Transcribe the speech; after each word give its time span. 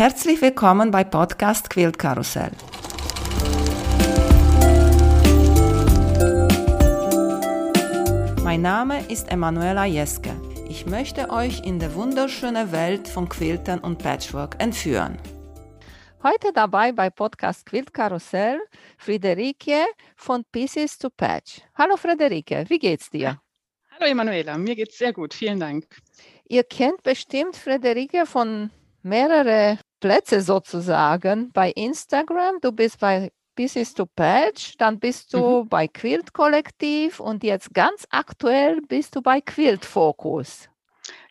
Herzlich 0.00 0.40
willkommen 0.40 0.90
bei 0.90 1.04
Podcast 1.04 1.68
Quilt 1.68 1.98
Karussell. 1.98 2.52
Mein 8.42 8.62
Name 8.62 9.04
ist 9.10 9.30
Emanuela 9.30 9.84
Jeske. 9.84 10.30
Ich 10.70 10.86
möchte 10.86 11.28
euch 11.28 11.66
in 11.66 11.78
die 11.78 11.94
wunderschöne 11.94 12.72
Welt 12.72 13.08
von 13.08 13.28
Quiltern 13.28 13.80
und 13.80 13.98
Patchwork 13.98 14.56
entführen. 14.58 15.18
Heute 16.22 16.50
dabei 16.54 16.92
bei 16.92 17.10
Podcast 17.10 17.66
Quilt 17.66 17.92
Karussell 17.92 18.58
Friederike 18.96 19.84
von 20.16 20.46
Pieces 20.50 20.96
to 20.96 21.10
Patch. 21.10 21.60
Hallo 21.74 21.98
Friederike, 21.98 22.64
wie 22.68 22.78
geht's 22.78 23.10
dir? 23.10 23.38
Hallo 23.90 24.10
Emanuela, 24.10 24.56
mir 24.56 24.76
geht's 24.76 24.96
sehr 24.96 25.12
gut, 25.12 25.34
vielen 25.34 25.60
Dank. 25.60 25.84
Ihr 26.48 26.64
kennt 26.64 27.02
bestimmt 27.02 27.54
Friederike 27.54 28.24
von 28.24 28.70
mehrere 29.02 29.78
Plätze 30.00 30.40
sozusagen 30.40 31.50
bei 31.52 31.70
Instagram. 31.70 32.56
Du 32.60 32.72
bist 32.72 32.98
bei 32.98 33.30
Pieces 33.54 33.94
to 33.94 34.06
Patch, 34.06 34.76
dann 34.78 34.98
bist 34.98 35.34
du 35.34 35.64
mhm. 35.64 35.68
bei 35.68 35.86
Quilt 35.86 36.32
Kollektiv 36.32 37.20
und 37.20 37.44
jetzt 37.44 37.74
ganz 37.74 38.06
aktuell 38.10 38.80
bist 38.88 39.16
du 39.16 39.22
bei 39.22 39.40
Quilt 39.40 39.84
Focus. 39.84 40.68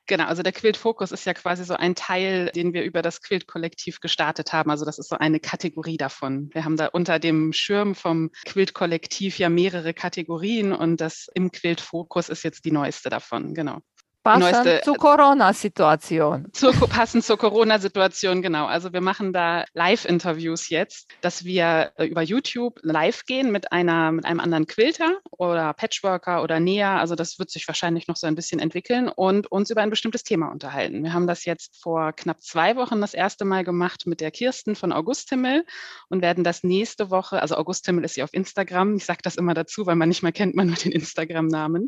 Genau, 0.09 0.25
also 0.25 0.41
der 0.41 0.53
Quilt 0.53 0.75
Focus 0.75 1.11
ist 1.11 1.25
ja 1.25 1.35
quasi 1.35 1.63
so 1.63 1.75
ein 1.75 1.93
Teil, 1.93 2.47
den 2.55 2.73
wir 2.73 2.83
über 2.83 3.03
das 3.03 3.21
Quilt 3.21 3.45
Kollektiv 3.45 3.99
gestartet 3.99 4.53
haben. 4.53 4.71
Also 4.71 4.83
das 4.83 4.97
ist 4.97 5.07
so 5.07 5.17
eine 5.17 5.39
Kategorie 5.39 5.97
davon. 5.97 6.49
Wir 6.51 6.65
haben 6.65 6.77
da 6.77 6.87
unter 6.87 7.19
dem 7.19 7.53
Schirm 7.53 7.93
vom 7.93 8.31
Quilt 8.45 8.73
Kollektiv 8.73 9.37
ja 9.37 9.49
mehrere 9.49 9.93
Kategorien 9.93 10.73
und 10.73 10.99
das 10.99 11.27
im 11.35 11.51
Quilt 11.51 11.79
Focus 11.79 12.29
ist 12.29 12.43
jetzt 12.43 12.65
die 12.65 12.71
neueste 12.71 13.09
davon. 13.09 13.53
Genau. 13.53 13.81
Passend 14.21 14.51
neueste, 14.51 14.81
zur 14.83 14.97
Corona-Situation. 14.97 16.49
Zur, 16.53 16.73
passend 16.73 17.23
zur 17.23 17.37
Corona-Situation, 17.37 18.41
genau. 18.41 18.65
Also 18.65 18.91
wir 18.91 18.99
machen 18.99 19.31
da 19.31 19.63
Live-Interviews 19.73 20.67
jetzt, 20.67 21.07
dass 21.21 21.45
wir 21.45 21.93
äh, 21.95 22.05
über 22.05 22.21
YouTube 22.21 22.79
live 22.83 23.23
gehen 23.25 23.49
mit 23.51 23.71
einer, 23.71 24.11
mit 24.11 24.25
einem 24.25 24.41
anderen 24.41 24.67
Quilter 24.67 25.19
oder 25.31 25.73
Patchworker 25.73 26.43
oder 26.43 26.59
Näher. 26.59 26.99
Also 26.99 27.15
das 27.15 27.39
wird 27.39 27.49
sich 27.49 27.65
wahrscheinlich 27.69 28.09
noch 28.09 28.17
so 28.17 28.27
ein 28.27 28.35
bisschen 28.35 28.59
entwickeln 28.59 29.07
und 29.07 29.49
uns 29.49 29.69
über 29.69 29.81
ein 29.81 29.89
bestimmtes 29.89 30.23
Thema 30.23 30.47
unterhalten. 30.51 31.01
Wir 31.01 31.13
haben 31.13 31.27
das 31.27 31.45
jetzt 31.45 31.81
vor 31.81 32.11
knapp 32.11 32.41
zwei 32.41 32.75
Wochen 32.75 32.99
das 32.99 33.13
erste 33.13 33.45
Mal 33.45 33.63
gemacht 33.63 34.05
mit 34.05 34.19
der 34.19 34.31
Kirsten 34.31 34.75
von 34.75 34.91
Augusthimmel 34.91 35.65
und 36.09 36.21
werden 36.21 36.43
das 36.43 36.63
nächste 36.63 37.09
Woche, 37.09 37.41
also 37.41 37.55
Augusthimmel 37.55 38.03
ist 38.03 38.15
sie 38.15 38.23
auf 38.23 38.33
Instagram. 38.33 38.97
Ich 38.97 39.05
sage 39.05 39.19
das 39.23 39.37
immer 39.37 39.53
dazu, 39.53 39.85
weil 39.85 39.95
man 39.95 40.09
nicht 40.09 40.23
mehr 40.23 40.33
kennt 40.33 40.55
man 40.55 40.67
nur 40.67 40.75
den 40.75 40.91
Instagram-Namen 40.91 41.87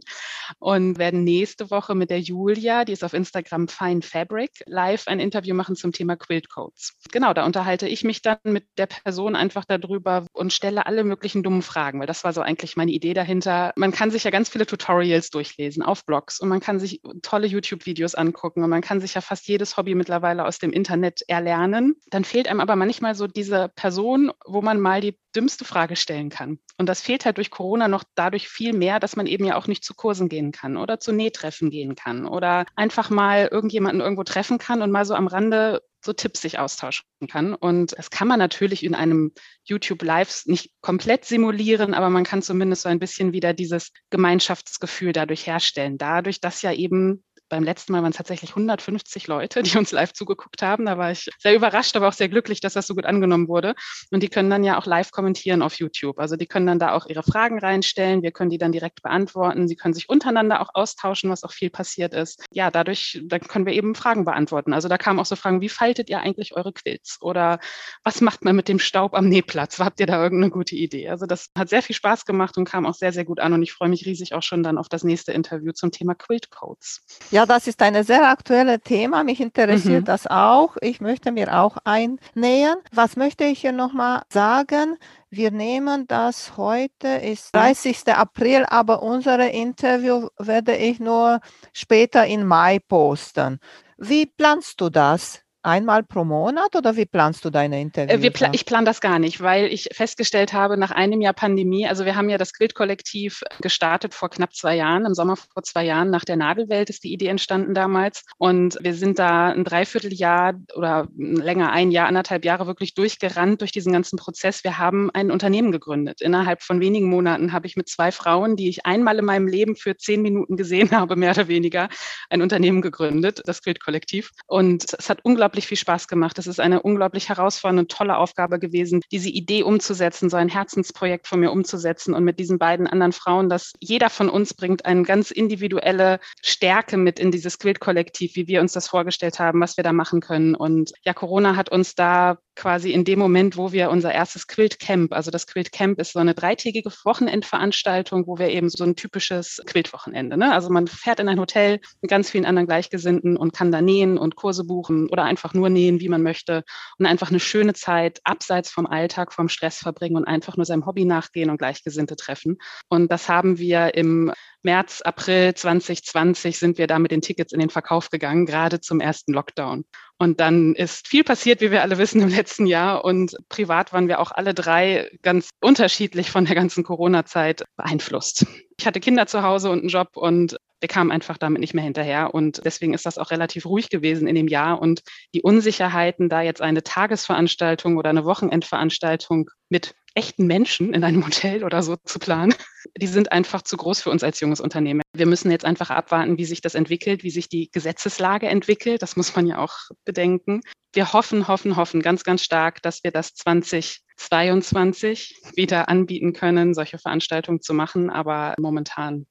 und 0.59 0.97
werden 0.97 1.25
nächste 1.25 1.69
Woche 1.71 1.93
mit 1.93 2.09
der 2.09 2.20
Julia, 2.21 2.85
die 2.85 2.93
ist 2.93 3.03
auf 3.03 3.13
Instagram 3.13 3.67
Fine 3.67 4.01
Fabric, 4.01 4.63
live 4.65 5.07
ein 5.07 5.19
Interview 5.19 5.53
machen 5.55 5.75
zum 5.75 5.91
Thema 5.91 6.15
Quilt 6.15 6.49
Codes. 6.49 6.93
Genau, 7.11 7.33
da 7.33 7.45
unterhalte 7.45 7.87
ich 7.87 8.03
mich 8.03 8.21
dann 8.21 8.37
mit 8.43 8.65
der 8.77 8.85
Person 8.85 9.35
einfach 9.35 9.65
darüber 9.65 10.25
und 10.33 10.53
stelle 10.53 10.85
alle 10.85 11.03
möglichen 11.03 11.43
dummen 11.43 11.61
Fragen, 11.61 11.99
weil 11.99 12.07
das 12.07 12.23
war 12.23 12.33
so 12.33 12.41
eigentlich 12.41 12.77
meine 12.77 12.91
Idee 12.91 13.13
dahinter. 13.13 13.73
Man 13.75 13.91
kann 13.91 14.11
sich 14.11 14.23
ja 14.23 14.31
ganz 14.31 14.49
viele 14.49 14.65
Tutorials 14.65 15.29
durchlesen 15.29 15.83
auf 15.83 16.05
Blogs 16.05 16.39
und 16.39 16.49
man 16.49 16.59
kann 16.59 16.79
sich 16.79 17.01
tolle 17.21 17.47
YouTube-Videos 17.47 18.15
angucken 18.15 18.63
und 18.63 18.69
man 18.69 18.81
kann 18.81 19.01
sich 19.01 19.13
ja 19.15 19.21
fast 19.21 19.47
jedes 19.47 19.77
Hobby 19.77 19.95
mittlerweile 19.95 20.45
aus 20.45 20.59
dem 20.59 20.71
Internet 20.71 21.21
erlernen. 21.27 21.95
Dann 22.09 22.23
fehlt 22.23 22.47
einem 22.47 22.59
aber 22.59 22.75
manchmal 22.75 23.15
so 23.15 23.27
diese 23.27 23.69
Person, 23.75 24.31
wo 24.45 24.61
man 24.61 24.79
mal 24.79 25.01
die 25.01 25.17
dümmste 25.35 25.65
Frage 25.65 25.95
stellen 25.95 26.29
kann. 26.29 26.59
Und 26.77 26.87
das 26.87 27.01
fehlt 27.01 27.25
halt 27.25 27.37
durch 27.37 27.51
Corona 27.51 27.87
noch 27.87 28.03
dadurch 28.15 28.49
viel 28.49 28.73
mehr, 28.73 28.99
dass 28.99 29.15
man 29.15 29.27
eben 29.27 29.45
ja 29.45 29.55
auch 29.55 29.67
nicht 29.67 29.83
zu 29.83 29.93
Kursen 29.93 30.29
gehen 30.29 30.51
kann 30.51 30.77
oder 30.77 30.99
zu 30.99 31.11
Nähtreffen 31.11 31.69
gehen 31.69 31.95
kann 31.95 32.10
oder 32.27 32.65
einfach 32.75 33.09
mal 33.09 33.47
irgendjemanden 33.51 34.01
irgendwo 34.01 34.23
treffen 34.23 34.57
kann 34.57 34.81
und 34.81 34.91
mal 34.91 35.05
so 35.05 35.15
am 35.15 35.27
Rande 35.27 35.81
so 36.03 36.13
Tipps 36.13 36.41
sich 36.41 36.57
austauschen 36.59 37.05
kann. 37.29 37.53
Und 37.53 37.97
das 37.97 38.09
kann 38.09 38.27
man 38.27 38.39
natürlich 38.39 38.83
in 38.83 38.95
einem 38.95 39.31
YouTube 39.63 40.01
Live 40.03 40.43
nicht 40.45 40.71
komplett 40.81 41.25
simulieren, 41.25 41.93
aber 41.93 42.09
man 42.09 42.23
kann 42.23 42.41
zumindest 42.41 42.83
so 42.83 42.89
ein 42.89 42.99
bisschen 42.99 43.33
wieder 43.33 43.53
dieses 43.53 43.91
Gemeinschaftsgefühl 44.09 45.13
dadurch 45.13 45.45
herstellen. 45.45 45.97
Dadurch, 45.97 46.41
dass 46.41 46.61
ja 46.63 46.73
eben 46.73 47.23
beim 47.51 47.63
letzten 47.63 47.91
Mal 47.91 48.01
waren 48.01 48.11
es 48.11 48.17
tatsächlich 48.17 48.51
150 48.51 49.27
Leute, 49.27 49.61
die 49.61 49.77
uns 49.77 49.91
live 49.91 50.13
zugeguckt 50.13 50.61
haben. 50.61 50.85
Da 50.85 50.97
war 50.97 51.11
ich 51.11 51.29
sehr 51.37 51.53
überrascht, 51.53 51.95
aber 51.97 52.07
auch 52.07 52.13
sehr 52.13 52.29
glücklich, 52.29 52.61
dass 52.61 52.73
das 52.73 52.87
so 52.87 52.95
gut 52.95 53.05
angenommen 53.05 53.49
wurde. 53.49 53.75
Und 54.09 54.23
die 54.23 54.29
können 54.29 54.49
dann 54.49 54.63
ja 54.63 54.79
auch 54.79 54.85
live 54.85 55.11
kommentieren 55.11 55.61
auf 55.61 55.75
YouTube. 55.75 56.17
Also 56.17 56.37
die 56.37 56.47
können 56.47 56.65
dann 56.65 56.79
da 56.79 56.93
auch 56.93 57.07
ihre 57.07 57.23
Fragen 57.23 57.59
reinstellen. 57.59 58.23
Wir 58.23 58.31
können 58.31 58.49
die 58.49 58.57
dann 58.57 58.71
direkt 58.71 59.01
beantworten. 59.03 59.67
Sie 59.67 59.75
können 59.75 59.93
sich 59.93 60.07
untereinander 60.07 60.61
auch 60.61 60.69
austauschen, 60.73 61.29
was 61.29 61.43
auch 61.43 61.51
viel 61.51 61.69
passiert 61.69 62.13
ist. 62.13 62.45
Ja, 62.51 62.71
dadurch, 62.71 63.21
dann 63.25 63.41
können 63.41 63.65
wir 63.65 63.73
eben 63.73 63.95
Fragen 63.95 64.23
beantworten. 64.23 64.71
Also 64.71 64.87
da 64.87 64.97
kamen 64.97 65.19
auch 65.19 65.25
so 65.25 65.35
Fragen, 65.35 65.59
wie 65.59 65.69
faltet 65.69 66.09
ihr 66.09 66.19
eigentlich 66.19 66.55
eure 66.55 66.71
Quilts? 66.71 67.21
Oder 67.21 67.59
was 68.05 68.21
macht 68.21 68.45
man 68.45 68.55
mit 68.55 68.69
dem 68.69 68.79
Staub 68.79 69.13
am 69.13 69.27
Nähplatz? 69.27 69.77
Habt 69.77 69.99
ihr 69.99 70.07
da 70.07 70.23
irgendeine 70.23 70.51
gute 70.51 70.75
Idee? 70.77 71.09
Also 71.09 71.25
das 71.25 71.47
hat 71.57 71.67
sehr 71.67 71.81
viel 71.81 71.97
Spaß 71.97 72.25
gemacht 72.25 72.57
und 72.57 72.63
kam 72.63 72.85
auch 72.85 72.95
sehr, 72.95 73.11
sehr 73.11 73.25
gut 73.25 73.41
an. 73.41 73.51
Und 73.51 73.61
ich 73.61 73.73
freue 73.73 73.89
mich 73.89 74.05
riesig 74.05 74.33
auch 74.33 74.43
schon 74.43 74.63
dann 74.63 74.77
auf 74.77 74.87
das 74.87 75.03
nächste 75.03 75.33
Interview 75.33 75.73
zum 75.73 75.91
Thema 75.91 76.15
Quilt 76.15 76.49
Codes. 76.49 77.05
Ja, 77.29 77.40
ja, 77.41 77.47
das 77.47 77.65
ist 77.65 77.81
ein 77.81 78.03
sehr 78.03 78.29
aktuelles 78.29 78.81
Thema. 78.83 79.23
Mich 79.23 79.41
interessiert 79.41 80.01
mhm. 80.01 80.05
das 80.05 80.27
auch. 80.27 80.77
Ich 80.79 81.01
möchte 81.01 81.31
mir 81.31 81.59
auch 81.59 81.77
einnähern. 81.83 82.77
Was 82.91 83.15
möchte 83.15 83.45
ich 83.45 83.61
hier 83.61 83.71
nochmal 83.71 84.21
sagen? 84.29 84.97
Wir 85.31 85.49
nehmen 85.49 86.05
das 86.07 86.55
heute, 86.55 87.07
ist 87.07 87.55
30. 87.55 88.09
April, 88.09 88.65
aber 88.69 89.01
unser 89.01 89.49
Interview 89.49 90.27
werde 90.37 90.75
ich 90.75 90.99
nur 90.99 91.39
später 91.73 92.27
in 92.27 92.45
Mai 92.45 92.77
posten. 92.77 93.59
Wie 93.97 94.27
planst 94.27 94.79
du 94.79 94.89
das? 94.89 95.40
Einmal 95.63 96.03
pro 96.03 96.23
Monat 96.23 96.75
oder 96.75 96.95
wie 96.95 97.05
planst 97.05 97.45
du 97.45 97.49
deine 97.49 97.77
äh, 97.77 97.81
Interviews? 97.81 98.33
Pla 98.33 98.49
ich 98.51 98.65
plane 98.65 98.85
das 98.85 99.01
gar 99.01 99.19
nicht, 99.19 99.41
weil 99.41 99.65
ich 99.67 99.89
festgestellt 99.93 100.53
habe, 100.53 100.77
nach 100.77 100.91
einem 100.91 101.21
Jahr 101.21 101.33
Pandemie, 101.33 101.87
also 101.87 102.05
wir 102.05 102.15
haben 102.15 102.29
ja 102.29 102.37
das 102.37 102.53
Quilt-Kollektiv 102.53 103.43
gestartet 103.61 104.13
vor 104.13 104.29
knapp 104.29 104.53
zwei 104.53 104.75
Jahren, 104.75 105.05
im 105.05 105.13
Sommer 105.13 105.35
vor 105.35 105.63
zwei 105.63 105.85
Jahren, 105.85 106.09
nach 106.09 106.25
der 106.25 106.35
Nadelwelt 106.35 106.89
ist 106.89 107.03
die 107.03 107.13
Idee 107.13 107.27
entstanden 107.27 107.73
damals. 107.73 108.23
Und 108.37 108.77
wir 108.81 108.93
sind 108.93 109.19
da 109.19 109.49
ein 109.49 109.63
Dreivierteljahr 109.63 110.55
oder 110.75 111.07
länger 111.15 111.71
ein 111.71 111.91
Jahr, 111.91 112.07
anderthalb 112.07 112.45
Jahre 112.45 112.67
wirklich 112.67 112.93
durchgerannt 112.93 113.61
durch 113.61 113.71
diesen 113.71 113.93
ganzen 113.93 114.17
Prozess. 114.17 114.63
Wir 114.63 114.77
haben 114.77 115.09
ein 115.11 115.31
Unternehmen 115.31 115.71
gegründet. 115.71 116.21
Innerhalb 116.21 116.61
von 116.63 116.79
wenigen 116.81 117.09
Monaten 117.09 117.53
habe 117.53 117.67
ich 117.67 117.75
mit 117.75 117.87
zwei 117.89 118.11
Frauen, 118.11 118.55
die 118.55 118.69
ich 118.69 118.85
einmal 118.85 119.19
in 119.19 119.25
meinem 119.25 119.47
Leben 119.47 119.75
für 119.75 119.97
zehn 119.97 120.21
Minuten 120.21 120.57
gesehen 120.57 120.91
habe, 120.91 121.15
mehr 121.15 121.31
oder 121.31 121.47
weniger, 121.47 121.89
ein 122.29 122.41
Unternehmen 122.41 122.81
gegründet, 122.81 123.41
das 123.45 123.61
Quilt-Kollektiv. 123.61 124.31
Und 124.47 124.85
es 124.97 125.09
hat 125.09 125.19
unglaublich 125.23 125.50
unglaublich 125.51 125.67
viel 125.67 125.77
Spaß 125.77 126.07
gemacht. 126.07 126.39
Es 126.39 126.47
ist 126.47 126.61
eine 126.61 126.81
unglaublich 126.81 127.27
herausfordernde, 127.27 127.87
tolle 127.87 128.15
Aufgabe 128.15 128.57
gewesen, 128.57 129.01
diese 129.11 129.27
Idee 129.27 129.63
umzusetzen, 129.63 130.29
so 130.29 130.37
ein 130.37 130.47
Herzensprojekt 130.47 131.27
von 131.27 131.41
mir 131.41 131.51
umzusetzen 131.51 132.13
und 132.13 132.23
mit 132.23 132.39
diesen 132.39 132.57
beiden 132.57 132.87
anderen 132.87 133.11
Frauen, 133.11 133.49
dass 133.49 133.73
jeder 133.81 134.09
von 134.09 134.29
uns 134.29 134.53
bringt 134.53 134.85
eine 134.85 135.03
ganz 135.03 135.29
individuelle 135.29 136.21
Stärke 136.41 136.95
mit 136.95 137.19
in 137.19 137.31
dieses 137.31 137.59
Quilt-Kollektiv, 137.59 138.37
wie 138.37 138.47
wir 138.47 138.61
uns 138.61 138.71
das 138.71 138.87
vorgestellt 138.87 139.39
haben, 139.39 139.59
was 139.59 139.75
wir 139.75 139.83
da 139.83 139.91
machen 139.91 140.21
können. 140.21 140.55
Und 140.55 140.93
ja, 141.03 141.13
Corona 141.13 141.57
hat 141.57 141.69
uns 141.69 141.95
da 141.95 142.37
quasi 142.61 142.91
in 142.91 143.03
dem 143.03 143.17
Moment, 143.17 143.57
wo 143.57 143.71
wir 143.71 143.89
unser 143.89 144.13
erstes 144.13 144.45
Quilt 144.45 144.77
Camp, 144.77 145.13
also 145.13 145.31
das 145.31 145.47
Quilt 145.47 145.71
Camp 145.71 145.99
ist 145.99 146.13
so 146.13 146.19
eine 146.19 146.35
dreitägige 146.35 146.91
Wochenendveranstaltung, 147.03 148.27
wo 148.27 148.37
wir 148.37 148.49
eben 148.49 148.69
so 148.69 148.83
ein 148.83 148.95
typisches 148.95 149.59
Quilt-Wochenende, 149.65 150.37
ne? 150.37 150.53
also 150.53 150.69
man 150.69 150.85
fährt 150.85 151.19
in 151.19 151.27
ein 151.27 151.39
Hotel 151.39 151.79
mit 152.01 152.11
ganz 152.11 152.29
vielen 152.29 152.45
anderen 152.45 152.67
Gleichgesinnten 152.67 153.35
und 153.35 153.51
kann 153.51 153.71
da 153.71 153.81
nähen 153.81 154.19
und 154.19 154.35
Kurse 154.35 154.63
buchen 154.63 155.09
oder 155.09 155.23
einfach 155.23 155.55
nur 155.55 155.69
nähen, 155.69 156.01
wie 156.01 156.09
man 156.09 156.21
möchte 156.21 156.63
und 156.99 157.07
einfach 157.07 157.31
eine 157.31 157.39
schöne 157.39 157.73
Zeit 157.73 158.19
abseits 158.25 158.69
vom 158.69 158.85
Alltag, 158.85 159.33
vom 159.33 159.49
Stress 159.49 159.79
verbringen 159.79 160.17
und 160.17 160.25
einfach 160.25 160.55
nur 160.55 160.67
seinem 160.67 160.85
Hobby 160.85 161.05
nachgehen 161.05 161.49
und 161.49 161.57
Gleichgesinnte 161.57 162.15
treffen. 162.15 162.59
Und 162.89 163.11
das 163.11 163.27
haben 163.27 163.57
wir 163.57 163.95
im 163.95 164.31
März, 164.63 165.01
April 165.01 165.55
2020 165.55 166.59
sind 166.59 166.77
wir 166.77 166.85
da 166.85 166.99
mit 166.99 167.09
den 167.09 167.21
Tickets 167.21 167.51
in 167.51 167.59
den 167.59 167.71
Verkauf 167.71 168.11
gegangen, 168.11 168.45
gerade 168.45 168.79
zum 168.79 168.99
ersten 168.99 169.33
Lockdown. 169.33 169.85
Und 170.21 170.39
dann 170.39 170.75
ist 170.75 171.07
viel 171.07 171.23
passiert, 171.23 171.61
wie 171.61 171.71
wir 171.71 171.81
alle 171.81 171.97
wissen, 171.97 172.21
im 172.21 172.29
letzten 172.29 172.67
Jahr. 172.67 173.03
Und 173.03 173.35
privat 173.49 173.91
waren 173.91 174.07
wir 174.07 174.19
auch 174.19 174.29
alle 174.29 174.53
drei 174.53 175.09
ganz 175.23 175.49
unterschiedlich 175.61 176.29
von 176.29 176.45
der 176.45 176.53
ganzen 176.53 176.83
Corona-Zeit 176.83 177.65
beeinflusst. 177.75 178.45
Ich 178.77 178.85
hatte 178.85 178.99
Kinder 178.99 179.25
zu 179.25 179.41
Hause 179.41 179.71
und 179.71 179.79
einen 179.79 179.89
Job 179.89 180.09
und 180.13 180.57
wir 180.81 180.89
kamen 180.89 181.11
einfach 181.11 181.37
damit 181.37 181.61
nicht 181.61 181.73
mehr 181.73 181.83
hinterher. 181.83 182.33
Und 182.33 182.61
deswegen 182.65 182.93
ist 182.93 183.05
das 183.05 183.17
auch 183.17 183.31
relativ 183.31 183.65
ruhig 183.65 183.89
gewesen 183.89 184.27
in 184.27 184.35
dem 184.35 184.47
Jahr. 184.47 184.81
Und 184.81 185.03
die 185.33 185.43
Unsicherheiten, 185.43 186.27
da 186.27 186.41
jetzt 186.41 186.61
eine 186.61 186.83
Tagesveranstaltung 186.83 187.97
oder 187.97 188.09
eine 188.09 188.25
Wochenendveranstaltung 188.25 189.49
mit 189.69 189.93
echten 190.13 190.45
Menschen 190.45 190.93
in 190.93 191.05
einem 191.05 191.25
Hotel 191.25 191.63
oder 191.63 191.81
so 191.83 191.95
zu 192.03 192.19
planen, 192.19 192.53
die 192.97 193.07
sind 193.07 193.31
einfach 193.31 193.61
zu 193.61 193.77
groß 193.77 194.01
für 194.01 194.09
uns 194.09 194.23
als 194.23 194.41
junges 194.41 194.59
Unternehmen. 194.59 195.01
Wir 195.15 195.27
müssen 195.27 195.51
jetzt 195.51 195.63
einfach 195.63 195.89
abwarten, 195.89 196.37
wie 196.37 196.43
sich 196.45 196.59
das 196.61 196.75
entwickelt, 196.75 197.23
wie 197.23 197.29
sich 197.29 197.47
die 197.47 197.69
Gesetzeslage 197.71 198.49
entwickelt. 198.49 199.01
Das 199.01 199.15
muss 199.15 199.33
man 199.35 199.47
ja 199.47 199.59
auch 199.59 199.75
bedenken. 200.03 200.59
Wir 200.93 201.13
hoffen, 201.13 201.47
hoffen, 201.47 201.77
hoffen 201.77 202.01
ganz, 202.01 202.25
ganz 202.25 202.43
stark, 202.43 202.81
dass 202.81 203.01
wir 203.03 203.11
das 203.11 203.33
2022 203.35 205.39
wieder 205.55 205.87
anbieten 205.87 206.33
können, 206.33 206.73
solche 206.73 206.97
Veranstaltungen 206.97 207.61
zu 207.61 207.73
machen. 207.73 208.09
Aber 208.09 208.55
momentan 208.59 209.25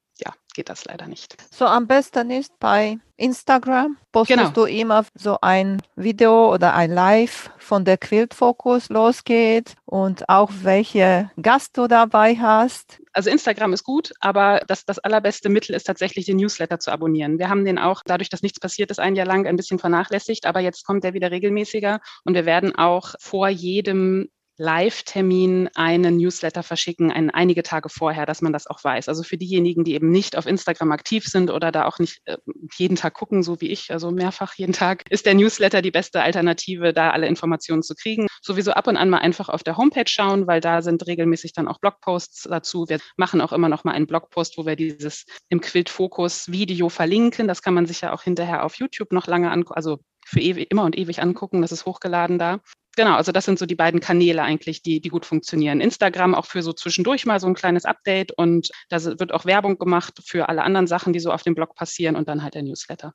geht 0.55 0.69
das 0.69 0.85
leider 0.85 1.06
nicht. 1.06 1.37
So 1.50 1.67
am 1.67 1.87
besten 1.87 2.31
ist 2.31 2.58
bei 2.58 2.99
Instagram 3.17 3.99
postest 4.12 4.38
genau. 4.38 4.50
du 4.50 4.64
immer 4.64 5.05
so 5.14 5.38
ein 5.43 5.81
Video 5.94 6.52
oder 6.52 6.75
ein 6.75 6.91
Live 6.91 7.50
von 7.58 7.85
der 7.85 7.99
Quilt 7.99 8.35
Focus 8.35 8.88
losgeht 8.88 9.75
und 9.85 10.29
auch 10.29 10.50
welche 10.62 11.31
Gast 11.41 11.76
du 11.76 11.87
dabei 11.87 12.35
hast. 12.37 13.00
Also 13.12 13.29
Instagram 13.29 13.73
ist 13.73 13.85
gut, 13.85 14.12
aber 14.20 14.62
das, 14.67 14.85
das 14.87 14.99
allerbeste 14.99 15.49
Mittel 15.49 15.75
ist 15.75 15.85
tatsächlich 15.85 16.26
den 16.26 16.38
Newsletter 16.38 16.79
zu 16.79 16.91
abonnieren. 16.91 17.38
Wir 17.38 17.49
haben 17.50 17.64
den 17.64 17.79
auch, 17.79 18.03
dadurch, 18.05 18.31
dass 18.31 18.43
nichts 18.43 18.61
passiert 18.61 18.91
ist, 18.91 19.00
ein 19.00 19.17
Jahr 19.17 19.26
lang 19.26 19.46
ein 19.46 19.56
bisschen 19.56 19.79
vernachlässigt, 19.79 20.46
aber 20.46 20.61
jetzt 20.61 20.85
kommt 20.85 21.05
der 21.05 21.12
wieder 21.12 21.31
regelmäßiger 21.31 22.00
und 22.25 22.35
wir 22.35 22.46
werden 22.46 22.75
auch 22.75 23.14
vor 23.19 23.49
jedem 23.49 24.31
Live-Termin 24.61 25.71
einen 25.75 26.19
Newsletter 26.19 26.62
verschicken, 26.62 27.11
ein, 27.11 27.31
einige 27.31 27.62
Tage 27.62 27.89
vorher, 27.89 28.27
dass 28.27 28.43
man 28.43 28.53
das 28.53 28.67
auch 28.67 28.85
weiß. 28.85 29.09
Also 29.09 29.23
für 29.23 29.39
diejenigen, 29.39 29.85
die 29.85 29.95
eben 29.95 30.11
nicht 30.11 30.37
auf 30.37 30.45
Instagram 30.45 30.93
aktiv 30.93 31.25
sind 31.25 31.51
oder 31.51 31.73
da 31.73 31.87
auch 31.87 31.99
nicht 31.99 32.21
äh, 32.27 32.37
jeden 32.77 32.97
Tag 32.97 33.15
gucken, 33.15 33.43
so 33.43 33.62
wie 33.62 33.71
ich, 33.71 33.91
also 33.91 34.11
mehrfach 34.11 34.53
jeden 34.57 34.75
Tag, 34.75 35.11
ist 35.11 35.25
der 35.25 35.35
Newsletter 35.35 35.81
die 35.81 35.91
beste 35.91 36.21
Alternative, 36.21 36.93
da 36.93 37.11
alle 37.11 37.27
Informationen 37.27 37.83
zu 37.83 37.95
kriegen. 37.95 38.27
Sowieso 38.43 38.73
ab 38.73 38.87
und 38.87 38.99
an 38.99 39.09
mal 39.09 39.21
einfach 39.21 39.49
auf 39.49 39.62
der 39.62 39.79
Homepage 39.79 40.05
schauen, 40.07 40.47
weil 40.47 40.61
da 40.61 40.83
sind 40.83 41.06
regelmäßig 41.06 41.55
dann 41.55 41.67
auch 41.67 41.79
Blogposts 41.79 42.43
dazu. 42.43 42.85
Wir 42.87 42.99
machen 43.17 43.41
auch 43.41 43.55
immer 43.55 43.71
noch 43.71 43.85
mal 43.85 43.93
einen 43.93 44.06
Blogpost, 44.06 44.59
wo 44.59 44.67
wir 44.67 44.77
dieses 44.77 45.25
im 45.49 45.63
Quilt-Fokus 45.63 46.53
Video 46.53 46.91
verlinken. 46.91 47.49
Das 47.49 47.63
kann 47.63 47.73
man 47.73 47.87
sich 47.87 48.03
ja 48.03 48.13
auch 48.13 48.25
hinterher 48.25 48.65
auf 48.65 48.75
YouTube 48.75 49.13
noch 49.13 49.27
lange 49.27 49.51
angucken, 49.51 49.77
also 49.77 50.01
für 50.27 50.41
ewig, 50.41 50.71
immer 50.71 50.85
und 50.85 50.99
ewig 50.99 51.23
angucken. 51.23 51.63
Das 51.63 51.73
ist 51.73 51.87
hochgeladen 51.87 52.39
da. 52.39 52.61
Genau, 52.97 53.15
also 53.15 53.33
das 53.33 53.45
sind 53.45 53.59
so 53.59 53.67
die 53.67 53.77
beiden 53.77 54.01
Kanäle 54.01 54.43
eigentlich, 54.43 54.83
die, 54.83 55.01
die 55.01 55.09
gut 55.09 55.25
funktionieren. 55.25 55.81
Instagram 55.81 56.35
auch 56.35 56.47
für 56.47 56.63
so 56.63 56.73
zwischendurch 56.73 57.25
mal 57.25 57.39
so 57.41 57.47
ein 57.47 57.55
kleines 57.55 57.85
Update 57.85 58.33
und 58.33 58.71
da 58.89 59.03
wird 59.03 59.33
auch 59.33 59.45
Werbung 59.45 59.79
gemacht 59.79 60.21
für 60.25 60.49
alle 60.49 60.63
anderen 60.63 60.87
Sachen, 60.89 61.13
die 61.13 61.21
so 61.21 61.33
auf 61.33 61.43
dem 61.43 61.55
Blog 61.55 61.75
passieren 61.77 62.17
und 62.17 62.29
dann 62.29 62.43
halt 62.43 62.55
der 62.55 62.63
Newsletter 62.63 63.15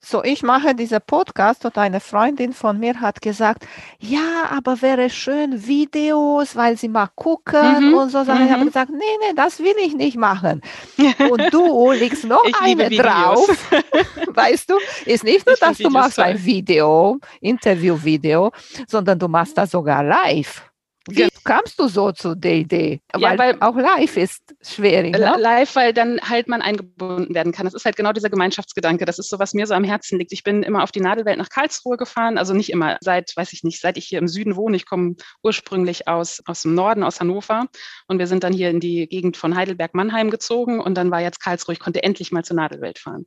so 0.00 0.22
ich 0.22 0.42
mache 0.42 0.74
diese 0.74 1.00
Podcast 1.00 1.64
und 1.64 1.76
eine 1.78 2.00
Freundin 2.00 2.52
von 2.52 2.78
mir 2.78 3.00
hat 3.00 3.20
gesagt, 3.20 3.66
ja, 3.98 4.50
aber 4.50 4.80
wäre 4.82 5.10
schön 5.10 5.66
Videos, 5.66 6.56
weil 6.56 6.76
sie 6.76 6.88
mal 6.88 7.08
gucken 7.14 7.90
mhm, 7.90 7.94
und 7.94 8.10
so. 8.10 8.18
Mhm. 8.24 8.46
Ich 8.46 8.52
habe 8.52 8.64
gesagt, 8.66 8.90
nee, 8.90 8.98
nee, 8.98 9.34
das 9.34 9.58
will 9.60 9.74
ich 9.84 9.94
nicht 9.94 10.16
machen. 10.16 10.62
Und 11.30 11.52
du 11.52 11.92
legst 11.92 12.24
noch 12.24 12.44
ich 12.44 12.54
eine 12.60 12.90
drauf, 12.90 13.48
weißt 14.26 14.70
du, 14.70 14.74
ist 15.04 15.24
nicht 15.24 15.46
nur, 15.46 15.56
dass 15.56 15.78
du 15.78 15.90
machst 15.90 16.16
toll. 16.16 16.24
ein 16.24 16.44
Video, 16.44 17.18
Interview-Video, 17.40 18.52
sondern 18.86 19.18
du 19.18 19.28
machst 19.28 19.56
das 19.58 19.70
sogar 19.70 20.02
live. 20.02 20.65
Wie 21.08 21.28
kamst 21.44 21.78
du 21.78 21.88
so 21.88 22.10
zu 22.10 22.34
der 22.34 22.54
Idee? 22.54 23.00
Ja, 23.14 23.20
weil, 23.20 23.38
weil 23.38 23.56
auch 23.60 23.76
live 23.76 24.16
ist 24.16 24.42
schwierig. 24.62 25.12
Ne? 25.12 25.36
Live, 25.38 25.76
weil 25.76 25.92
dann 25.92 26.20
halt 26.20 26.48
man 26.48 26.62
eingebunden 26.62 27.34
werden 27.34 27.52
kann. 27.52 27.64
Das 27.64 27.74
ist 27.74 27.84
halt 27.84 27.96
genau 27.96 28.12
dieser 28.12 28.28
Gemeinschaftsgedanke. 28.28 29.04
Das 29.04 29.18
ist 29.18 29.30
so, 29.30 29.38
was 29.38 29.54
mir 29.54 29.66
so 29.66 29.74
am 29.74 29.84
Herzen 29.84 30.18
liegt. 30.18 30.32
Ich 30.32 30.42
bin 30.42 30.62
immer 30.64 30.82
auf 30.82 30.90
die 30.90 31.00
Nadelwelt 31.00 31.38
nach 31.38 31.48
Karlsruhe 31.48 31.96
gefahren. 31.96 32.38
Also 32.38 32.54
nicht 32.54 32.70
immer, 32.70 32.96
seit, 33.00 33.36
weiß 33.36 33.52
ich 33.52 33.62
nicht, 33.62 33.80
seit 33.80 33.96
ich 33.98 34.06
hier 34.06 34.18
im 34.18 34.26
Süden 34.26 34.56
wohne. 34.56 34.76
Ich 34.76 34.86
komme 34.86 35.14
ursprünglich 35.42 36.08
aus, 36.08 36.42
aus 36.46 36.62
dem 36.62 36.74
Norden, 36.74 37.04
aus 37.04 37.20
Hannover. 37.20 37.66
Und 38.08 38.18
wir 38.18 38.26
sind 38.26 38.42
dann 38.42 38.52
hier 38.52 38.70
in 38.70 38.80
die 38.80 39.06
Gegend 39.08 39.36
von 39.36 39.54
Heidelberg-Mannheim 39.54 40.30
gezogen. 40.30 40.80
Und 40.80 40.96
dann 40.96 41.12
war 41.12 41.20
jetzt 41.20 41.40
Karlsruhe. 41.40 41.74
Ich 41.74 41.80
konnte 41.80 42.02
endlich 42.02 42.32
mal 42.32 42.44
zur 42.44 42.56
Nadelwelt 42.56 42.98
fahren. 42.98 43.26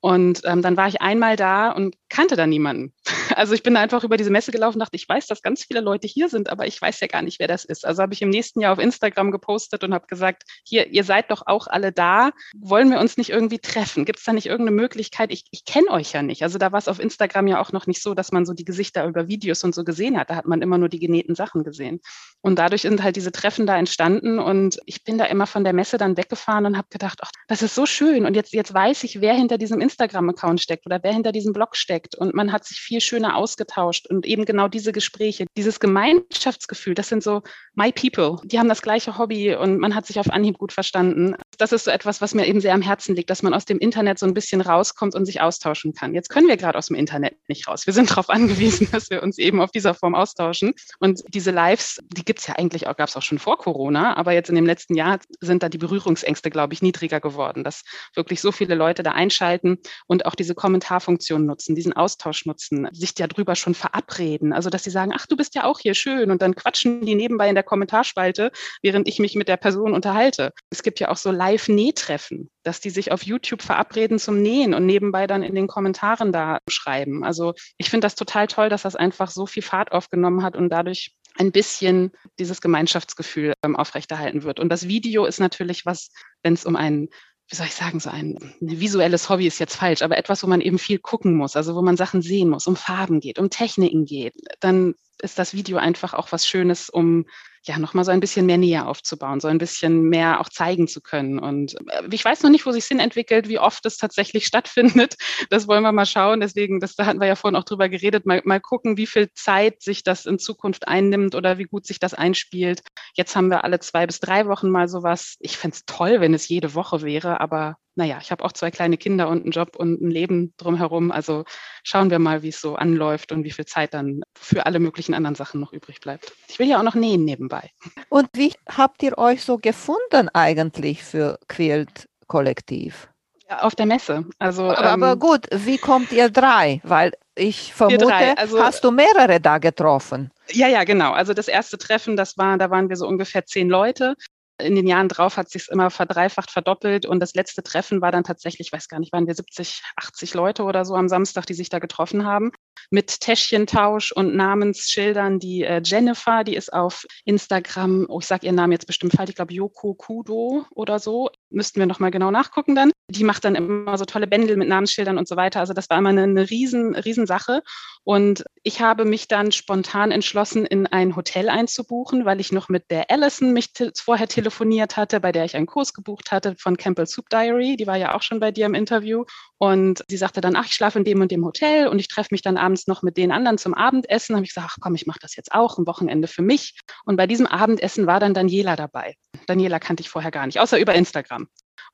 Und 0.00 0.42
ähm, 0.44 0.62
dann 0.62 0.76
war 0.76 0.86
ich 0.86 1.00
einmal 1.00 1.34
da 1.34 1.72
und 1.72 1.96
kannte 2.08 2.36
da 2.36 2.46
niemanden. 2.46 2.92
Also 3.36 3.54
ich 3.54 3.62
bin 3.62 3.74
da 3.74 3.80
einfach 3.80 4.02
über 4.02 4.16
diese 4.16 4.30
Messe 4.30 4.50
gelaufen 4.50 4.76
und 4.76 4.80
dachte, 4.80 4.96
ich 4.96 5.08
weiß, 5.08 5.28
dass 5.28 5.42
ganz 5.42 5.62
viele 5.62 5.80
Leute 5.80 6.08
hier 6.08 6.28
sind, 6.28 6.48
aber 6.48 6.66
ich 6.66 6.80
weiß 6.80 6.98
ja 6.98 7.06
gar 7.06 7.22
nicht, 7.22 7.38
wer 7.38 7.46
das 7.46 7.64
ist. 7.64 7.86
Also 7.86 8.02
habe 8.02 8.12
ich 8.12 8.20
im 8.20 8.30
nächsten 8.30 8.60
Jahr 8.60 8.72
auf 8.72 8.80
Instagram 8.80 9.30
gepostet 9.30 9.84
und 9.84 9.94
habe 9.94 10.06
gesagt, 10.08 10.42
hier, 10.64 10.88
ihr 10.88 11.04
seid 11.04 11.30
doch 11.30 11.42
auch 11.46 11.68
alle 11.68 11.92
da. 11.92 12.30
Wollen 12.56 12.90
wir 12.90 12.98
uns 12.98 13.16
nicht 13.16 13.30
irgendwie 13.30 13.60
treffen? 13.60 14.06
Gibt 14.06 14.18
es 14.18 14.24
da 14.24 14.32
nicht 14.32 14.46
irgendeine 14.46 14.74
Möglichkeit? 14.74 15.30
Ich, 15.30 15.44
ich 15.52 15.64
kenne 15.64 15.90
euch 15.90 16.12
ja 16.12 16.22
nicht. 16.22 16.42
Also 16.42 16.58
da 16.58 16.72
war 16.72 16.78
es 16.78 16.88
auf 16.88 16.98
Instagram 16.98 17.46
ja 17.46 17.60
auch 17.60 17.70
noch 17.70 17.86
nicht 17.86 18.02
so, 18.02 18.14
dass 18.14 18.32
man 18.32 18.44
so 18.44 18.54
die 18.54 18.64
Gesichter 18.64 19.06
über 19.06 19.28
Videos 19.28 19.62
und 19.62 19.74
so 19.74 19.84
gesehen 19.84 20.18
hat. 20.18 20.30
Da 20.30 20.36
hat 20.36 20.46
man 20.46 20.62
immer 20.62 20.78
nur 20.78 20.88
die 20.88 20.98
genähten 20.98 21.36
Sachen 21.36 21.62
gesehen. 21.62 22.00
Und 22.40 22.58
dadurch 22.58 22.82
sind 22.82 23.02
halt 23.02 23.16
diese 23.16 23.30
Treffen 23.30 23.66
da 23.66 23.76
entstanden 23.76 24.38
und 24.38 24.80
ich 24.86 25.04
bin 25.04 25.18
da 25.18 25.26
immer 25.26 25.46
von 25.46 25.64
der 25.64 25.72
Messe 25.72 25.98
dann 25.98 26.16
weggefahren 26.16 26.66
und 26.66 26.76
habe 26.76 26.88
gedacht, 26.90 27.18
ach, 27.22 27.30
das 27.46 27.62
ist 27.62 27.74
so 27.74 27.84
schön. 27.84 28.26
Und 28.26 28.34
jetzt, 28.34 28.52
jetzt 28.52 28.72
weiß 28.72 29.04
ich, 29.04 29.20
wer 29.20 29.34
hinter 29.34 29.58
diesem 29.58 29.80
Instagram-Account 29.80 30.60
steckt 30.60 30.86
oder 30.86 31.00
wer 31.02 31.12
hinter 31.12 31.32
diesem 31.32 31.52
Blog 31.52 31.76
steckt. 31.76 31.97
Und 32.16 32.34
man 32.34 32.52
hat 32.52 32.64
sich 32.64 32.78
viel 32.78 33.00
schöner 33.00 33.36
ausgetauscht. 33.36 34.06
Und 34.06 34.26
eben 34.26 34.44
genau 34.44 34.68
diese 34.68 34.92
Gespräche, 34.92 35.46
dieses 35.56 35.80
Gemeinschaftsgefühl, 35.80 36.94
das 36.94 37.08
sind 37.08 37.22
so 37.22 37.42
my 37.74 37.92
people. 37.92 38.36
Die 38.44 38.58
haben 38.58 38.68
das 38.68 38.82
gleiche 38.82 39.18
Hobby 39.18 39.54
und 39.54 39.78
man 39.78 39.94
hat 39.94 40.06
sich 40.06 40.18
auf 40.18 40.30
Anhieb 40.30 40.58
gut 40.58 40.72
verstanden. 40.72 41.34
Das 41.58 41.72
ist 41.72 41.84
so 41.84 41.90
etwas, 41.90 42.20
was 42.20 42.34
mir 42.34 42.46
eben 42.46 42.60
sehr 42.60 42.74
am 42.74 42.82
Herzen 42.82 43.14
liegt, 43.14 43.30
dass 43.30 43.42
man 43.42 43.54
aus 43.54 43.64
dem 43.64 43.78
Internet 43.78 44.18
so 44.18 44.26
ein 44.26 44.34
bisschen 44.34 44.60
rauskommt 44.60 45.14
und 45.14 45.26
sich 45.26 45.40
austauschen 45.40 45.94
kann. 45.94 46.14
Jetzt 46.14 46.28
können 46.28 46.48
wir 46.48 46.56
gerade 46.56 46.78
aus 46.78 46.86
dem 46.86 46.96
Internet 46.96 47.36
nicht 47.48 47.68
raus. 47.68 47.86
Wir 47.86 47.94
sind 47.94 48.10
darauf 48.10 48.30
angewiesen, 48.30 48.88
dass 48.92 49.10
wir 49.10 49.22
uns 49.22 49.38
eben 49.38 49.60
auf 49.60 49.70
dieser 49.70 49.94
Form 49.94 50.14
austauschen. 50.14 50.72
Und 50.98 51.22
diese 51.28 51.50
Lives, 51.50 51.98
die 52.08 52.24
gibt 52.24 52.40
es 52.40 52.46
ja 52.46 52.56
eigentlich 52.56 52.86
auch, 52.86 52.96
gab 52.96 53.08
es 53.08 53.16
auch 53.16 53.22
schon 53.22 53.38
vor 53.38 53.58
Corona, 53.58 54.16
aber 54.16 54.32
jetzt 54.32 54.48
in 54.48 54.54
dem 54.54 54.66
letzten 54.66 54.94
Jahr 54.94 55.18
sind 55.40 55.62
da 55.62 55.68
die 55.68 55.78
Berührungsängste, 55.78 56.50
glaube 56.50 56.74
ich, 56.74 56.82
niedriger 56.82 57.20
geworden, 57.20 57.64
dass 57.64 57.84
wirklich 58.14 58.40
so 58.40 58.52
viele 58.52 58.74
Leute 58.74 59.02
da 59.02 59.12
einschalten 59.12 59.78
und 60.06 60.26
auch 60.26 60.34
diese 60.34 60.54
Kommentarfunktion 60.54 61.46
nutzen, 61.46 61.74
diesen 61.74 61.87
Austausch 61.92 62.46
nutzen, 62.46 62.88
sich 62.92 63.14
ja 63.18 63.26
drüber 63.26 63.54
schon 63.54 63.74
verabreden. 63.74 64.52
Also, 64.52 64.70
dass 64.70 64.84
sie 64.84 64.90
sagen, 64.90 65.12
ach, 65.14 65.26
du 65.26 65.36
bist 65.36 65.54
ja 65.54 65.64
auch 65.64 65.78
hier 65.78 65.94
schön 65.94 66.30
und 66.30 66.42
dann 66.42 66.54
quatschen 66.54 67.04
die 67.04 67.14
nebenbei 67.14 67.48
in 67.48 67.54
der 67.54 67.64
Kommentarspalte, 67.64 68.50
während 68.82 69.08
ich 69.08 69.18
mich 69.18 69.34
mit 69.34 69.48
der 69.48 69.56
Person 69.56 69.94
unterhalte. 69.94 70.52
Es 70.70 70.82
gibt 70.82 71.00
ja 71.00 71.08
auch 71.08 71.16
so 71.16 71.30
Live-Nähtreffen, 71.30 72.50
dass 72.62 72.80
die 72.80 72.90
sich 72.90 73.12
auf 73.12 73.22
YouTube 73.22 73.62
verabreden 73.62 74.18
zum 74.18 74.40
Nähen 74.40 74.74
und 74.74 74.86
nebenbei 74.86 75.26
dann 75.26 75.42
in 75.42 75.54
den 75.54 75.66
Kommentaren 75.66 76.32
da 76.32 76.58
schreiben. 76.68 77.24
Also 77.24 77.54
ich 77.76 77.90
finde 77.90 78.04
das 78.04 78.14
total 78.14 78.46
toll, 78.46 78.68
dass 78.68 78.82
das 78.82 78.96
einfach 78.96 79.30
so 79.30 79.46
viel 79.46 79.62
Fahrt 79.62 79.92
aufgenommen 79.92 80.42
hat 80.42 80.56
und 80.56 80.68
dadurch 80.70 81.14
ein 81.38 81.52
bisschen 81.52 82.10
dieses 82.38 82.60
Gemeinschaftsgefühl 82.60 83.54
ähm, 83.62 83.76
aufrechterhalten 83.76 84.42
wird. 84.42 84.60
Und 84.60 84.70
das 84.70 84.88
Video 84.88 85.24
ist 85.24 85.40
natürlich 85.40 85.86
was, 85.86 86.10
wenn 86.42 86.54
es 86.54 86.64
um 86.64 86.76
einen 86.76 87.08
wie 87.48 87.56
soll 87.56 87.66
ich 87.66 87.74
sagen, 87.74 87.98
so 87.98 88.10
ein, 88.10 88.38
ein 88.60 88.80
visuelles 88.80 89.28
Hobby 89.28 89.46
ist 89.46 89.58
jetzt 89.58 89.76
falsch, 89.76 90.02
aber 90.02 90.18
etwas, 90.18 90.42
wo 90.42 90.46
man 90.46 90.60
eben 90.60 90.78
viel 90.78 90.98
gucken 90.98 91.34
muss, 91.34 91.56
also 91.56 91.74
wo 91.74 91.82
man 91.82 91.96
Sachen 91.96 92.20
sehen 92.20 92.50
muss, 92.50 92.66
um 92.66 92.76
Farben 92.76 93.20
geht, 93.20 93.38
um 93.38 93.48
Techniken 93.48 94.04
geht, 94.04 94.34
dann 94.60 94.94
ist 95.20 95.38
das 95.38 95.54
Video 95.54 95.78
einfach 95.78 96.14
auch 96.14 96.30
was 96.30 96.46
Schönes, 96.46 96.90
um 96.90 97.26
ja 97.68 97.78
nochmal 97.78 98.04
so 98.04 98.10
ein 98.10 98.20
bisschen 98.20 98.46
mehr 98.46 98.58
Nähe 98.58 98.86
aufzubauen, 98.86 99.40
so 99.40 99.48
ein 99.48 99.58
bisschen 99.58 100.02
mehr 100.02 100.40
auch 100.40 100.48
zeigen 100.48 100.88
zu 100.88 101.00
können. 101.00 101.38
Und 101.38 101.74
äh, 101.88 102.02
ich 102.10 102.24
weiß 102.24 102.42
noch 102.42 102.50
nicht, 102.50 102.66
wo 102.66 102.72
sich 102.72 102.84
Sinn 102.84 103.00
entwickelt, 103.00 103.48
wie 103.48 103.58
oft 103.58 103.86
es 103.86 103.96
tatsächlich 103.96 104.46
stattfindet. 104.48 105.14
Das 105.50 105.68
wollen 105.68 105.82
wir 105.82 105.92
mal 105.92 106.06
schauen. 106.06 106.40
Deswegen, 106.40 106.80
das, 106.80 106.96
da 106.96 107.06
hatten 107.06 107.20
wir 107.20 107.28
ja 107.28 107.36
vorhin 107.36 107.56
auch 107.56 107.64
drüber 107.64 107.88
geredet, 107.88 108.26
mal, 108.26 108.42
mal 108.44 108.60
gucken, 108.60 108.96
wie 108.96 109.06
viel 109.06 109.30
Zeit 109.34 109.82
sich 109.82 110.02
das 110.02 110.26
in 110.26 110.38
Zukunft 110.38 110.88
einnimmt 110.88 111.34
oder 111.34 111.58
wie 111.58 111.64
gut 111.64 111.86
sich 111.86 111.98
das 111.98 112.14
einspielt. 112.14 112.82
Jetzt 113.14 113.36
haben 113.36 113.50
wir 113.50 113.64
alle 113.64 113.78
zwei 113.80 114.06
bis 114.06 114.20
drei 114.20 114.46
Wochen 114.46 114.70
mal 114.70 114.88
sowas. 114.88 115.36
Ich 115.40 115.56
fände 115.56 115.76
es 115.76 115.84
toll, 115.86 116.20
wenn 116.20 116.34
es 116.34 116.48
jede 116.48 116.74
Woche 116.74 117.02
wäre, 117.02 117.40
aber 117.40 117.76
naja, 117.98 118.18
ich 118.22 118.30
habe 118.30 118.44
auch 118.44 118.52
zwei 118.52 118.70
kleine 118.70 118.96
Kinder 118.96 119.28
und 119.28 119.42
einen 119.42 119.50
Job 119.50 119.74
und 119.74 120.00
ein 120.00 120.10
Leben 120.10 120.54
drumherum. 120.56 121.10
Also 121.10 121.44
schauen 121.82 122.10
wir 122.10 122.20
mal, 122.20 122.44
wie 122.44 122.50
es 122.50 122.60
so 122.60 122.76
anläuft 122.76 123.32
und 123.32 123.42
wie 123.42 123.50
viel 123.50 123.66
Zeit 123.66 123.92
dann 123.92 124.22
für 124.38 124.66
alle 124.66 124.78
möglichen 124.78 125.14
anderen 125.14 125.34
Sachen 125.34 125.60
noch 125.60 125.72
übrig 125.72 126.00
bleibt. 126.00 126.32
Ich 126.46 126.60
will 126.60 126.68
ja 126.68 126.78
auch 126.78 126.84
noch 126.84 126.94
nähen 126.94 127.24
nebenbei. 127.24 127.72
Und 128.08 128.28
wie 128.34 128.52
habt 128.70 129.02
ihr 129.02 129.18
euch 129.18 129.42
so 129.42 129.58
gefunden 129.58 130.28
eigentlich 130.32 131.02
für 131.02 131.40
Quilt 131.48 132.08
Kollektiv? 132.28 133.08
Ja, 133.50 133.62
auf 133.62 133.74
der 133.74 133.86
Messe. 133.86 134.26
Also, 134.38 134.70
aber, 134.70 134.78
ähm, 134.78 135.02
aber, 135.02 135.16
gut, 135.16 135.46
wie 135.50 135.78
kommt 135.78 136.12
ihr 136.12 136.30
drei? 136.30 136.80
Weil 136.84 137.12
ich 137.34 137.74
vermute, 137.74 138.38
also, 138.38 138.62
hast 138.62 138.84
du 138.84 138.92
mehrere 138.92 139.40
da 139.40 139.58
getroffen? 139.58 140.30
Ja, 140.52 140.68
ja, 140.68 140.84
genau. 140.84 141.12
Also 141.12 141.34
das 141.34 141.48
erste 141.48 141.78
Treffen, 141.78 142.16
das 142.16 142.38
war, 142.38 142.58
da 142.58 142.70
waren 142.70 142.88
wir 142.88 142.96
so 142.96 143.08
ungefähr 143.08 143.44
zehn 143.44 143.68
Leute. 143.68 144.14
In 144.60 144.74
den 144.74 144.86
Jahren 144.86 145.08
drauf 145.08 145.36
hat 145.36 145.50
sich 145.50 145.68
immer 145.68 145.90
verdreifacht, 145.90 146.50
verdoppelt. 146.50 147.06
Und 147.06 147.20
das 147.20 147.34
letzte 147.34 147.62
Treffen 147.62 148.00
war 148.00 148.12
dann 148.12 148.24
tatsächlich, 148.24 148.68
ich 148.68 148.72
weiß 148.72 148.88
gar 148.88 148.98
nicht, 148.98 149.12
waren 149.12 149.26
wir 149.26 149.34
70, 149.34 149.82
80 149.96 150.34
Leute 150.34 150.64
oder 150.64 150.84
so 150.84 150.94
am 150.94 151.08
Samstag, 151.08 151.46
die 151.46 151.54
sich 151.54 151.68
da 151.68 151.78
getroffen 151.78 152.24
haben 152.24 152.50
mit 152.90 153.20
Täschchentausch 153.20 154.12
und 154.12 154.34
Namensschildern. 154.34 155.38
Die 155.38 155.62
äh, 155.62 155.80
Jennifer, 155.84 156.44
die 156.44 156.56
ist 156.56 156.72
auf 156.72 157.06
Instagram, 157.24 158.06
oh, 158.08 158.20
ich 158.20 158.26
sage 158.26 158.46
ihren 158.46 158.56
Namen 158.56 158.72
jetzt 158.72 158.86
bestimmt 158.86 159.12
falsch, 159.12 159.30
ich 159.30 159.36
glaube 159.36 159.54
Yoko 159.54 159.94
Kudo 159.94 160.64
oder 160.74 160.98
so, 160.98 161.30
müssten 161.50 161.80
wir 161.80 161.86
nochmal 161.86 162.10
genau 162.10 162.30
nachgucken 162.30 162.74
dann. 162.74 162.90
Die 163.10 163.24
macht 163.24 163.44
dann 163.44 163.54
immer 163.54 163.96
so 163.96 164.04
tolle 164.04 164.26
Bändel 164.26 164.56
mit 164.56 164.68
Namensschildern 164.68 165.16
und 165.16 165.26
so 165.26 165.36
weiter. 165.36 165.60
Also 165.60 165.72
das 165.72 165.88
war 165.88 165.98
immer 165.98 166.10
eine, 166.10 166.24
eine 166.24 166.50
riesen, 166.50 166.94
riesen 166.94 167.26
Sache. 167.26 167.62
Und 168.04 168.44
ich 168.62 168.80
habe 168.82 169.06
mich 169.06 169.28
dann 169.28 169.50
spontan 169.50 170.10
entschlossen, 170.10 170.66
in 170.66 170.86
ein 170.86 171.16
Hotel 171.16 171.48
einzubuchen, 171.48 172.26
weil 172.26 172.40
ich 172.40 172.52
noch 172.52 172.68
mit 172.68 172.90
der 172.90 173.10
Allison 173.10 173.52
mich 173.52 173.72
te 173.72 173.92
vorher 173.96 174.28
telefoniert 174.28 174.96
hatte, 174.96 175.20
bei 175.20 175.32
der 175.32 175.46
ich 175.46 175.56
einen 175.56 175.66
Kurs 175.66 175.94
gebucht 175.94 176.32
hatte 176.32 176.54
von 176.58 176.76
Campbell 176.76 177.06
Soup 177.06 177.30
Diary. 177.30 177.76
Die 177.76 177.86
war 177.86 177.96
ja 177.96 178.14
auch 178.14 178.22
schon 178.22 178.40
bei 178.40 178.50
dir 178.50 178.66
im 178.66 178.74
Interview. 178.74 179.24
Und 179.56 180.04
sie 180.08 180.18
sagte 180.18 180.40
dann, 180.40 180.54
ach, 180.54 180.66
ich 180.66 180.74
schlafe 180.74 180.98
in 180.98 181.04
dem 181.04 181.20
und 181.20 181.32
dem 181.32 181.44
Hotel 181.44 181.88
und 181.88 181.98
ich 181.98 182.08
treffe 182.08 182.28
mich 182.30 182.42
dann 182.42 182.58
abends 182.58 182.67
noch 182.86 183.02
mit 183.02 183.16
den 183.16 183.32
anderen 183.32 183.58
zum 183.58 183.74
Abendessen. 183.74 184.36
Habe 184.36 184.44
ich 184.44 184.54
gesagt, 184.54 184.70
ach 184.72 184.76
komm, 184.80 184.94
ich 184.94 185.06
mache 185.06 185.18
das 185.20 185.36
jetzt 185.36 185.52
auch, 185.52 185.78
ein 185.78 185.86
Wochenende 185.86 186.28
für 186.28 186.42
mich. 186.42 186.78
Und 187.04 187.16
bei 187.16 187.26
diesem 187.26 187.46
Abendessen 187.46 188.06
war 188.06 188.20
dann 188.20 188.34
Daniela 188.34 188.76
dabei. 188.76 189.14
Daniela 189.46 189.78
kannte 189.78 190.02
ich 190.02 190.10
vorher 190.10 190.30
gar 190.30 190.46
nicht, 190.46 190.60
außer 190.60 190.78
über 190.78 190.94
Instagram. 190.94 191.48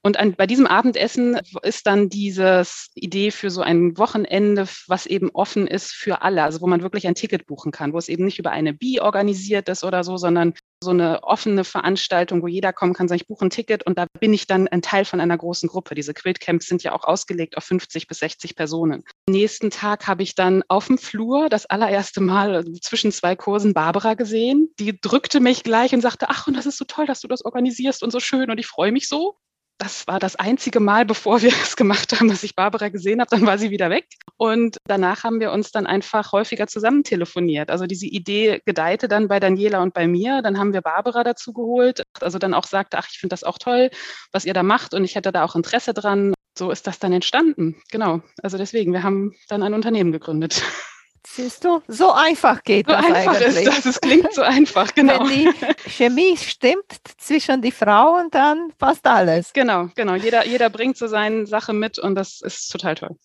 Und 0.06 0.18
an, 0.18 0.34
bei 0.34 0.46
diesem 0.46 0.66
Abendessen 0.66 1.40
ist 1.62 1.86
dann 1.86 2.10
dieses 2.10 2.90
Idee 2.94 3.30
für 3.30 3.48
so 3.48 3.62
ein 3.62 3.96
Wochenende, 3.96 4.68
was 4.86 5.06
eben 5.06 5.30
offen 5.30 5.66
ist 5.66 5.92
für 5.92 6.20
alle, 6.20 6.42
also 6.42 6.60
wo 6.60 6.66
man 6.66 6.82
wirklich 6.82 7.06
ein 7.06 7.14
Ticket 7.14 7.46
buchen 7.46 7.72
kann, 7.72 7.94
wo 7.94 7.98
es 7.98 8.10
eben 8.10 8.26
nicht 8.26 8.38
über 8.38 8.50
eine 8.50 8.74
Bi 8.74 9.00
organisiert 9.00 9.70
ist 9.70 9.82
oder 9.82 10.04
so, 10.04 10.18
sondern 10.18 10.52
so 10.82 10.90
eine 10.90 11.22
offene 11.22 11.64
Veranstaltung, 11.64 12.42
wo 12.42 12.48
jeder 12.48 12.74
kommen 12.74 12.92
kann, 12.92 13.08
sagen, 13.08 13.22
ich 13.22 13.26
buche 13.26 13.46
ein 13.46 13.50
Ticket 13.50 13.86
und 13.86 13.96
da 13.96 14.04
bin 14.20 14.34
ich 14.34 14.46
dann 14.46 14.68
ein 14.68 14.82
Teil 14.82 15.06
von 15.06 15.20
einer 15.20 15.38
großen 15.38 15.70
Gruppe. 15.70 15.94
Diese 15.94 16.12
Quiltcamps 16.12 16.66
sind 16.66 16.82
ja 16.82 16.92
auch 16.92 17.04
ausgelegt 17.04 17.56
auf 17.56 17.64
50 17.64 18.06
bis 18.06 18.18
60 18.18 18.56
Personen. 18.56 19.04
Am 19.26 19.32
nächsten 19.32 19.70
Tag 19.70 20.06
habe 20.06 20.22
ich 20.22 20.34
dann 20.34 20.62
auf 20.68 20.88
dem 20.88 20.98
Flur 20.98 21.48
das 21.48 21.64
allererste 21.64 22.20
Mal 22.20 22.62
zwischen 22.82 23.10
zwei 23.10 23.36
Kursen 23.36 23.72
Barbara 23.72 24.12
gesehen. 24.12 24.68
Die 24.78 25.00
drückte 25.00 25.40
mich 25.40 25.62
gleich 25.62 25.94
und 25.94 26.02
sagte, 26.02 26.28
ach, 26.28 26.46
und 26.46 26.58
das 26.58 26.66
ist 26.66 26.76
so 26.76 26.84
toll, 26.84 27.06
dass 27.06 27.20
du 27.20 27.28
das 27.28 27.42
organisierst 27.42 28.02
und 28.02 28.10
so 28.10 28.20
schön 28.20 28.50
und 28.50 28.58
ich 28.58 28.66
freue 28.66 28.92
mich 28.92 29.08
so 29.08 29.38
das 29.78 30.06
war 30.06 30.18
das 30.18 30.36
einzige 30.36 30.80
Mal, 30.80 31.04
bevor 31.04 31.42
wir 31.42 31.50
es 31.62 31.76
gemacht 31.76 32.12
haben, 32.12 32.28
dass 32.28 32.42
ich 32.42 32.54
Barbara 32.54 32.88
gesehen 32.88 33.20
habe. 33.20 33.30
Dann 33.30 33.46
war 33.46 33.58
sie 33.58 33.70
wieder 33.70 33.90
weg. 33.90 34.06
Und 34.36 34.78
danach 34.86 35.24
haben 35.24 35.40
wir 35.40 35.52
uns 35.52 35.72
dann 35.72 35.86
einfach 35.86 36.32
häufiger 36.32 36.66
zusammen 36.66 37.04
telefoniert. 37.04 37.70
Also 37.70 37.86
diese 37.86 38.06
Idee 38.06 38.60
gedeihte 38.64 39.08
dann 39.08 39.28
bei 39.28 39.40
Daniela 39.40 39.82
und 39.82 39.94
bei 39.94 40.06
mir. 40.06 40.42
Dann 40.42 40.58
haben 40.58 40.72
wir 40.72 40.80
Barbara 40.80 41.24
dazu 41.24 41.52
geholt. 41.52 42.02
Also 42.20 42.38
dann 42.38 42.54
auch 42.54 42.64
sagte, 42.64 42.98
ach, 42.98 43.08
ich 43.10 43.18
finde 43.18 43.32
das 43.32 43.44
auch 43.44 43.58
toll, 43.58 43.90
was 44.32 44.44
ihr 44.44 44.54
da 44.54 44.62
macht. 44.62 44.94
Und 44.94 45.04
ich 45.04 45.14
hätte 45.16 45.32
da 45.32 45.44
auch 45.44 45.56
Interesse 45.56 45.94
dran. 45.94 46.34
So 46.56 46.70
ist 46.70 46.86
das 46.86 47.00
dann 47.00 47.12
entstanden. 47.12 47.76
Genau. 47.90 48.20
Also 48.42 48.58
deswegen, 48.58 48.92
wir 48.92 49.02
haben 49.02 49.32
dann 49.48 49.62
ein 49.62 49.74
Unternehmen 49.74 50.12
gegründet. 50.12 50.62
Siehst 51.26 51.64
du, 51.64 51.82
so 51.88 52.12
einfach 52.12 52.62
geht 52.62 52.86
so 52.86 52.92
das 52.92 53.04
einfach 53.04 53.34
eigentlich. 53.34 53.66
Ist 53.66 53.66
das. 53.66 53.86
Es 53.86 54.00
klingt 54.00 54.32
so 54.32 54.42
einfach, 54.42 54.94
genau. 54.94 55.20
Wenn 55.20 55.28
die 55.28 55.50
Chemie 55.88 56.36
stimmt 56.36 56.84
zwischen 57.18 57.62
die 57.62 57.72
Frauen, 57.72 58.28
dann 58.30 58.72
passt 58.78 59.06
alles. 59.06 59.52
Genau, 59.52 59.88
genau. 59.94 60.14
Jeder, 60.14 60.46
jeder 60.46 60.70
bringt 60.70 60.96
so 60.96 61.06
seine 61.06 61.46
Sache 61.46 61.72
mit 61.72 61.98
und 61.98 62.14
das 62.14 62.40
ist 62.40 62.68
total 62.68 62.94
toll. 62.94 63.16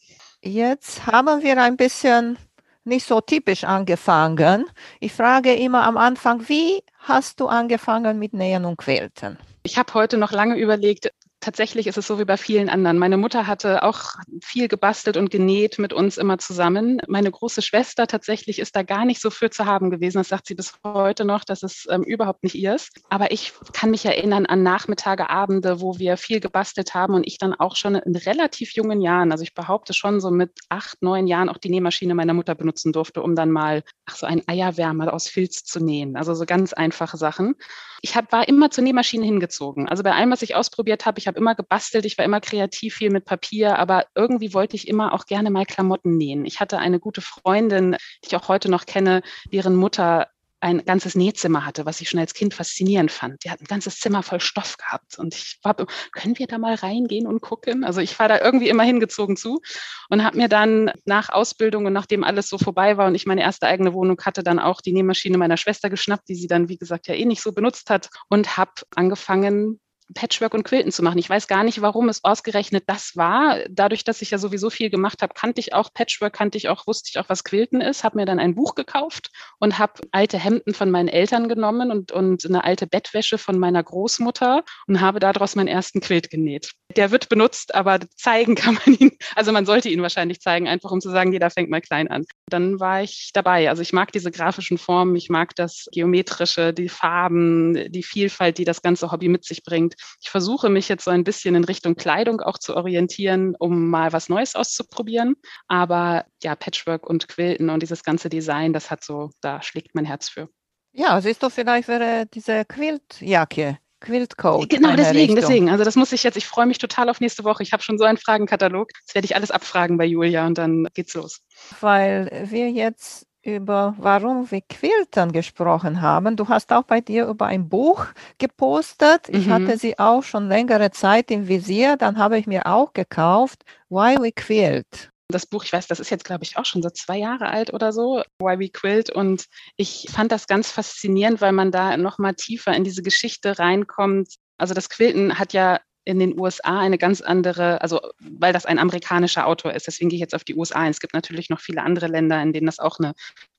Jetzt 0.42 1.06
haben 1.06 1.44
wir 1.44 1.62
ein 1.62 1.76
bisschen 1.76 2.38
nicht 2.86 3.06
so 3.06 3.22
typisch 3.22 3.66
angefangen. 3.66 4.66
Ich 5.00 5.14
frage 5.14 5.54
immer 5.54 5.84
am 5.84 5.98
Anfang, 5.98 6.48
wie 6.48 6.82
hast 7.00 7.40
du 7.40 7.48
angefangen 7.48 8.18
mit 8.18 8.34
Nähen 8.34 8.66
und 8.66 8.78
Quilten? 8.78 9.38
Ich 9.64 9.78
habe 9.78 9.94
heute 9.94 10.18
noch 10.18 10.32
lange 10.32 10.58
überlegt, 10.58 11.12
tatsächlich 11.40 11.88
ist 11.88 11.98
es 11.98 12.08
so 12.08 12.20
wie 12.20 12.26
bei 12.26 12.38
vielen 12.38 12.70
anderen. 12.70 12.98
Meine 12.98 13.18
Mutter 13.18 13.48
hatte 13.48 13.84
auch 13.84 14.16
viel 14.44 14.68
gebastelt 14.68 15.18
und 15.18 15.32
genäht 15.32 15.80
mit 15.80 15.94
uns 15.94 16.18
immer 16.18 16.38
zusammen. 16.38 17.02
Meine 17.08 17.32
große 17.32 17.62
Schwester 17.62 18.08
tatsächlich 18.08 18.60
ist 18.60 18.76
da 18.76 18.84
gar 18.84 19.06
nicht 19.06 19.22
so 19.22 19.30
für 19.30 19.50
zu 19.50 19.66
haben 19.66 19.90
gewesen. 19.90 20.18
Das 20.18 20.30
sagt 20.30 20.48
sie 20.48 20.56
bis 20.56 20.74
heute 20.84 21.26
noch, 21.26 21.44
dass 21.44 21.64
es 21.64 21.88
ähm, 21.90 22.04
überhaupt 22.04 22.44
nicht 22.44 22.56
ihr 22.56 22.76
ist. 22.76 23.02
Aber 23.10 23.32
ich 23.32 23.54
kann 23.74 23.92
mich 23.92 24.06
erinnern 24.06 24.46
an 24.46 24.64
Nachmittage, 24.64 25.30
Abende, 25.30 25.82
wo 25.82 25.98
wir 25.98 26.18
viel 26.18 26.40
gebastelt 26.40 26.94
haben 26.94 27.14
und 27.14 27.26
ich 27.26 27.38
dann 27.38 27.54
auch 27.54 27.76
schon 27.76 27.96
in 27.96 28.16
relativ 28.16 28.74
jungen 28.74 29.02
Jahren, 29.02 29.32
also 29.32 29.44
ich 29.44 29.54
behaupte 29.54 29.94
schon 29.94 30.20
so 30.20 30.32
mit 30.32 30.52
acht, 30.70 31.02
neun 31.02 31.28
Jahren 31.28 31.50
auch 31.50 31.58
die 31.58 31.70
Nähmaschine 31.70 32.16
meiner 32.16 32.34
Mutter 32.34 32.56
benutzen 32.56 32.92
durfte, 32.92 33.22
um 33.22 33.36
dann 33.36 33.52
mal 33.52 33.84
ach, 34.06 34.16
so 34.16 34.26
ein 34.26 34.42
Eierwärmer 34.48 35.14
aus 35.14 35.30
Filz 35.30 35.64
zu 35.64 35.80
nähen. 35.80 36.16
Also 36.16 36.34
so 36.34 36.46
ganz 36.46 36.74
einfache 36.74 37.18
Sachen. 37.18 37.56
Ich 38.02 38.16
hab, 38.16 38.32
war 38.32 38.48
immer 38.48 38.72
zur 38.72 38.84
Nähmaschine 38.84 39.26
hingezogen. 39.26 39.88
Also 39.88 40.04
bei 40.04 40.14
allem, 40.14 40.32
was 40.32 40.42
ich 40.42 40.56
ausprobiert 40.56 41.06
habe, 41.06 41.20
ich 41.20 41.28
habe 41.30 41.40
immer 41.40 41.56
gebastelt, 41.56 42.06
ich 42.06 42.18
war 42.18 42.26
immer 42.26 42.42
kreativ, 42.42 42.96
viel 42.96 43.10
mit 43.10 43.24
Papier, 43.24 43.80
aber 43.80 44.06
irgendwie 44.16 44.54
wollte 44.54 44.76
ich 44.76 44.88
immer 44.88 45.14
auch 45.14 45.26
gerne 45.26 45.50
mal 45.50 45.66
Klamotten 45.66 46.18
nähen. 46.18 46.44
Ich 46.46 46.60
hatte 46.60 46.78
eine 46.78 47.00
gute 47.00 47.22
Freundin, 47.22 47.94
die 48.24 48.28
ich 48.28 48.36
auch 48.36 48.50
heute 48.50 48.70
noch 48.70 48.86
kenne, 48.86 49.22
deren 49.54 49.76
Mutter 49.76 50.28
ein 50.62 50.84
ganzes 50.84 51.16
Nähzimmer 51.16 51.66
hatte, 51.66 51.86
was 51.86 52.02
ich 52.02 52.10
schon 52.10 52.20
als 52.20 52.34
Kind 52.34 52.54
faszinierend 52.54 53.12
fand. 53.12 53.44
Die 53.44 53.50
hat 53.50 53.62
ein 53.62 53.66
ganzes 53.66 54.00
Zimmer 54.00 54.24
voll 54.24 54.42
Stoff 54.42 54.78
gehabt 54.78 55.18
und 55.18 55.34
ich 55.34 55.60
war, 55.64 55.76
können 56.12 56.38
wir 56.38 56.48
da 56.48 56.58
mal 56.58 56.76
reingehen 56.76 57.28
und 57.28 57.42
gucken? 57.42 57.84
Also 57.84 58.02
ich 58.02 58.18
war 58.20 58.28
da 58.28 58.40
irgendwie 58.40 58.70
immer 58.70 58.84
hingezogen 58.84 59.38
zu 59.38 59.62
und 60.10 60.24
habe 60.24 60.38
mir 60.38 60.50
dann 60.50 60.92
nach 61.06 61.30
Ausbildung 61.30 61.86
und 61.86 61.94
nachdem 61.94 62.24
alles 62.24 62.50
so 62.50 62.58
vorbei 62.58 62.98
war 62.98 63.08
und 63.08 63.16
ich 63.16 63.26
meine 63.26 63.42
erste 63.42 63.68
eigene 63.68 63.94
Wohnung 63.94 64.20
hatte, 64.26 64.44
dann 64.44 64.60
auch 64.60 64.82
die 64.82 64.92
Nähmaschine 64.92 65.38
meiner 65.38 65.58
Schwester 65.58 65.90
geschnappt, 65.90 66.28
die 66.28 66.36
sie 66.36 66.48
dann, 66.48 66.68
wie 66.68 66.78
gesagt, 66.78 67.08
ja 67.08 67.16
eh 67.16 67.26
nicht 67.26 67.42
so 67.42 67.54
benutzt 67.54 67.90
hat 67.90 68.10
und 68.28 68.58
habe 68.58 68.72
angefangen, 68.96 69.80
Patchwork 70.14 70.54
und 70.54 70.64
Quilten 70.64 70.92
zu 70.92 71.04
machen. 71.04 71.18
Ich 71.18 71.30
weiß 71.30 71.48
gar 71.48 71.64
nicht, 71.64 71.82
warum 71.82 72.10
es 72.10 72.24
ausgerechnet 72.24 72.84
das 72.88 73.16
war. 73.16 73.60
Dadurch, 73.70 74.04
dass 74.04 74.22
ich 74.22 74.32
ja 74.32 74.38
sowieso 74.38 74.70
viel 74.70 74.90
gemacht 74.90 75.22
habe, 75.22 75.34
kannte 75.34 75.60
ich 75.60 75.74
auch 75.74 75.94
Patchwork, 75.94 76.34
kannte 76.34 76.58
ich 76.58 76.70
auch, 76.70 76.88
wusste 76.88 77.10
ich 77.12 77.20
auch, 77.20 77.30
was 77.30 77.44
Quilten 77.44 77.82
ist, 77.82 78.04
habe 78.04 78.18
mir 78.18 78.26
dann 78.26 78.40
ein 78.40 78.56
Buch 78.56 78.76
gekauft 78.76 79.30
und 79.60 79.78
habe 79.78 79.94
alte 80.12 80.40
Hemden 80.40 80.74
von 80.74 80.90
meinen 80.90 81.08
Eltern 81.08 81.48
genommen 81.48 81.92
und, 81.92 82.12
und 82.12 82.46
eine 82.46 82.64
alte 82.64 82.88
Bettwäsche 82.88 83.38
von 83.38 83.60
meiner 83.60 83.84
Großmutter 83.84 84.64
und 84.88 85.02
habe 85.02 85.20
daraus 85.20 85.56
meinen 85.56 85.68
ersten 85.68 86.02
Quilt 86.02 86.30
genäht. 86.30 86.72
Der 86.96 87.12
wird 87.12 87.30
benutzt, 87.30 87.76
aber 87.76 88.00
zeigen 88.16 88.56
kann 88.56 88.80
man 88.86 88.96
ihn, 88.96 89.12
also 89.36 89.52
man 89.52 89.66
sollte 89.66 89.90
ihn 89.90 90.02
wahrscheinlich 90.02 90.42
zeigen, 90.42 90.68
einfach 90.68 90.92
um 90.92 91.02
zu 91.02 91.12
sagen, 91.12 91.32
jeder 91.32 91.50
fängt 91.50 91.70
mal 91.70 91.82
klein 91.82 92.08
an. 92.08 92.26
Dann 92.50 92.80
war 92.80 93.04
ich 93.04 93.30
dabei. 93.34 93.70
Also 93.70 93.82
ich 93.82 93.94
mag 93.94 94.12
diese 94.12 94.32
grafischen 94.32 94.78
Formen, 94.78 95.16
ich 95.16 95.30
mag 95.30 95.56
das 95.56 95.88
Geometrische, 95.92 96.74
die 96.74 96.90
Farben, 96.90 97.92
die 97.92 98.04
Vielfalt, 98.04 98.58
die 98.58 98.66
das 98.66 98.82
ganze 98.82 99.12
Hobby 99.12 99.28
mit 99.28 99.46
sich 99.46 99.64
bringt. 99.64 99.96
Ich 100.22 100.30
versuche 100.30 100.70
mich 100.70 100.90
jetzt 100.90 101.06
so 101.06 101.12
ein 101.12 101.24
bisschen 101.24 101.56
in 101.56 101.64
Richtung 101.64 101.96
Kleidung 101.96 102.42
auch 102.42 102.58
zu 102.58 102.76
orientieren, 102.76 103.56
um 103.58 103.90
mal 103.90 104.14
was 104.14 104.30
Neues 104.30 104.56
auszuprobieren. 104.56 105.36
Aber 105.68 106.26
ja, 106.44 106.56
Patchwork 106.56 107.08
und 107.08 107.28
Quilten 107.28 107.70
und 107.70 107.82
dieses 107.82 108.04
ganze 108.04 108.30
Design, 108.30 108.74
das 108.74 108.92
hat 108.92 109.04
so, 109.04 109.32
da 109.42 109.62
schlägt 109.62 109.96
mein 109.96 110.06
Herz 110.06 110.30
für. 110.30 110.50
Ja, 110.92 111.22
siehst 111.22 111.44
du, 111.44 111.50
vielleicht 111.50 111.88
wäre 111.88 112.26
diese 112.34 112.66
Quiltjacke 112.66 113.78
Quiltcoat. 114.02 114.70
Genau, 114.70 114.96
deswegen, 114.96 115.36
deswegen. 115.36 115.70
Also 115.70 115.84
das 115.84 115.96
muss 115.96 116.12
ich 116.12 116.24
jetzt, 116.24 116.38
ich 116.38 116.48
freue 116.48 116.66
mich 116.66 116.78
total 116.78 117.10
auf 117.10 117.20
nächste 117.20 117.44
Woche. 117.44 117.64
Ich 117.64 117.74
habe 117.74 117.84
schon 117.84 117.98
so 117.98 118.06
einen 118.06 118.18
Fragenkatalog. 118.18 118.90
Das 119.06 119.16
werde 119.16 119.26
ich 119.26 119.36
alles 119.36 119.52
abfragen 119.52 119.98
bei 119.98 120.06
Julia 120.06 120.48
und 120.48 120.58
dann 120.58 120.88
geht's 120.94 121.14
los. 121.14 121.42
Weil 121.82 122.48
wir 122.50 122.70
jetzt 122.70 123.26
über 123.42 123.96
warum 123.98 124.50
wir 124.52 124.62
Quiltern 124.62 125.32
gesprochen 125.32 126.02
haben. 126.02 126.36
Du 126.36 126.48
hast 126.48 126.72
auch 126.72 126.84
bei 126.84 127.02
dir 127.02 127.28
über 127.28 127.46
ein 127.46 127.70
Buch 127.70 128.06
gepostet. 128.38 129.30
Ich 129.30 129.48
mhm. 129.48 129.54
hatte 129.54 129.78
sie 129.78 129.98
auch 129.98 130.24
schon 130.24 130.48
längere 130.48 130.92
Zeit 130.92 131.32
im 131.32 131.48
Visier. 131.48 131.98
Dann 131.98 132.18
habe 132.18 132.38
ich 132.38 132.48
mir 132.48 132.66
auch 132.66 132.94
gekauft. 132.94 133.64
Why 133.90 134.18
We 134.20 134.32
Quilt. 134.32 135.10
Das 135.32 135.46
Buch, 135.46 135.64
ich 135.64 135.72
weiß, 135.72 135.88
das 135.88 136.00
ist 136.00 136.10
jetzt, 136.10 136.26
glaube 136.26 136.44
ich, 136.44 136.58
auch 136.58 136.66
schon 136.66 136.82
so 136.82 136.90
zwei 136.90 137.18
Jahre 137.18 137.50
alt 137.50 137.72
oder 137.72 137.94
so, 137.94 138.24
Why 138.40 138.60
We 138.60 138.70
Quilt. 138.70 139.12
Und 139.12 139.46
ich 139.78 140.08
fand 140.10 140.32
das 140.32 140.48
ganz 140.48 140.72
faszinierend, 140.72 141.40
weil 141.40 141.52
man 141.52 141.72
da 141.72 141.98
nochmal 141.98 142.34
tiefer 142.34 142.74
in 142.74 142.84
diese 142.84 143.04
Geschichte 143.04 143.60
reinkommt. 143.60 144.36
Also 144.58 144.74
das 144.74 144.90
Quilten 144.90 145.38
hat 145.38 145.54
ja 145.54 145.80
in 146.10 146.18
den 146.18 146.40
USA 146.40 146.80
eine 146.80 146.98
ganz 146.98 147.22
andere, 147.22 147.82
also 147.82 148.02
weil 148.20 148.52
das 148.52 148.66
ein 148.66 148.80
amerikanischer 148.80 149.46
Autor 149.46 149.74
ist, 149.74 149.86
deswegen 149.86 150.10
gehe 150.10 150.18
ich 150.18 150.22
jetzt 150.22 150.34
auf 150.34 150.44
die 150.44 150.56
USA. 150.56 150.88
Es 150.88 151.00
gibt 151.00 151.14
natürlich 151.14 151.52
noch 151.52 151.60
viele 151.60 151.84
andere 151.84 152.08
Länder, 152.08 152.42
in 152.42 152.52
denen 152.52 152.66
das 152.66 152.80
auch 152.80 152.98
eine 152.98 153.14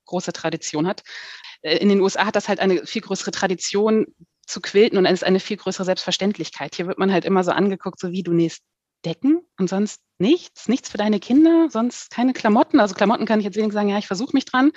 große 0.06 0.32
Tradition 0.32 0.88
hat. 0.88 1.04
Äh, 1.62 1.76
in 1.76 1.88
den 1.88 2.00
USA 2.00 2.26
hat 2.26 2.34
das 2.34 2.48
halt 2.48 2.58
eine 2.58 2.84
viel 2.86 3.02
größere 3.02 3.30
Tradition 3.30 4.06
zu 4.44 4.60
quilten 4.60 4.98
und 4.98 5.06
es 5.06 5.12
ist 5.12 5.24
eine 5.24 5.38
viel 5.38 5.58
größere 5.58 5.84
Selbstverständlichkeit. 5.84 6.74
Hier 6.74 6.88
wird 6.88 6.98
man 6.98 7.12
halt 7.12 7.24
immer 7.24 7.44
so 7.44 7.52
angeguckt, 7.52 8.00
so 8.00 8.10
wie 8.10 8.24
du 8.24 8.32
nähst 8.32 8.62
Decken 9.04 9.40
und 9.58 9.68
sonst 9.68 10.00
nichts, 10.18 10.68
nichts 10.68 10.90
für 10.90 10.98
deine 10.98 11.18
Kinder, 11.18 11.68
sonst 11.70 12.10
keine 12.10 12.32
Klamotten. 12.32 12.78
Also 12.78 12.94
Klamotten 12.94 13.24
kann 13.24 13.40
ich 13.40 13.46
jetzt 13.46 13.56
wenig 13.56 13.72
sagen, 13.72 13.88
ja, 13.88 13.98
ich 13.98 14.06
versuche 14.06 14.34
mich 14.34 14.44
dran. 14.44 14.70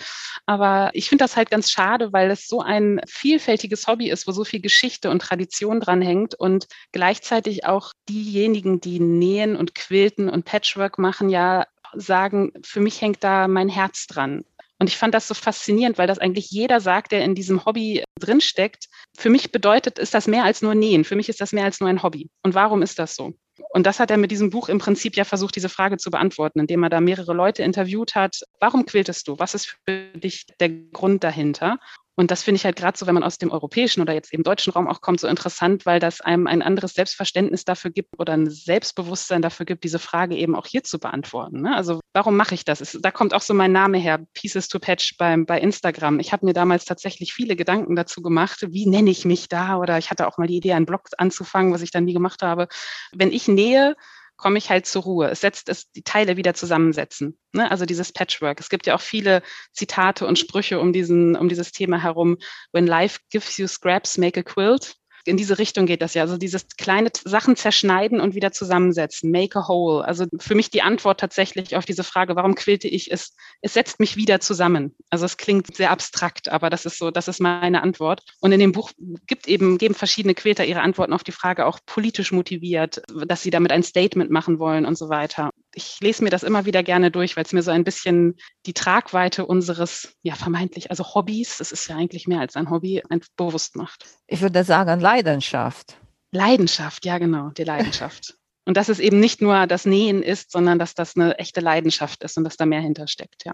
Aber 0.46 0.92
ich 0.94 1.10
finde 1.10 1.24
das 1.24 1.36
halt 1.36 1.50
ganz 1.50 1.70
schade, 1.70 2.14
weil 2.14 2.32
es 2.32 2.48
so 2.48 2.62
ein 2.62 3.02
vielfältiges 3.08 3.88
Hobby 3.88 4.10
ist, 4.10 4.28
wo 4.28 4.32
so 4.32 4.46
viel 4.46 4.62
Geschichte 4.62 5.10
und 5.10 5.22
Tradition 5.22 5.80
dran 5.82 6.02
hängt 6.02 6.36
und 6.36 6.68
gleichzeitig 6.92 7.66
auch 7.66 7.92
diejenigen, 8.10 8.80
die 8.80 9.00
nähen 9.00 9.56
und 9.56 9.76
quilten 9.76 10.30
und 10.30 10.46
Patchwork 10.46 10.98
machen, 10.98 11.30
ja 11.30 11.66
sagen, 11.94 12.54
für 12.64 12.80
mich 12.80 13.02
hängt 13.02 13.24
da 13.24 13.48
mein 13.48 13.70
Herz 13.70 14.08
dran. 14.08 14.44
Und 14.80 14.90
ich 14.90 14.98
fand 14.98 15.14
das 15.14 15.28
so 15.28 15.34
faszinierend, 15.34 15.98
weil 15.98 16.08
das 16.08 16.20
eigentlich 16.20 16.50
jeder 16.50 16.82
sagt, 16.82 17.12
der 17.12 17.24
in 17.24 17.36
diesem 17.36 17.66
Hobby 17.66 18.04
drinsteckt. 18.20 18.88
Für 19.16 19.30
mich 19.30 19.52
bedeutet, 19.52 20.00
ist 20.00 20.14
das 20.14 20.28
mehr 20.28 20.44
als 20.44 20.62
nur 20.62 20.76
Nähen. 20.76 21.06
Für 21.06 21.16
mich 21.16 21.30
ist 21.30 21.40
das 21.40 21.54
mehr 21.54 21.66
als 21.66 21.80
nur 21.80 21.90
ein 21.90 22.04
Hobby. 22.04 22.30
Und 22.42 22.54
warum 22.54 22.82
ist 22.82 23.00
das 23.00 23.16
so? 23.16 23.34
Und 23.70 23.86
das 23.86 24.00
hat 24.00 24.12
er 24.12 24.18
mit 24.18 24.32
diesem 24.32 24.50
Buch 24.50 24.70
im 24.70 24.80
Prinzip 24.80 25.16
ja 25.16 25.24
versucht, 25.24 25.56
diese 25.56 25.70
Frage 25.70 25.98
zu 25.98 26.10
beantworten, 26.10 26.60
indem 26.60 26.84
er 26.84 26.90
da 26.90 27.02
mehrere 27.02 27.34
Leute 27.34 27.64
interviewt 27.64 28.16
hat. 28.16 28.42
Warum 28.60 28.86
quiltest 28.86 29.28
du? 29.28 29.38
Was 29.40 29.54
ist 29.54 29.78
für 29.86 30.08
dich 30.16 30.46
der 30.60 30.70
Grund 30.70 31.24
dahinter? 31.24 31.78
Und 32.16 32.30
das 32.30 32.44
finde 32.44 32.58
ich 32.58 32.66
halt 32.66 32.76
gerade 32.76 32.98
so, 32.98 33.08
wenn 33.08 33.16
man 33.16 33.24
aus 33.24 33.40
dem 33.40 33.52
europäischen 33.52 34.02
oder 34.02 34.14
jetzt 34.14 34.34
eben 34.34 34.44
deutschen 34.44 34.72
Raum 34.72 34.88
auch 34.88 35.02
kommt, 35.02 35.20
so 35.20 35.28
interessant, 35.28 35.86
weil 35.86 36.00
das 36.00 36.22
einem 36.22 36.46
ein 36.46 36.62
anderes 36.62 36.94
Selbstverständnis 36.94 37.66
dafür 37.66 37.90
gibt 37.90 38.20
oder 38.20 38.34
ein 38.34 38.50
Selbstbewusstsein 38.50 39.42
dafür 39.42 39.66
gibt, 39.66 39.84
diese 39.84 39.98
Frage 39.98 40.36
eben 40.36 40.56
auch 40.56 40.68
hier 40.68 40.84
zu 40.84 41.00
beantworten. 41.00 41.62
Ne? 41.62 41.76
Also 41.76 42.02
warum 42.14 42.38
mache 42.38 42.54
ich 42.54 42.66
das? 42.66 42.82
Es, 42.82 42.98
da 43.02 43.10
kommt 43.10 43.34
auch 43.34 43.42
so 43.42 43.56
mein 43.56 43.72
Name 43.72 43.98
her, 43.98 44.20
Pieces 44.34 44.68
to 44.68 44.78
Patch 44.80 45.18
beim, 45.18 45.46
bei 45.46 45.60
Instagram. 45.60 46.20
Ich 46.20 46.32
habe 46.32 46.46
mir 46.46 46.54
damals 46.54 46.86
tatsächlich 46.86 47.34
viele 47.34 47.56
Gedanken 47.56 47.96
dazu 47.96 48.22
gemacht, 48.22 48.66
wie 48.70 48.86
nenne 48.86 49.10
ich 49.10 49.26
mich 49.26 49.50
da? 49.50 49.78
Oder 49.78 49.98
ich 49.98 50.12
hatte 50.12 50.28
auch 50.28 50.38
mal 50.38 50.48
die 50.48 50.58
Idee, 50.58 50.74
einen 50.74 50.86
Blog 50.86 51.10
anzufangen, 51.18 51.74
was 51.74 51.82
ich 51.82 51.92
dann 51.92 52.06
nie 52.06 52.14
gemacht 52.14 52.44
habe. 52.44 52.68
Wenn 53.12 53.32
ich 53.32 53.48
nähe, 53.48 53.96
komme 54.38 54.58
ich 54.58 54.70
halt 54.70 54.86
zur 54.86 55.04
Ruhe. 55.04 55.30
Es 55.30 55.42
setzt 55.42 55.70
es 55.70 55.92
die 55.92 56.04
Teile 56.04 56.38
wieder 56.38 56.54
zusammensetzen. 56.54 57.38
Ne? 57.54 57.70
Also 57.70 57.86
dieses 57.86 58.12
Patchwork. 58.12 58.60
Es 58.60 58.70
gibt 58.70 58.88
ja 58.88 58.96
auch 58.96 59.02
viele 59.02 59.42
Zitate 59.72 60.26
und 60.26 60.40
Sprüche 60.40 60.80
um 60.80 60.94
diesen, 60.94 61.36
um 61.36 61.50
dieses 61.50 61.72
Thema 61.72 62.02
herum. 62.02 62.38
When 62.72 62.88
life 62.88 63.20
gives 63.30 63.58
you 63.58 63.68
scraps, 63.68 64.18
make 64.18 64.40
a 64.40 64.44
quilt. 64.44 64.96
In 65.26 65.38
diese 65.38 65.58
Richtung 65.58 65.86
geht 65.86 66.02
das 66.02 66.14
ja. 66.14 66.24
Also 66.24 66.38
dieses 66.38 66.68
kleine 66.78 67.10
Sachen 67.24 67.56
zerschneiden 67.56 68.20
und 68.20 68.36
wieder 68.36 68.52
zusammensetzen, 68.52 69.32
make 69.32 69.58
a 69.58 69.68
whole. 69.68 70.04
Also 70.04 70.26
für 70.40 70.56
mich 70.56 70.70
die 70.70 70.82
Antwort 70.82 71.20
tatsächlich 71.20 71.76
auf 71.76 71.86
diese 71.86 72.04
Frage, 72.04 72.36
warum 72.36 72.56
quilte 72.56 72.88
ich, 72.88 73.10
ist, 73.10 73.36
es 73.62 73.74
setzt 73.74 74.00
mich 74.00 74.16
wieder 74.16 74.40
zusammen. 74.40 74.96
Also 75.10 75.26
es 75.26 75.38
klingt 75.38 75.76
sehr 75.76 75.92
abstrakt, 75.92 76.50
aber 76.50 76.70
das 76.70 76.86
ist 76.86 76.98
so, 76.98 77.12
das 77.12 77.28
ist 77.28 77.40
meine 77.40 77.82
Antwort. 77.82 78.22
Und 78.42 78.52
in 78.52 78.60
dem 78.60 78.72
Buch 78.72 78.92
gibt 79.28 79.48
eben, 79.48 79.78
geben 79.78 79.96
verschiedene 79.96 80.36
Quilter 80.36 80.66
ihre 80.66 80.82
Antworten 80.82 81.14
auf 81.14 81.24
die 81.24 81.32
Frage 81.32 81.66
auch 81.66 81.80
politisch 81.86 82.32
motiviert, 82.32 83.02
dass 83.28 83.44
sie 83.44 83.50
damit 83.50 83.72
ein 83.72 83.84
Statement 83.84 84.32
machen 84.32 84.60
wollen 84.60 84.86
und 84.86 84.98
so 84.98 85.10
weiter. 85.10 85.52
Ich 85.76 86.00
lese 86.02 86.24
mir 86.24 86.30
das 86.30 86.44
immer 86.44 86.66
wieder 86.66 86.84
gerne 86.84 87.12
durch, 87.12 87.36
weil 87.36 87.46
es 87.46 87.54
mir 87.54 87.64
so 87.64 87.72
ein 87.72 87.84
bisschen 87.84 88.38
die 88.66 88.74
Tragweite 88.74 89.46
unseres, 89.46 90.16
ja, 90.22 90.36
vermeintlich, 90.36 90.90
also 90.92 91.16
Hobbys, 91.16 91.58
das 91.58 91.72
ist 91.72 91.88
ja 91.88 91.96
eigentlich 91.96 92.28
mehr 92.28 92.40
als 92.40 92.56
ein 92.56 92.70
Hobby, 92.70 93.02
bewusst 93.36 93.76
macht. 93.76 94.06
Ich 94.28 94.42
würde 94.42 94.64
sagen 94.64 95.00
Leidenschaft. 95.00 95.98
Leidenschaft, 96.32 97.06
ja 97.06 97.18
genau, 97.18 97.50
die 97.50 97.64
Leidenschaft. 97.64 98.36
Und 98.66 98.78
dass 98.78 98.88
es 98.88 99.00
eben 99.00 99.20
nicht 99.20 99.42
nur 99.42 99.68
das 99.68 99.86
Nähen 99.86 100.24
ist, 100.24 100.52
sondern 100.52 100.80
dass 100.80 100.96
das 100.96 101.16
eine 101.16 101.38
echte 101.38 101.60
Leidenschaft 101.60 102.24
ist 102.24 102.38
und 102.38 102.46
dass 102.46 102.56
da 102.56 102.66
mehr 102.66 102.80
hintersteckt, 102.80 103.44
ja. 103.44 103.54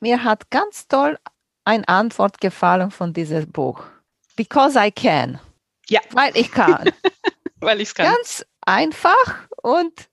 Mir 0.00 0.22
hat 0.22 0.48
ganz 0.50 0.86
toll 0.86 1.18
eine 1.64 1.88
Antwort 1.88 2.40
gefallen 2.40 2.92
von 2.92 3.12
diesem 3.12 3.50
Buch. 3.50 3.82
Because 4.36 4.78
I 4.78 4.92
can. 4.92 5.40
Ja. 5.88 6.00
Weil 6.12 6.36
ich 6.36 6.50
kann. 6.50 6.90
Weil 7.60 7.80
ich 7.80 7.88
es 7.88 7.94
kann. 7.94 8.06
Ganz 8.06 8.44
einfach 8.60 9.48
und 9.62 10.08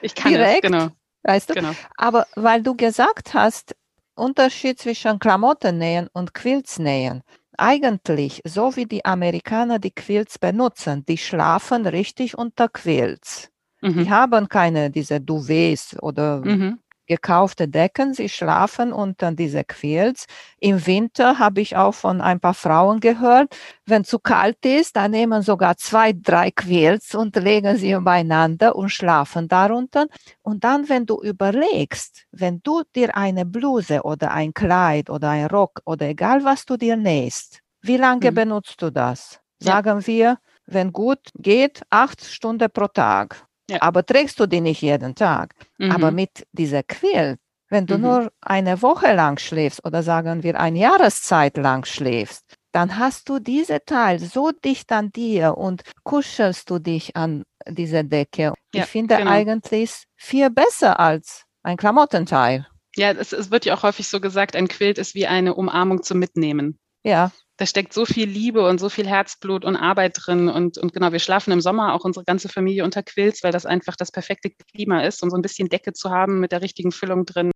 ich 0.00 0.14
kann 0.14 0.32
direkt, 0.32 0.64
es, 0.64 0.70
genau. 0.70 0.88
Weißt 1.22 1.50
du? 1.50 1.54
Genau. 1.54 1.72
Aber 1.96 2.26
weil 2.36 2.62
du 2.62 2.74
gesagt 2.74 3.34
hast, 3.34 3.74
Unterschied 4.14 4.78
zwischen 4.80 5.18
Klamottennähen 5.18 6.08
und 6.12 6.34
Quiltsnähen. 6.34 7.22
Eigentlich, 7.56 8.40
so 8.44 8.76
wie 8.76 8.86
die 8.86 9.04
Amerikaner 9.04 9.78
die 9.78 9.90
Quilts 9.90 10.38
benutzen, 10.38 11.04
die 11.06 11.18
schlafen 11.18 11.86
richtig 11.86 12.36
unter 12.36 12.68
Quilts. 12.68 13.50
Mhm. 13.80 14.04
Die 14.04 14.10
haben 14.10 14.48
keine 14.48 14.90
diese 14.90 15.20
Duvets 15.20 15.96
oder 16.00 16.40
mhm 16.44 16.78
gekaufte 17.08 17.66
Decken, 17.66 18.14
sie 18.14 18.28
schlafen 18.28 18.92
unter 18.92 19.32
diese 19.32 19.64
Quilts. 19.64 20.26
Im 20.60 20.86
Winter 20.86 21.38
habe 21.38 21.60
ich 21.60 21.76
auch 21.76 21.94
von 21.94 22.20
ein 22.20 22.38
paar 22.38 22.54
Frauen 22.54 23.00
gehört, 23.00 23.56
wenn 23.86 24.04
zu 24.04 24.18
kalt 24.18 24.64
ist, 24.64 24.96
dann 24.96 25.10
nehmen 25.10 25.42
sogar 25.42 25.76
zwei, 25.76 26.12
drei 26.12 26.50
Quilts 26.50 27.14
und 27.14 27.34
legen 27.36 27.76
sie 27.76 27.92
übereinander 27.92 28.76
und 28.76 28.90
schlafen 28.90 29.48
darunter. 29.48 30.06
Und 30.42 30.62
dann, 30.62 30.88
wenn 30.88 31.06
du 31.06 31.20
überlegst, 31.20 32.26
wenn 32.30 32.60
du 32.62 32.82
dir 32.94 33.16
eine 33.16 33.44
Bluse 33.44 34.02
oder 34.02 34.30
ein 34.30 34.54
Kleid 34.54 35.10
oder 35.10 35.30
ein 35.30 35.46
Rock 35.46 35.80
oder 35.84 36.06
egal 36.06 36.44
was 36.44 36.64
du 36.66 36.76
dir 36.76 36.96
nähst, 36.96 37.60
wie 37.80 37.96
lange 37.96 38.30
mhm. 38.30 38.34
benutzt 38.34 38.80
du 38.82 38.90
das? 38.90 39.40
Sagen 39.58 40.00
ja. 40.00 40.06
wir, 40.06 40.38
wenn 40.66 40.92
gut 40.92 41.20
geht, 41.34 41.82
acht 41.90 42.24
Stunden 42.24 42.70
pro 42.70 42.88
Tag. 42.88 43.47
Ja. 43.70 43.82
Aber 43.82 44.04
trägst 44.04 44.40
du 44.40 44.46
die 44.46 44.60
nicht 44.60 44.82
jeden 44.82 45.14
Tag. 45.14 45.54
Mhm. 45.78 45.90
Aber 45.90 46.10
mit 46.10 46.46
dieser 46.52 46.82
Quilt, 46.82 47.38
wenn 47.68 47.86
du 47.86 47.96
mhm. 47.96 48.02
nur 48.02 48.32
eine 48.40 48.80
Woche 48.82 49.12
lang 49.14 49.38
schläfst 49.38 49.84
oder 49.84 50.02
sagen 50.02 50.42
wir 50.42 50.58
eine 50.58 50.78
Jahreszeit 50.78 51.56
lang 51.56 51.84
schläfst, 51.84 52.44
dann 52.72 52.98
hast 52.98 53.28
du 53.28 53.38
diese 53.38 53.84
Teil 53.84 54.18
so 54.18 54.52
dicht 54.52 54.90
an 54.92 55.10
dir 55.10 55.56
und 55.56 55.82
kuschelst 56.04 56.70
du 56.70 56.78
dich 56.78 57.16
an 57.16 57.44
diese 57.66 58.04
Decke. 58.04 58.52
Ja, 58.74 58.82
ich 58.82 58.84
finde 58.84 59.16
genau. 59.16 59.30
eigentlich 59.30 60.04
viel 60.16 60.50
besser 60.50 60.98
als 60.98 61.44
ein 61.62 61.76
Klamottenteil. 61.76 62.66
Ja, 62.96 63.12
es, 63.12 63.32
es, 63.32 63.50
wird 63.50 63.64
ja 63.64 63.74
auch 63.74 63.82
häufig 63.82 64.08
so 64.08 64.20
gesagt, 64.20 64.56
ein 64.56 64.68
Quilt 64.68 64.98
ist 64.98 65.14
wie 65.14 65.26
eine 65.26 65.54
Umarmung 65.54 66.02
zum 66.02 66.18
Mitnehmen. 66.18 66.78
Ja 67.04 67.32
da 67.58 67.66
steckt 67.66 67.92
so 67.92 68.06
viel 68.06 68.28
Liebe 68.28 68.64
und 68.64 68.78
so 68.78 68.88
viel 68.88 69.08
Herzblut 69.08 69.64
und 69.64 69.74
Arbeit 69.74 70.16
drin. 70.22 70.48
Und, 70.48 70.78
und 70.78 70.92
genau, 70.92 71.10
wir 71.10 71.18
schlafen 71.18 71.52
im 71.52 71.60
Sommer 71.60 71.92
auch 71.92 72.04
unsere 72.04 72.24
ganze 72.24 72.48
Familie 72.48 72.84
unter 72.84 73.02
Quills, 73.02 73.42
weil 73.42 73.50
das 73.50 73.66
einfach 73.66 73.96
das 73.96 74.12
perfekte 74.12 74.50
Klima 74.50 75.02
ist, 75.02 75.24
um 75.24 75.30
so 75.30 75.36
ein 75.36 75.42
bisschen 75.42 75.68
Decke 75.68 75.92
zu 75.92 76.10
haben 76.10 76.38
mit 76.38 76.52
der 76.52 76.62
richtigen 76.62 76.92
Füllung 76.92 77.26
drin. 77.26 77.50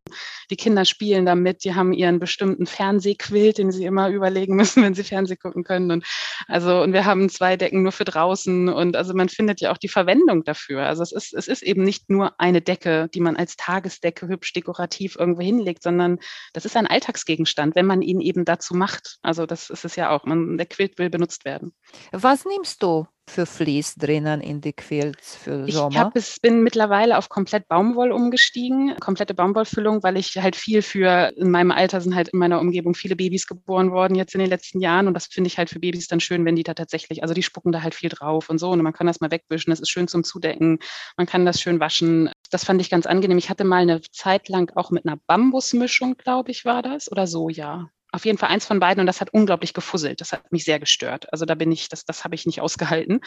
Die 0.50 0.56
Kinder 0.56 0.84
spielen 0.84 1.24
damit, 1.24 1.62
die 1.62 1.76
haben 1.76 1.92
ihren 1.92 2.18
bestimmten 2.18 2.66
Fernsehquilt, 2.66 3.58
den 3.58 3.70
sie 3.70 3.84
immer 3.84 4.08
überlegen 4.08 4.56
müssen, 4.56 4.82
wenn 4.82 4.94
sie 4.94 5.04
Fernseh 5.04 5.36
gucken 5.36 5.62
können. 5.62 5.92
Und 5.92 6.04
also, 6.48 6.82
und 6.82 6.92
wir 6.92 7.04
haben 7.04 7.28
zwei 7.28 7.56
Decken 7.56 7.84
nur 7.84 7.92
für 7.92 8.04
draußen. 8.04 8.68
Und 8.68 8.96
also 8.96 9.14
man 9.14 9.28
findet 9.28 9.60
ja 9.60 9.70
auch 9.70 9.78
die 9.78 9.88
Verwendung 9.88 10.42
dafür. 10.42 10.84
Also 10.84 11.04
es 11.04 11.12
ist, 11.12 11.32
es 11.32 11.46
ist 11.46 11.62
eben 11.62 11.84
nicht 11.84 12.10
nur 12.10 12.40
eine 12.40 12.60
Decke, 12.60 13.08
die 13.14 13.20
man 13.20 13.36
als 13.36 13.54
Tagesdecke 13.54 14.26
hübsch 14.26 14.52
dekorativ 14.52 15.14
irgendwo 15.14 15.42
hinlegt, 15.42 15.84
sondern 15.84 16.18
das 16.54 16.64
ist 16.64 16.76
ein 16.76 16.88
Alltagsgegenstand, 16.88 17.76
wenn 17.76 17.86
man 17.86 18.02
ihn 18.02 18.20
eben 18.20 18.44
dazu 18.44 18.74
macht. 18.74 19.18
Also 19.22 19.46
das 19.46 19.70
ist 19.70 19.91
es 19.91 19.91
es 19.92 19.96
ja 19.96 20.10
auch. 20.10 20.24
Man, 20.24 20.56
der 20.58 20.66
Quilt 20.66 20.98
will 20.98 21.10
benutzt 21.10 21.44
werden. 21.44 21.72
Was 22.10 22.44
nimmst 22.44 22.82
du 22.82 23.06
für 23.28 23.46
Vlies 23.46 23.94
drinnen 23.94 24.40
in 24.40 24.60
die 24.60 24.72
Quilts 24.72 25.36
für 25.36 25.70
Sommer? 25.70 25.90
Ich 25.90 25.98
hab, 25.98 26.16
es, 26.16 26.40
bin 26.40 26.62
mittlerweile 26.62 27.16
auf 27.16 27.28
komplett 27.28 27.68
Baumwoll 27.68 28.10
umgestiegen, 28.10 28.96
komplette 28.96 29.34
Baumwollfüllung, 29.34 30.02
weil 30.02 30.16
ich 30.16 30.36
halt 30.38 30.56
viel 30.56 30.82
für, 30.82 31.32
in 31.36 31.50
meinem 31.50 31.70
Alter 31.70 32.00
sind 32.00 32.14
halt 32.14 32.28
in 32.28 32.38
meiner 32.38 32.60
Umgebung 32.60 32.94
viele 32.94 33.16
Babys 33.16 33.46
geboren 33.46 33.92
worden 33.92 34.14
jetzt 34.14 34.34
in 34.34 34.40
den 34.40 34.48
letzten 34.48 34.80
Jahren 34.80 35.06
und 35.06 35.14
das 35.14 35.26
finde 35.26 35.48
ich 35.48 35.58
halt 35.58 35.70
für 35.70 35.78
Babys 35.78 36.08
dann 36.08 36.20
schön, 36.20 36.44
wenn 36.44 36.56
die 36.56 36.64
da 36.64 36.74
tatsächlich, 36.74 37.22
also 37.22 37.34
die 37.34 37.42
spucken 37.42 37.72
da 37.72 37.82
halt 37.82 37.94
viel 37.94 38.10
drauf 38.10 38.50
und 38.50 38.58
so 38.58 38.70
und 38.70 38.82
man 38.82 38.92
kann 38.92 39.06
das 39.06 39.20
mal 39.20 39.30
wegwischen, 39.30 39.70
das 39.70 39.80
ist 39.80 39.90
schön 39.90 40.08
zum 40.08 40.24
Zudecken, 40.24 40.78
man 41.16 41.26
kann 41.26 41.46
das 41.46 41.60
schön 41.60 41.80
waschen. 41.80 42.30
Das 42.50 42.64
fand 42.64 42.80
ich 42.80 42.90
ganz 42.90 43.06
angenehm. 43.06 43.38
Ich 43.38 43.48
hatte 43.48 43.64
mal 43.64 43.82
eine 43.82 44.02
Zeit 44.02 44.48
lang 44.48 44.72
auch 44.76 44.90
mit 44.90 45.06
einer 45.06 45.18
Bambusmischung, 45.26 46.16
glaube 46.16 46.50
ich, 46.50 46.64
war 46.64 46.82
das 46.82 47.10
oder 47.10 47.26
Soja 47.26 47.90
auf 48.12 48.24
jeden 48.24 48.38
Fall 48.38 48.50
eins 48.50 48.66
von 48.66 48.78
beiden 48.78 49.00
und 49.00 49.06
das 49.06 49.20
hat 49.20 49.32
unglaublich 49.32 49.72
gefusselt. 49.72 50.20
Das 50.20 50.32
hat 50.32 50.52
mich 50.52 50.64
sehr 50.64 50.78
gestört. 50.78 51.32
Also 51.32 51.46
da 51.46 51.54
bin 51.54 51.72
ich, 51.72 51.88
das, 51.88 52.04
das 52.04 52.24
habe 52.24 52.34
ich 52.34 52.46
nicht 52.46 52.60
ausgehalten. 52.60 53.20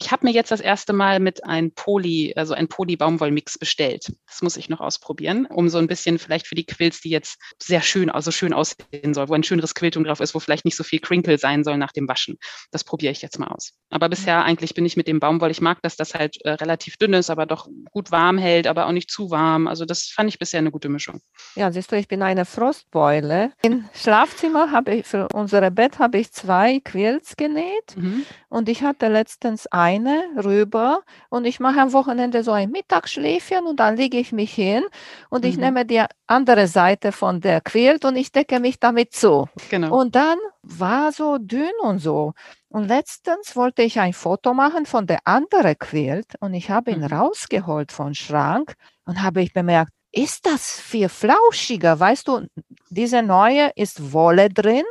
Ich 0.00 0.10
habe 0.10 0.26
mir 0.26 0.32
jetzt 0.32 0.50
das 0.50 0.60
erste 0.60 0.92
Mal 0.92 1.20
mit 1.20 1.44
ein 1.44 1.72
Poly, 1.72 2.32
also 2.36 2.54
ein 2.54 2.68
Poly-Baumwollmix 2.68 3.58
bestellt. 3.58 4.12
Das 4.26 4.40
muss 4.40 4.56
ich 4.56 4.70
noch 4.70 4.80
ausprobieren, 4.80 5.46
um 5.46 5.68
so 5.68 5.78
ein 5.78 5.86
bisschen 5.86 6.18
vielleicht 6.18 6.46
für 6.46 6.54
die 6.54 6.64
Quills, 6.64 7.00
die 7.00 7.10
jetzt 7.10 7.38
sehr 7.62 7.82
schön, 7.82 8.10
also 8.10 8.30
schön 8.30 8.54
aussehen 8.54 9.12
soll, 9.12 9.28
wo 9.28 9.34
ein 9.34 9.42
schöneres 9.42 9.74
Quiltung 9.74 10.04
drauf 10.04 10.20
ist, 10.20 10.34
wo 10.34 10.40
vielleicht 10.40 10.64
nicht 10.64 10.76
so 10.76 10.84
viel 10.84 11.00
Crinkle 11.00 11.38
sein 11.38 11.62
soll 11.62 11.76
nach 11.76 11.92
dem 11.92 12.08
Waschen. 12.08 12.38
Das 12.70 12.82
probiere 12.82 13.12
ich 13.12 13.20
jetzt 13.20 13.38
mal 13.38 13.48
aus. 13.48 13.72
Aber 13.90 14.08
bisher 14.08 14.42
eigentlich 14.44 14.74
bin 14.74 14.86
ich 14.86 14.96
mit 14.96 15.06
dem 15.06 15.20
Baumwoll, 15.20 15.50
ich 15.50 15.60
mag, 15.60 15.82
dass 15.82 15.96
das 15.96 16.14
halt 16.14 16.38
äh, 16.44 16.52
relativ 16.52 16.96
dünn 16.96 17.12
ist, 17.12 17.28
aber 17.28 17.44
doch 17.44 17.68
gut 17.90 18.10
warm 18.10 18.38
hält, 18.38 18.66
aber 18.66 18.86
auch 18.86 18.92
nicht 18.92 19.10
zu 19.10 19.30
warm. 19.30 19.66
Also 19.66 19.84
das 19.84 20.04
fand 20.04 20.30
ich 20.30 20.38
bisher 20.38 20.58
eine 20.58 20.70
gute 20.70 20.88
Mischung. 20.88 21.20
Ja, 21.56 21.70
siehst 21.70 21.92
du, 21.92 21.96
ich 21.96 22.08
bin 22.08 22.22
eine 22.22 22.44
Frostbeule. 22.44 23.52
In 23.62 23.88
Schlaf 23.94 24.29
Schlafzimmer 24.30 24.70
habe 24.70 24.94
ich, 24.94 25.06
für 25.06 25.28
unser 25.32 25.70
Bett 25.70 25.98
habe 25.98 26.18
ich 26.18 26.32
zwei 26.32 26.80
Quilts 26.80 27.36
genäht 27.36 27.96
mhm. 27.96 28.24
und 28.48 28.68
ich 28.68 28.82
hatte 28.82 29.08
letztens 29.08 29.66
eine 29.66 30.22
rüber 30.42 31.02
und 31.28 31.44
ich 31.44 31.60
mache 31.60 31.80
am 31.80 31.92
Wochenende 31.92 32.42
so 32.44 32.52
ein 32.52 32.70
Mittagsschläfchen 32.70 33.66
und 33.66 33.80
dann 33.80 33.96
lege 33.96 34.18
ich 34.18 34.32
mich 34.32 34.52
hin 34.52 34.84
und 35.30 35.44
mhm. 35.44 35.50
ich 35.50 35.56
nehme 35.56 35.84
die 35.84 36.02
andere 36.26 36.66
Seite 36.68 37.12
von 37.12 37.40
der 37.40 37.60
Quilt 37.60 38.04
und 38.04 38.16
ich 38.16 38.32
decke 38.32 38.60
mich 38.60 38.78
damit 38.78 39.12
zu. 39.12 39.48
Genau. 39.68 39.98
Und 39.98 40.14
dann 40.14 40.38
war 40.62 41.12
so 41.12 41.38
dünn 41.38 41.72
und 41.82 41.98
so. 41.98 42.32
Und 42.68 42.86
letztens 42.86 43.56
wollte 43.56 43.82
ich 43.82 43.98
ein 43.98 44.12
Foto 44.12 44.54
machen 44.54 44.86
von 44.86 45.06
der 45.06 45.18
anderen 45.24 45.76
Quilt 45.78 46.34
und 46.40 46.54
ich 46.54 46.70
habe 46.70 46.92
ihn 46.92 47.00
mhm. 47.00 47.06
rausgeholt 47.06 47.90
vom 47.90 48.14
Schrank 48.14 48.74
und 49.04 49.22
habe 49.22 49.42
ich 49.42 49.52
bemerkt, 49.52 49.92
ist 50.12 50.46
das 50.46 50.80
viel 50.80 51.08
flauschiger. 51.08 51.98
Weißt 51.98 52.28
du, 52.28 52.46
diese 52.90 53.22
neue 53.22 53.70
ist 53.76 54.12
Wolle 54.12 54.48
drin 54.48 54.84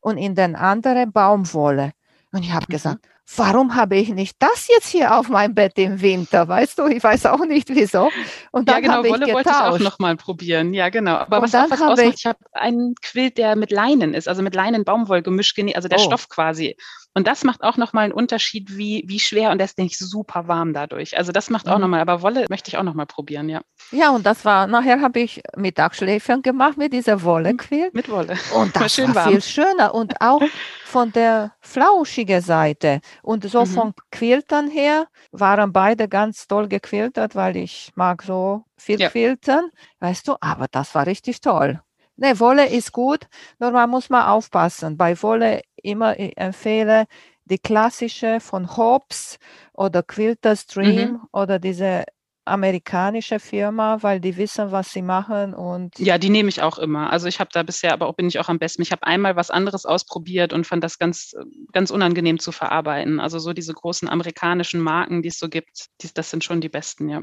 und 0.00 0.18
in 0.18 0.34
den 0.34 0.56
anderen 0.56 1.12
Baumwolle. 1.12 1.92
Und 2.32 2.42
ich 2.42 2.52
habe 2.52 2.66
mhm. 2.68 2.72
gesagt, 2.72 3.06
warum 3.36 3.74
habe 3.74 3.96
ich 3.96 4.10
nicht 4.10 4.36
das 4.38 4.68
jetzt 4.68 4.88
hier 4.88 5.16
auf 5.16 5.28
meinem 5.28 5.54
Bett 5.54 5.78
im 5.78 6.00
Winter? 6.00 6.46
Weißt 6.46 6.78
du, 6.78 6.86
ich 6.86 7.02
weiß 7.02 7.26
auch 7.26 7.44
nicht 7.44 7.68
wieso. 7.70 8.10
Und 8.52 8.68
dann 8.68 8.84
ja, 8.84 9.00
genau, 9.00 9.10
Wolle 9.10 9.26
ich 9.26 9.34
wollte 9.34 9.50
ich 9.50 9.56
auch 9.56 9.78
nochmal 9.78 10.16
probieren. 10.16 10.74
Ja, 10.74 10.90
genau. 10.90 11.16
Aber 11.16 11.38
und 11.38 11.44
was 11.44 11.54
auch 11.54 11.70
was 11.70 11.80
ausmacht, 11.80 12.00
ich, 12.00 12.14
ich 12.14 12.26
habe 12.26 12.38
einen 12.52 12.94
Quilt, 13.02 13.38
der 13.38 13.56
mit 13.56 13.70
Leinen 13.70 14.14
ist, 14.14 14.28
also 14.28 14.42
mit 14.42 14.54
Leinen-Baumwoll 14.54 15.22
gemischt, 15.22 15.58
also 15.74 15.88
der 15.88 15.98
oh. 15.98 16.02
Stoff 16.02 16.28
quasi. 16.28 16.76
Und 17.16 17.26
das 17.26 17.44
macht 17.44 17.62
auch 17.62 17.78
nochmal 17.78 18.04
einen 18.04 18.12
Unterschied, 18.12 18.76
wie, 18.76 19.02
wie 19.06 19.18
schwer 19.18 19.50
und 19.50 19.56
der 19.56 19.64
ist 19.64 19.78
nicht 19.78 19.96
super 19.96 20.48
warm 20.48 20.74
dadurch. 20.74 21.16
Also 21.16 21.32
das 21.32 21.48
macht 21.48 21.64
mhm. 21.64 21.72
auch 21.72 21.78
nochmal, 21.78 22.00
aber 22.00 22.20
Wolle 22.20 22.44
möchte 22.50 22.68
ich 22.68 22.76
auch 22.76 22.82
nochmal 22.82 23.06
probieren, 23.06 23.48
ja. 23.48 23.62
Ja, 23.90 24.10
und 24.10 24.26
das 24.26 24.44
war, 24.44 24.66
nachher 24.66 25.00
habe 25.00 25.20
ich 25.20 25.40
Mittagsschläfchen 25.56 26.42
gemacht 26.42 26.76
mit 26.76 26.92
dieser 26.92 27.22
Wolle-Quilt. 27.22 27.94
Mit 27.94 28.10
Wolle. 28.10 28.36
Und 28.54 28.76
das 28.76 28.98
war, 28.98 29.14
war 29.14 29.28
viel 29.30 29.40
schöner 29.40 29.94
und 29.94 30.20
auch 30.20 30.42
von 30.84 31.10
der 31.10 31.52
flauschigen 31.62 32.42
Seite. 32.42 33.00
Und 33.22 33.48
so 33.48 33.62
mhm. 33.62 33.66
vom 33.66 33.94
Quiltern 34.12 34.68
her 34.68 35.06
waren 35.32 35.72
beide 35.72 36.08
ganz 36.08 36.46
toll 36.46 36.68
gequiltert, 36.68 37.34
weil 37.34 37.56
ich 37.56 37.92
mag 37.94 38.24
so 38.24 38.64
viel 38.76 39.00
ja. 39.00 39.08
quiltern, 39.08 39.70
weißt 40.00 40.28
du, 40.28 40.36
aber 40.42 40.66
das 40.70 40.94
war 40.94 41.06
richtig 41.06 41.40
toll. 41.40 41.80
Ne, 42.16 42.38
Wolle 42.40 42.68
ist 42.68 42.92
gut, 42.92 43.26
nur 43.58 43.70
man 43.72 43.90
muss 43.90 44.10
mal 44.10 44.32
aufpassen. 44.32 44.96
Bei 44.96 45.20
Wolle 45.22 45.62
immer 45.76 46.18
ich 46.18 46.36
empfehle 46.36 47.06
die 47.44 47.58
klassische 47.58 48.40
von 48.40 48.76
Hobbs 48.76 49.38
oder 49.72 50.02
Quilter 50.02 50.56
Stream 50.56 51.12
mhm. 51.12 51.20
oder 51.32 51.58
diese 51.58 52.04
amerikanische 52.46 53.40
Firma, 53.40 54.02
weil 54.02 54.20
die 54.20 54.36
wissen, 54.36 54.70
was 54.70 54.92
sie 54.92 55.02
machen 55.02 55.52
und 55.52 55.98
ja, 55.98 56.16
die 56.16 56.30
nehme 56.30 56.48
ich 56.48 56.62
auch 56.62 56.78
immer. 56.78 57.10
Also 57.12 57.26
ich 57.26 57.40
habe 57.40 57.50
da 57.52 57.62
bisher, 57.64 57.92
aber 57.92 58.06
auch 58.06 58.14
bin 58.14 58.28
ich 58.28 58.38
auch 58.38 58.48
am 58.48 58.58
besten. 58.58 58.82
Ich 58.82 58.92
habe 58.92 59.04
einmal 59.04 59.34
was 59.34 59.50
anderes 59.50 59.84
ausprobiert 59.84 60.52
und 60.52 60.66
fand 60.66 60.84
das 60.84 60.98
ganz, 60.98 61.34
ganz 61.72 61.90
unangenehm 61.90 62.38
zu 62.38 62.52
verarbeiten. 62.52 63.18
Also 63.18 63.40
so 63.40 63.52
diese 63.52 63.74
großen 63.74 64.08
amerikanischen 64.08 64.80
Marken, 64.80 65.22
die 65.22 65.28
es 65.28 65.38
so 65.38 65.48
gibt, 65.48 65.86
die, 66.00 66.08
das 66.14 66.30
sind 66.30 66.44
schon 66.44 66.60
die 66.60 66.68
besten, 66.68 67.08
ja. 67.08 67.22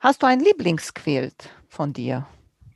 Hast 0.00 0.22
du 0.22 0.26
ein 0.26 0.40
Lieblingsquilt 0.40 1.50
von 1.68 1.92
dir? 1.92 2.26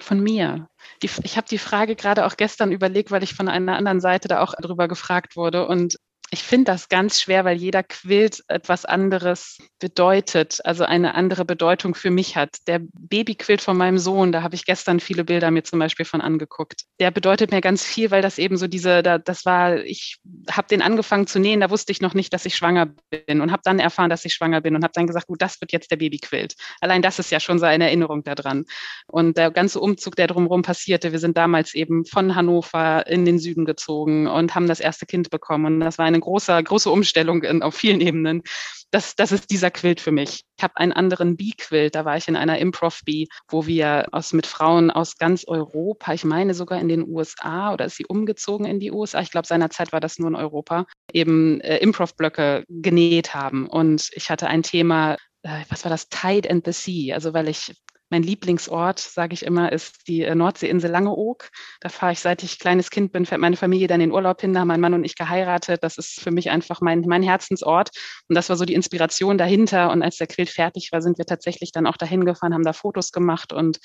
Von 0.01 0.21
mir. 0.21 0.69
Ich 1.03 1.37
habe 1.37 1.49
die 1.49 1.59
Frage 1.59 1.97
gerade 1.97 2.25
auch 2.25 2.37
gestern 2.37 2.73
überlegt, 2.73 3.11
weil 3.11 3.23
ich 3.23 3.35
von 3.35 3.49
einer 3.49 3.77
anderen 3.77 4.01
Seite 4.01 4.29
da 4.29 4.41
auch 4.41 4.55
drüber 4.55 4.87
gefragt 4.87 5.37
wurde. 5.37 5.67
Und 5.67 5.99
ich 6.31 6.43
finde 6.43 6.73
das 6.73 6.89
ganz 6.91 7.21
schwer, 7.21 7.45
weil 7.45 7.57
jeder 7.57 7.83
Quilt 7.83 8.45
etwas 8.49 8.85
anderes 8.85 9.59
bedeutet, 9.79 10.61
also 10.65 10.85
eine 10.85 11.15
andere 11.15 11.47
Bedeutung 11.47 11.95
für 11.95 12.11
mich 12.11 12.37
hat. 12.37 12.57
Der 12.67 12.81
Babyquilt 12.81 13.63
von 13.63 13.79
meinem 13.79 13.99
Sohn, 13.99 14.31
da 14.31 14.43
habe 14.43 14.55
ich 14.55 14.67
gestern 14.67 15.01
viele 15.01 15.25
Bilder 15.25 15.51
mir 15.51 15.65
zum 15.65 15.79
Beispiel 15.79 16.05
von 16.05 16.21
angeguckt. 16.21 16.85
Der 17.01 17.11
bedeutet 17.11 17.51
mir 17.51 17.63
ganz 17.63 17.83
viel, 17.83 18.11
weil 18.11 18.21
das 18.21 18.39
eben 18.39 18.59
so 18.59 18.67
diese, 18.67 19.03
da, 19.03 19.17
das 19.17 19.47
war, 19.47 19.79
ich 19.79 20.19
habe 20.51 20.69
den 20.69 20.83
angefangen 20.83 21.27
zu 21.27 21.39
nähen, 21.39 21.61
da 21.61 21.71
wusste 21.71 21.93
ich 21.93 22.03
noch 22.03 22.13
nicht, 22.13 22.33
dass 22.35 22.45
ich 22.45 22.57
schwanger 22.57 22.91
bin 23.27 23.41
und 23.41 23.51
habe 23.51 23.63
dann 23.65 23.79
erfahren, 23.79 24.11
dass 24.11 24.25
ich 24.27 24.35
schwanger 24.35 24.61
bin 24.61 24.77
und 24.77 24.85
habe 24.85 24.93
dann 24.95 25.07
gesagt, 25.07 25.29
gut, 25.29 25.41
das 25.41 25.59
wird 25.63 25.73
jetzt 25.73 25.91
der 25.91 25.97
Babyquilt. 25.97 26.57
Allein 26.81 27.01
das 27.01 27.19
ist 27.19 27.31
ja 27.31 27.41
schon 27.41 27.59
so 27.59 27.65
eine 27.65 27.85
Erinnerung 27.85 28.23
daran. 28.23 28.67
Und 29.07 29.39
der 29.39 29.51
ganze 29.51 29.81
Umzug, 29.81 30.17
der 30.17 30.27
drumherum 30.27 30.61
passierte, 30.61 31.13
wir 31.13 31.21
sind 31.21 31.39
damals 31.39 31.75
eben 31.75 32.05
von 32.05 32.35
Hannover 32.35 33.07
in 33.07 33.25
den 33.25 33.39
Süden 33.39 33.65
gezogen 33.65 34.27
und 34.27 34.55
haben 34.55 34.67
das 34.67 34.81
erste 34.81 35.07
Kind 35.07 35.31
bekommen 35.31 35.65
und 35.65 35.81
das 35.81 35.97
war 35.97 36.05
eine 36.05 36.18
eine 36.19 36.25
große, 36.25 36.63
große 36.63 36.91
Umstellung 36.91 37.43
in, 37.43 37.63
auf 37.63 37.75
vielen 37.75 38.01
Ebenen. 38.01 38.43
Das, 38.91 39.15
das 39.17 39.33
ist 39.33 39.51
dieser 39.51 39.71
Quilt 39.71 40.01
für 40.01 40.13
mich. 40.13 40.45
Ich 40.57 40.65
habe 40.65 40.77
einen 40.77 40.93
anderen 40.93 41.37
Bee-Quilt, 41.37 41.95
da 41.95 42.05
war 42.05 42.17
ich 42.17 42.27
in 42.27 42.37
einer 42.37 42.59
Improv-Bee, 42.59 43.29
wo 43.49 43.67
wir 43.67 44.07
aus, 44.13 44.33
mit 44.33 44.47
Frauen 44.47 44.91
aus 44.91 45.19
ganz 45.19 45.45
Europa, 45.47 46.15
ich 46.15 46.25
meine 46.25 46.55
sogar 46.55 46.81
in 46.81 46.89
den 46.89 47.07
USA 47.07 47.73
oder 47.73 47.85
ist 47.85 47.97
sie 47.97 48.07
umgezogen 48.07 48.67
in 48.67 48.81
die 48.81 48.91
USA, 48.91 49.21
ich 49.21 49.31
glaube 49.31 49.47
seinerzeit 49.47 49.93
war 49.93 50.01
das 50.01 50.19
nur 50.19 50.29
in 50.29 50.37
Europa, 50.37 50.87
eben 51.13 51.61
äh, 51.61 51.79
Improv-Blöcke 51.79 52.65
genäht 52.69 53.35
haben. 53.35 53.67
Und 53.67 54.09
ich 54.15 54.31
hatte 54.31 54.47
ein 54.47 54.63
Thema, 54.63 55.17
äh, 55.43 55.65
was 55.69 55.85
war 55.85 55.91
das, 55.91 56.09
Tide 56.09 56.51
and 56.51 56.65
the 56.65 56.73
Sea, 56.73 57.15
also 57.15 57.35
weil 57.35 57.49
ich 57.49 57.75
mein 58.11 58.23
Lieblingsort, 58.23 58.99
sage 58.99 59.35
ich 59.35 59.45
immer, 59.45 59.73
ist 59.73 60.09
die 60.09 60.23
äh, 60.23 60.35
Nordseeinsel 60.35 60.91
Langeoog. 60.91 61.51
Da 61.81 61.89
fahre 61.89 62.13
ich, 62.13 62.21
seit 62.21 62.43
ich 62.43 62.59
kleines 62.59 62.91
Kind 62.91 63.13
bin, 63.13 63.27
fährt 63.27 63.41
meine 63.41 63.57
Familie 63.57 63.87
dann 63.87 64.01
in 64.01 64.11
den 64.11 64.15
Urlaub 64.15 64.41
hin, 64.41 64.53
da 64.53 64.61
haben 64.61 64.69
mein 64.69 64.81
Mann 64.81 64.95
und 64.95 65.05
ich 65.05 65.15
geheiratet. 65.15 65.83
Das 65.83 65.99
ist 65.99 66.21
für 66.21 66.31
mich 66.31 66.51
einfach 66.51 66.81
mein, 66.81 67.01
mein 67.03 67.23
Herzensort. 67.23 67.91
Und 68.29 68.35
das 68.35 68.49
war 68.49 68.57
so 68.57 68.65
die 68.65 68.75
Inspiration 68.75 69.39
dahinter. 69.39 69.91
Und 69.91 70.03
als 70.03 70.17
der 70.17 70.27
Quilt 70.27 70.51
fertig 70.51 70.91
war, 70.93 71.03
sind 71.03 71.19
wir 71.19 71.27
tatsächlich 71.27 71.73
dann 71.73 71.87
auch 71.87 71.97
dahin 71.97 72.25
gefahren, 72.25 72.55
haben 72.55 72.65
da 72.65 72.73
Fotos 72.73 73.13
gemacht 73.13 73.53
und 73.53 73.79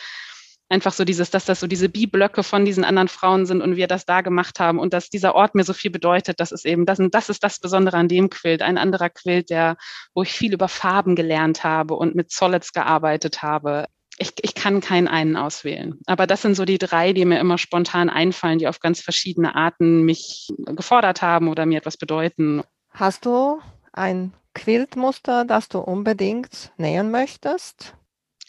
einfach 0.70 0.94
so 0.94 1.06
dieses, 1.06 1.30
dass 1.30 1.46
das 1.46 1.60
so 1.60 1.68
diese 1.68 1.90
Bi-Blöcke 1.90 2.42
von 2.42 2.66
diesen 2.66 2.84
anderen 2.84 3.08
Frauen 3.08 3.46
sind 3.46 3.62
und 3.62 3.76
wir 3.76 3.88
das 3.88 4.06
da 4.06 4.22
gemacht 4.22 4.60
haben 4.60 4.80
und 4.80 4.94
dass 4.94 5.10
dieser 5.10 5.36
Ort 5.36 5.56
mir 5.56 5.64
so 5.64 5.74
viel 5.74 5.92
bedeutet, 5.92 6.40
das 6.40 6.52
ist 6.52 6.66
eben, 6.66 6.86
das, 6.86 7.00
das 7.12 7.30
ist 7.30 7.44
das 7.44 7.60
Besondere 7.60 7.98
an 7.98 8.08
dem 8.08 8.30
Quilt. 8.30 8.62
Ein 8.62 8.78
anderer 8.78 9.10
Quilt, 9.10 9.50
der, 9.50 9.78
wo 10.16 10.24
ich 10.24 10.32
viel 10.32 10.54
über 10.54 10.68
Farben 10.68 11.16
gelernt 11.16 11.64
habe 11.64 11.94
und 11.96 12.16
mit 12.16 12.32
Solids 12.32 12.74
gearbeitet 12.74 13.44
habe 13.44 13.86
ich, 14.18 14.34
ich 14.42 14.56
kann 14.56 14.82
keinen 14.82 15.08
einen 15.08 15.36
auswählen. 15.36 16.00
Aber 16.06 16.28
das 16.28 16.42
sind 16.42 16.56
so 16.56 16.66
die 16.66 16.78
drei, 16.78 17.14
die 17.14 17.26
mir 17.26 17.40
immer 17.40 17.58
spontan 17.58 18.10
einfallen, 18.10 18.60
die 18.60 18.68
auf 18.68 18.80
ganz 18.80 19.02
verschiedene 19.02 19.56
Arten 19.56 20.04
mich 20.04 20.50
gefordert 20.58 21.22
haben 21.22 21.48
oder 21.48 21.66
mir 21.66 21.80
etwas 21.80 21.98
bedeuten. 21.98 22.64
Hast 22.92 23.26
du 23.26 23.60
ein 23.92 24.34
Quiltmuster, 24.54 25.46
das 25.46 25.68
du 25.68 25.80
unbedingt 25.80 26.72
nähen 26.78 27.12
möchtest? 27.12 27.96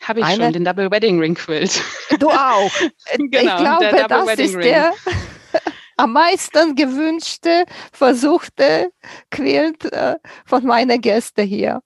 Habe 0.03 0.21
ich 0.21 0.27
Eine? 0.27 0.45
schon, 0.45 0.53
den 0.53 0.65
Double 0.65 0.91
Wedding 0.91 1.19
Ring 1.19 1.35
Quilt. 1.35 1.83
Du 2.19 2.29
auch. 2.29 2.71
genau, 3.17 3.31
ich 3.31 3.57
glaube, 3.57 4.07
das 4.09 4.27
Wedding 4.27 4.47
ist 4.47 4.57
Ring. 4.57 4.63
der 4.63 4.93
am 5.97 6.13
meisten 6.13 6.75
gewünschte, 6.75 7.65
versuchte 7.93 8.91
Quilt 9.31 9.85
äh, 9.93 10.17
von 10.45 10.65
meinen 10.67 11.01
Gästen 11.01 11.47
hier. 11.47 11.81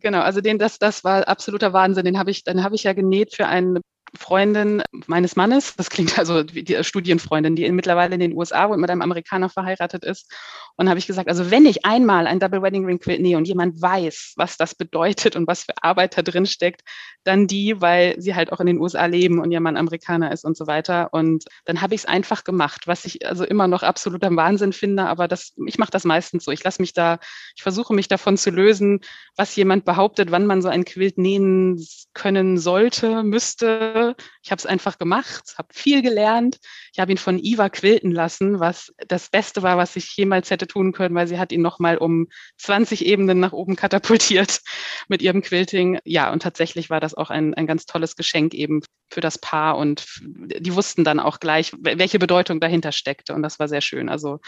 Genau, 0.00 0.20
also 0.20 0.40
den, 0.40 0.58
das, 0.58 0.78
das 0.78 1.04
war 1.04 1.28
absoluter 1.28 1.72
Wahnsinn. 1.72 2.04
Den 2.04 2.18
habe 2.18 2.30
ich, 2.30 2.44
dann 2.44 2.62
habe 2.64 2.74
ich 2.74 2.84
ja 2.84 2.92
genäht 2.92 3.34
für 3.34 3.46
einen 3.46 3.80
Freundin 4.16 4.82
meines 5.06 5.36
Mannes, 5.36 5.76
das 5.76 5.90
klingt 5.90 6.18
also 6.18 6.42
wie 6.52 6.62
die 6.62 6.82
Studienfreundin, 6.82 7.56
die 7.56 7.70
mittlerweile 7.70 8.14
in 8.14 8.20
den 8.20 8.36
USA 8.36 8.64
und 8.66 8.80
mit 8.80 8.90
einem 8.90 9.02
Amerikaner 9.02 9.48
verheiratet 9.48 10.04
ist. 10.04 10.30
Und 10.76 10.88
habe 10.88 10.98
ich 10.98 11.06
gesagt, 11.06 11.28
also 11.28 11.50
wenn 11.50 11.66
ich 11.66 11.84
einmal 11.84 12.26
ein 12.26 12.40
Double 12.40 12.62
Wedding 12.62 12.86
Ring 12.86 12.98
Quilt 12.98 13.20
nähe 13.20 13.36
und 13.36 13.46
jemand 13.46 13.80
weiß, 13.80 14.34
was 14.36 14.56
das 14.56 14.74
bedeutet 14.74 15.36
und 15.36 15.46
was 15.46 15.64
für 15.64 15.74
Arbeit 15.82 16.16
da 16.16 16.22
drin 16.22 16.46
steckt, 16.46 16.82
dann 17.24 17.46
die, 17.46 17.80
weil 17.80 18.14
sie 18.18 18.34
halt 18.34 18.52
auch 18.52 18.60
in 18.60 18.66
den 18.66 18.80
USA 18.80 19.06
leben 19.06 19.40
und 19.40 19.50
ihr 19.50 19.60
Mann 19.60 19.76
Amerikaner 19.76 20.32
ist 20.32 20.44
und 20.44 20.56
so 20.56 20.66
weiter. 20.66 21.08
Und 21.12 21.44
dann 21.66 21.82
habe 21.82 21.94
ich 21.94 22.02
es 22.02 22.06
einfach 22.06 22.44
gemacht, 22.44 22.86
was 22.86 23.04
ich 23.04 23.26
also 23.26 23.44
immer 23.44 23.68
noch 23.68 23.82
absoluter 23.82 24.34
Wahnsinn 24.34 24.72
finde, 24.72 25.04
aber 25.04 25.28
das, 25.28 25.52
ich 25.66 25.78
mache 25.78 25.90
das 25.90 26.04
meistens 26.04 26.44
so. 26.44 26.50
Ich 26.50 26.64
lasse 26.64 26.80
mich 26.80 26.94
da, 26.94 27.18
ich 27.56 27.62
versuche 27.62 27.94
mich 27.94 28.08
davon 28.08 28.36
zu 28.36 28.50
lösen, 28.50 29.00
was 29.36 29.54
jemand 29.56 29.84
behauptet, 29.84 30.30
wann 30.30 30.46
man 30.46 30.62
so 30.62 30.68
ein 30.68 30.84
Quilt 30.84 31.18
nähen 31.18 31.84
können 32.14 32.58
sollte, 32.58 33.22
müsste 33.22 33.99
ich 34.42 34.50
habe 34.50 34.58
es 34.58 34.66
einfach 34.66 34.98
gemacht, 34.98 35.54
habe 35.56 35.68
viel 35.72 36.02
gelernt. 36.02 36.58
Ich 36.92 36.98
habe 36.98 37.10
ihn 37.12 37.18
von 37.18 37.38
Iva 37.38 37.68
quilten 37.68 38.10
lassen, 38.10 38.60
was 38.60 38.92
das 39.08 39.28
Beste 39.28 39.62
war, 39.62 39.76
was 39.76 39.96
ich 39.96 40.16
jemals 40.16 40.50
hätte 40.50 40.66
tun 40.66 40.92
können, 40.92 41.14
weil 41.14 41.26
sie 41.26 41.38
hat 41.38 41.52
ihn 41.52 41.62
nochmal 41.62 41.98
um 41.98 42.28
20 42.58 43.06
Ebenen 43.06 43.40
nach 43.40 43.52
oben 43.52 43.76
katapultiert 43.76 44.60
mit 45.08 45.22
ihrem 45.22 45.42
Quilting. 45.42 45.98
Ja, 46.04 46.32
und 46.32 46.42
tatsächlich 46.42 46.90
war 46.90 47.00
das 47.00 47.14
auch 47.14 47.30
ein, 47.30 47.54
ein 47.54 47.66
ganz 47.66 47.86
tolles 47.86 48.16
Geschenk 48.16 48.54
eben 48.54 48.82
für 49.10 49.20
das 49.20 49.38
Paar 49.38 49.76
und 49.76 50.06
die 50.34 50.74
wussten 50.74 51.04
dann 51.04 51.20
auch 51.20 51.40
gleich, 51.40 51.72
welche 51.78 52.18
Bedeutung 52.18 52.60
dahinter 52.60 52.92
steckte 52.92 53.34
und 53.34 53.42
das 53.42 53.58
war 53.58 53.68
sehr 53.68 53.80
schön. 53.80 54.08
Also 54.08 54.40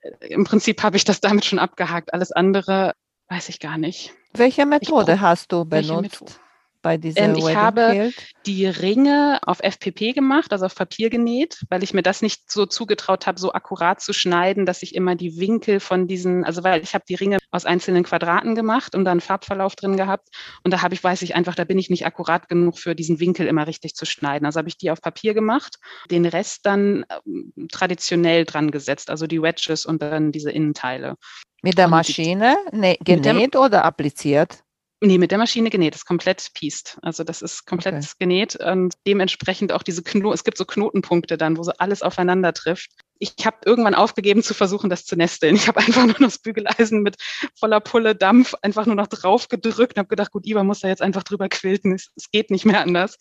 äh, 0.00 0.28
im 0.28 0.44
Prinzip 0.44 0.82
habe 0.82 0.96
ich 0.96 1.04
das 1.04 1.20
damit 1.20 1.44
schon 1.44 1.58
abgehakt. 1.58 2.12
Alles 2.12 2.32
andere 2.32 2.92
weiß 3.28 3.48
ich 3.48 3.60
gar 3.60 3.78
nicht. 3.78 4.12
Welche 4.32 4.66
Methode 4.66 5.20
hast 5.20 5.52
du 5.52 5.64
benutzt? 5.64 6.40
Bei 6.84 6.98
dieser 6.98 7.20
ähm, 7.20 7.34
Ich 7.34 7.56
habe 7.56 8.12
die 8.46 8.66
Ringe 8.66 9.40
auf 9.42 9.58
FPP 9.60 10.12
gemacht, 10.12 10.52
also 10.52 10.66
auf 10.66 10.74
Papier 10.74 11.10
genäht, 11.10 11.64
weil 11.70 11.82
ich 11.82 11.94
mir 11.94 12.02
das 12.02 12.22
nicht 12.22 12.52
so 12.52 12.66
zugetraut 12.66 13.26
habe, 13.26 13.40
so 13.40 13.52
akkurat 13.52 14.00
zu 14.00 14.12
schneiden, 14.12 14.66
dass 14.66 14.82
ich 14.82 14.94
immer 14.94 15.16
die 15.16 15.40
Winkel 15.40 15.80
von 15.80 16.06
diesen, 16.06 16.44
also 16.44 16.62
weil 16.62 16.82
ich 16.82 16.94
habe 16.94 17.04
die 17.08 17.14
Ringe 17.14 17.38
aus 17.50 17.64
einzelnen 17.64 18.04
Quadraten 18.04 18.54
gemacht 18.54 18.94
und 18.94 19.04
dann 19.06 19.20
Farbverlauf 19.20 19.74
drin 19.74 19.96
gehabt 19.96 20.28
und 20.62 20.72
da 20.72 20.82
habe 20.82 20.94
ich, 20.94 21.02
weiß 21.02 21.22
ich 21.22 21.34
einfach, 21.34 21.54
da 21.54 21.64
bin 21.64 21.78
ich 21.78 21.88
nicht 21.88 22.04
akkurat 22.06 22.48
genug 22.48 22.78
für 22.78 22.94
diesen 22.94 23.18
Winkel 23.18 23.46
immer 23.46 23.66
richtig 23.66 23.94
zu 23.94 24.04
schneiden. 24.04 24.44
Also 24.44 24.58
habe 24.58 24.68
ich 24.68 24.76
die 24.76 24.90
auf 24.90 25.00
Papier 25.00 25.32
gemacht, 25.32 25.78
den 26.10 26.26
Rest 26.26 26.66
dann 26.66 27.04
äh, 27.08 27.66
traditionell 27.72 28.44
dran 28.44 28.70
gesetzt, 28.70 29.08
also 29.08 29.26
die 29.26 29.40
Wedges 29.40 29.86
und 29.86 30.02
dann 30.02 30.32
diese 30.32 30.50
Innenteile. 30.50 31.16
Mit 31.62 31.78
der 31.78 31.88
Maschine 31.88 32.56
nee, 32.72 32.98
genäht 33.02 33.56
oder 33.56 33.86
appliziert? 33.86 34.63
Nee, 35.04 35.18
mit 35.18 35.30
der 35.30 35.38
Maschine 35.38 35.68
genäht, 35.68 35.92
das 35.92 36.00
ist 36.00 36.06
komplett 36.06 36.50
pieced. 36.54 36.98
Also 37.02 37.24
das 37.24 37.42
ist 37.42 37.66
komplett 37.66 37.94
okay. 37.94 38.06
genäht 38.18 38.56
und 38.56 38.94
dementsprechend 39.06 39.70
auch 39.72 39.82
diese 39.82 40.02
Knoten, 40.02 40.34
es 40.34 40.44
gibt 40.44 40.56
so 40.56 40.64
Knotenpunkte 40.64 41.36
dann, 41.36 41.58
wo 41.58 41.62
so 41.62 41.72
alles 41.76 42.00
aufeinander 42.00 42.54
trifft 42.54 42.90
ich 43.24 43.46
habe 43.46 43.56
irgendwann 43.64 43.94
aufgegeben 43.94 44.42
zu 44.42 44.54
versuchen, 44.54 44.90
das 44.90 45.04
zu 45.04 45.16
nesteln. 45.16 45.56
Ich 45.56 45.68
habe 45.68 45.80
einfach 45.86 46.04
nur 46.04 46.12
noch 46.12 46.18
das 46.18 46.38
Bügeleisen 46.38 47.02
mit 47.02 47.16
voller 47.58 47.80
Pulle 47.80 48.14
Dampf 48.14 48.54
einfach 48.62 48.86
nur 48.86 48.94
noch 48.94 49.06
drauf 49.06 49.48
gedrückt 49.48 49.96
und 49.96 50.00
habe 50.00 50.08
gedacht, 50.08 50.30
gut, 50.30 50.46
Iva 50.46 50.62
muss 50.62 50.80
da 50.80 50.88
jetzt 50.88 51.02
einfach 51.02 51.22
drüber 51.22 51.48
quilten. 51.48 51.92
Es, 51.92 52.10
es 52.16 52.30
geht 52.30 52.50
nicht 52.50 52.64
mehr 52.64 52.80
anders. 52.80 53.16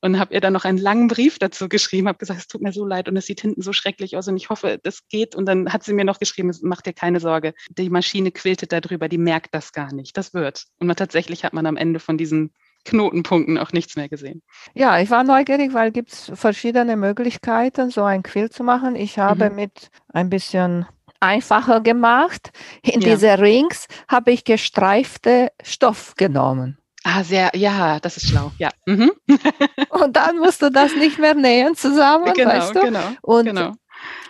Und 0.00 0.18
habe 0.18 0.34
ihr 0.34 0.40
dann 0.40 0.52
noch 0.52 0.64
einen 0.64 0.78
langen 0.78 1.08
Brief 1.08 1.38
dazu 1.38 1.68
geschrieben, 1.68 2.08
habe 2.08 2.18
gesagt, 2.18 2.40
es 2.40 2.46
tut 2.48 2.62
mir 2.62 2.72
so 2.72 2.84
leid 2.84 3.08
und 3.08 3.16
es 3.16 3.26
sieht 3.26 3.40
hinten 3.40 3.62
so 3.62 3.72
schrecklich 3.72 4.16
aus 4.16 4.28
und 4.28 4.36
ich 4.36 4.50
hoffe, 4.50 4.78
das 4.82 5.06
geht. 5.08 5.34
Und 5.34 5.46
dann 5.46 5.72
hat 5.72 5.84
sie 5.84 5.92
mir 5.92 6.04
noch 6.04 6.18
geschrieben, 6.18 6.52
mach 6.62 6.82
dir 6.82 6.92
keine 6.92 7.20
Sorge, 7.20 7.54
die 7.70 7.90
Maschine 7.90 8.32
quiltet 8.32 8.72
da 8.72 8.80
drüber, 8.80 9.08
die 9.08 9.18
merkt 9.18 9.54
das 9.54 9.72
gar 9.72 9.92
nicht. 9.92 10.16
Das 10.16 10.34
wird. 10.34 10.64
Und 10.78 10.94
tatsächlich 10.96 11.44
hat 11.44 11.52
man 11.52 11.66
am 11.66 11.76
Ende 11.76 12.00
von 12.00 12.18
diesen 12.18 12.52
Knotenpunkten 12.84 13.58
auch 13.58 13.72
nichts 13.72 13.96
mehr 13.96 14.08
gesehen. 14.08 14.42
Ja, 14.74 14.98
ich 15.00 15.10
war 15.10 15.24
neugierig, 15.24 15.72
weil 15.72 15.90
gibt 15.90 16.12
es 16.12 16.32
verschiedene 16.34 16.96
Möglichkeiten, 16.96 17.90
so 17.90 18.04
ein 18.04 18.22
Quill 18.22 18.50
zu 18.50 18.62
machen. 18.62 18.96
Ich 18.96 19.18
habe 19.18 19.50
mhm. 19.50 19.56
mit 19.56 19.90
ein 20.12 20.30
bisschen 20.30 20.86
einfacher 21.20 21.80
gemacht. 21.80 22.50
In 22.82 23.00
ja. 23.00 23.14
diese 23.14 23.38
Rings 23.38 23.86
habe 24.08 24.32
ich 24.32 24.44
gestreifte 24.44 25.50
Stoff 25.62 26.14
genommen. 26.16 26.78
Ah, 27.06 27.22
sehr, 27.22 27.50
ja, 27.54 28.00
das 28.00 28.16
ist 28.16 28.30
schlau, 28.30 28.50
ja. 28.58 28.70
Mhm. 28.86 29.12
Und 29.90 30.16
dann 30.16 30.38
musst 30.38 30.62
du 30.62 30.70
das 30.70 30.96
nicht 30.96 31.18
mehr 31.18 31.34
nähen 31.34 31.76
zusammen, 31.76 32.32
genau, 32.34 32.50
weißt 32.50 32.74
du? 32.74 32.80
Genau, 32.80 33.08
Und 33.20 33.44
genau. 33.44 33.72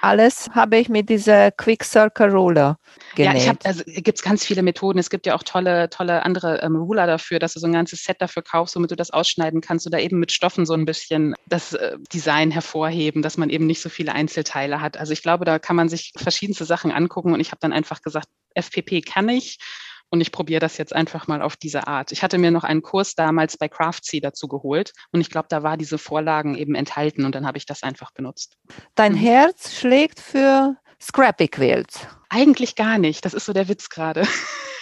Alles 0.05 0.51
habe 0.51 0.77
ich 0.77 0.89
mit 0.89 1.09
dieser 1.09 1.51
Quick 1.51 1.83
Circle 1.83 2.31
Ruler 2.31 2.79
genäht. 3.15 3.33
Ja, 3.33 3.39
ich 3.39 3.49
habe, 3.49 3.59
also 3.65 3.83
gibt 3.87 4.19
es 4.19 4.23
ganz 4.23 4.45
viele 4.45 4.63
Methoden. 4.63 4.99
Es 4.99 5.09
gibt 5.09 5.27
ja 5.27 5.35
auch 5.35 5.43
tolle, 5.43 5.89
tolle 5.89 6.23
andere 6.23 6.61
ähm, 6.63 6.77
Ruler 6.77 7.07
dafür, 7.07 7.39
dass 7.39 7.55
du 7.55 7.61
so 7.61 7.67
ein 7.67 7.73
ganzes 7.73 8.05
Set 8.05 8.21
dafür 8.21 8.43
kaufst, 8.43 8.77
womit 8.77 8.91
du 8.91 8.97
das 8.97 9.11
ausschneiden 9.11 9.63
kannst 9.63 9.87
oder 9.87 10.01
eben 10.01 10.19
mit 10.19 10.31
Stoffen 10.31 10.67
so 10.67 10.75
ein 10.75 10.85
bisschen 10.85 11.35
das 11.47 11.73
äh, 11.73 11.97
Design 12.13 12.51
hervorheben, 12.51 13.23
dass 13.23 13.39
man 13.39 13.49
eben 13.49 13.67
nicht 13.67 13.81
so 13.81 13.89
viele 13.89 14.13
Einzelteile 14.13 14.81
hat. 14.81 14.99
Also 14.99 15.13
ich 15.13 15.23
glaube, 15.23 15.45
da 15.45 15.59
kann 15.59 15.77
man 15.77 15.89
sich 15.89 16.13
verschiedenste 16.17 16.67
Sachen 16.67 16.93
angucken 16.93 17.33
und 17.33 17.41
ich 17.41 17.51
habe 17.51 17.61
dann 17.61 17.73
einfach 17.73 18.03
gesagt, 18.03 18.29
FPP 18.55 19.01
kann 19.01 19.29
ich 19.29 19.59
und 20.11 20.21
ich 20.21 20.33
probiere 20.33 20.61
das 20.61 20.79
jetzt 20.79 20.95
einfach 20.95 21.27
mal 21.27 21.43
auf 21.43 21.57
diese 21.57 21.87
Art. 21.87 22.13
Ich 22.13 22.23
hatte 22.23 22.39
mir 22.39 22.51
noch 22.51 22.65
einen 22.65 22.83
Kurs 22.83 23.15
damals 23.15 23.57
bei 23.57 23.69
Craftsy 23.69 24.21
dazu 24.21 24.49
geholt 24.49 24.93
und 25.13 25.21
ich 25.21 25.31
glaube, 25.31 25.49
da 25.49 25.63
war 25.63 25.77
diese 25.77 25.99
Vorlagen 25.99 26.57
eben 26.57 26.75
enthalten 26.75 27.25
und 27.25 27.35
dann 27.35 27.47
habe 27.47 27.59
ich 27.59 27.67
das 27.67 27.83
einfach 27.83 28.13
benutzt. 28.13 28.57
Dein 28.95 29.13
mhm. 29.13 29.19
Herz 29.19 29.75
schlägt 29.75 30.21
für 30.21 30.77
Scrappy 31.01 31.49
Quilts. 31.49 32.07
Eigentlich 32.29 32.77
gar 32.77 32.99
nicht. 32.99 33.25
Das 33.25 33.35
ist 33.35 33.45
so 33.45 33.53
der 33.53 33.69
Witz 33.69 33.89
gerade. 33.89 34.27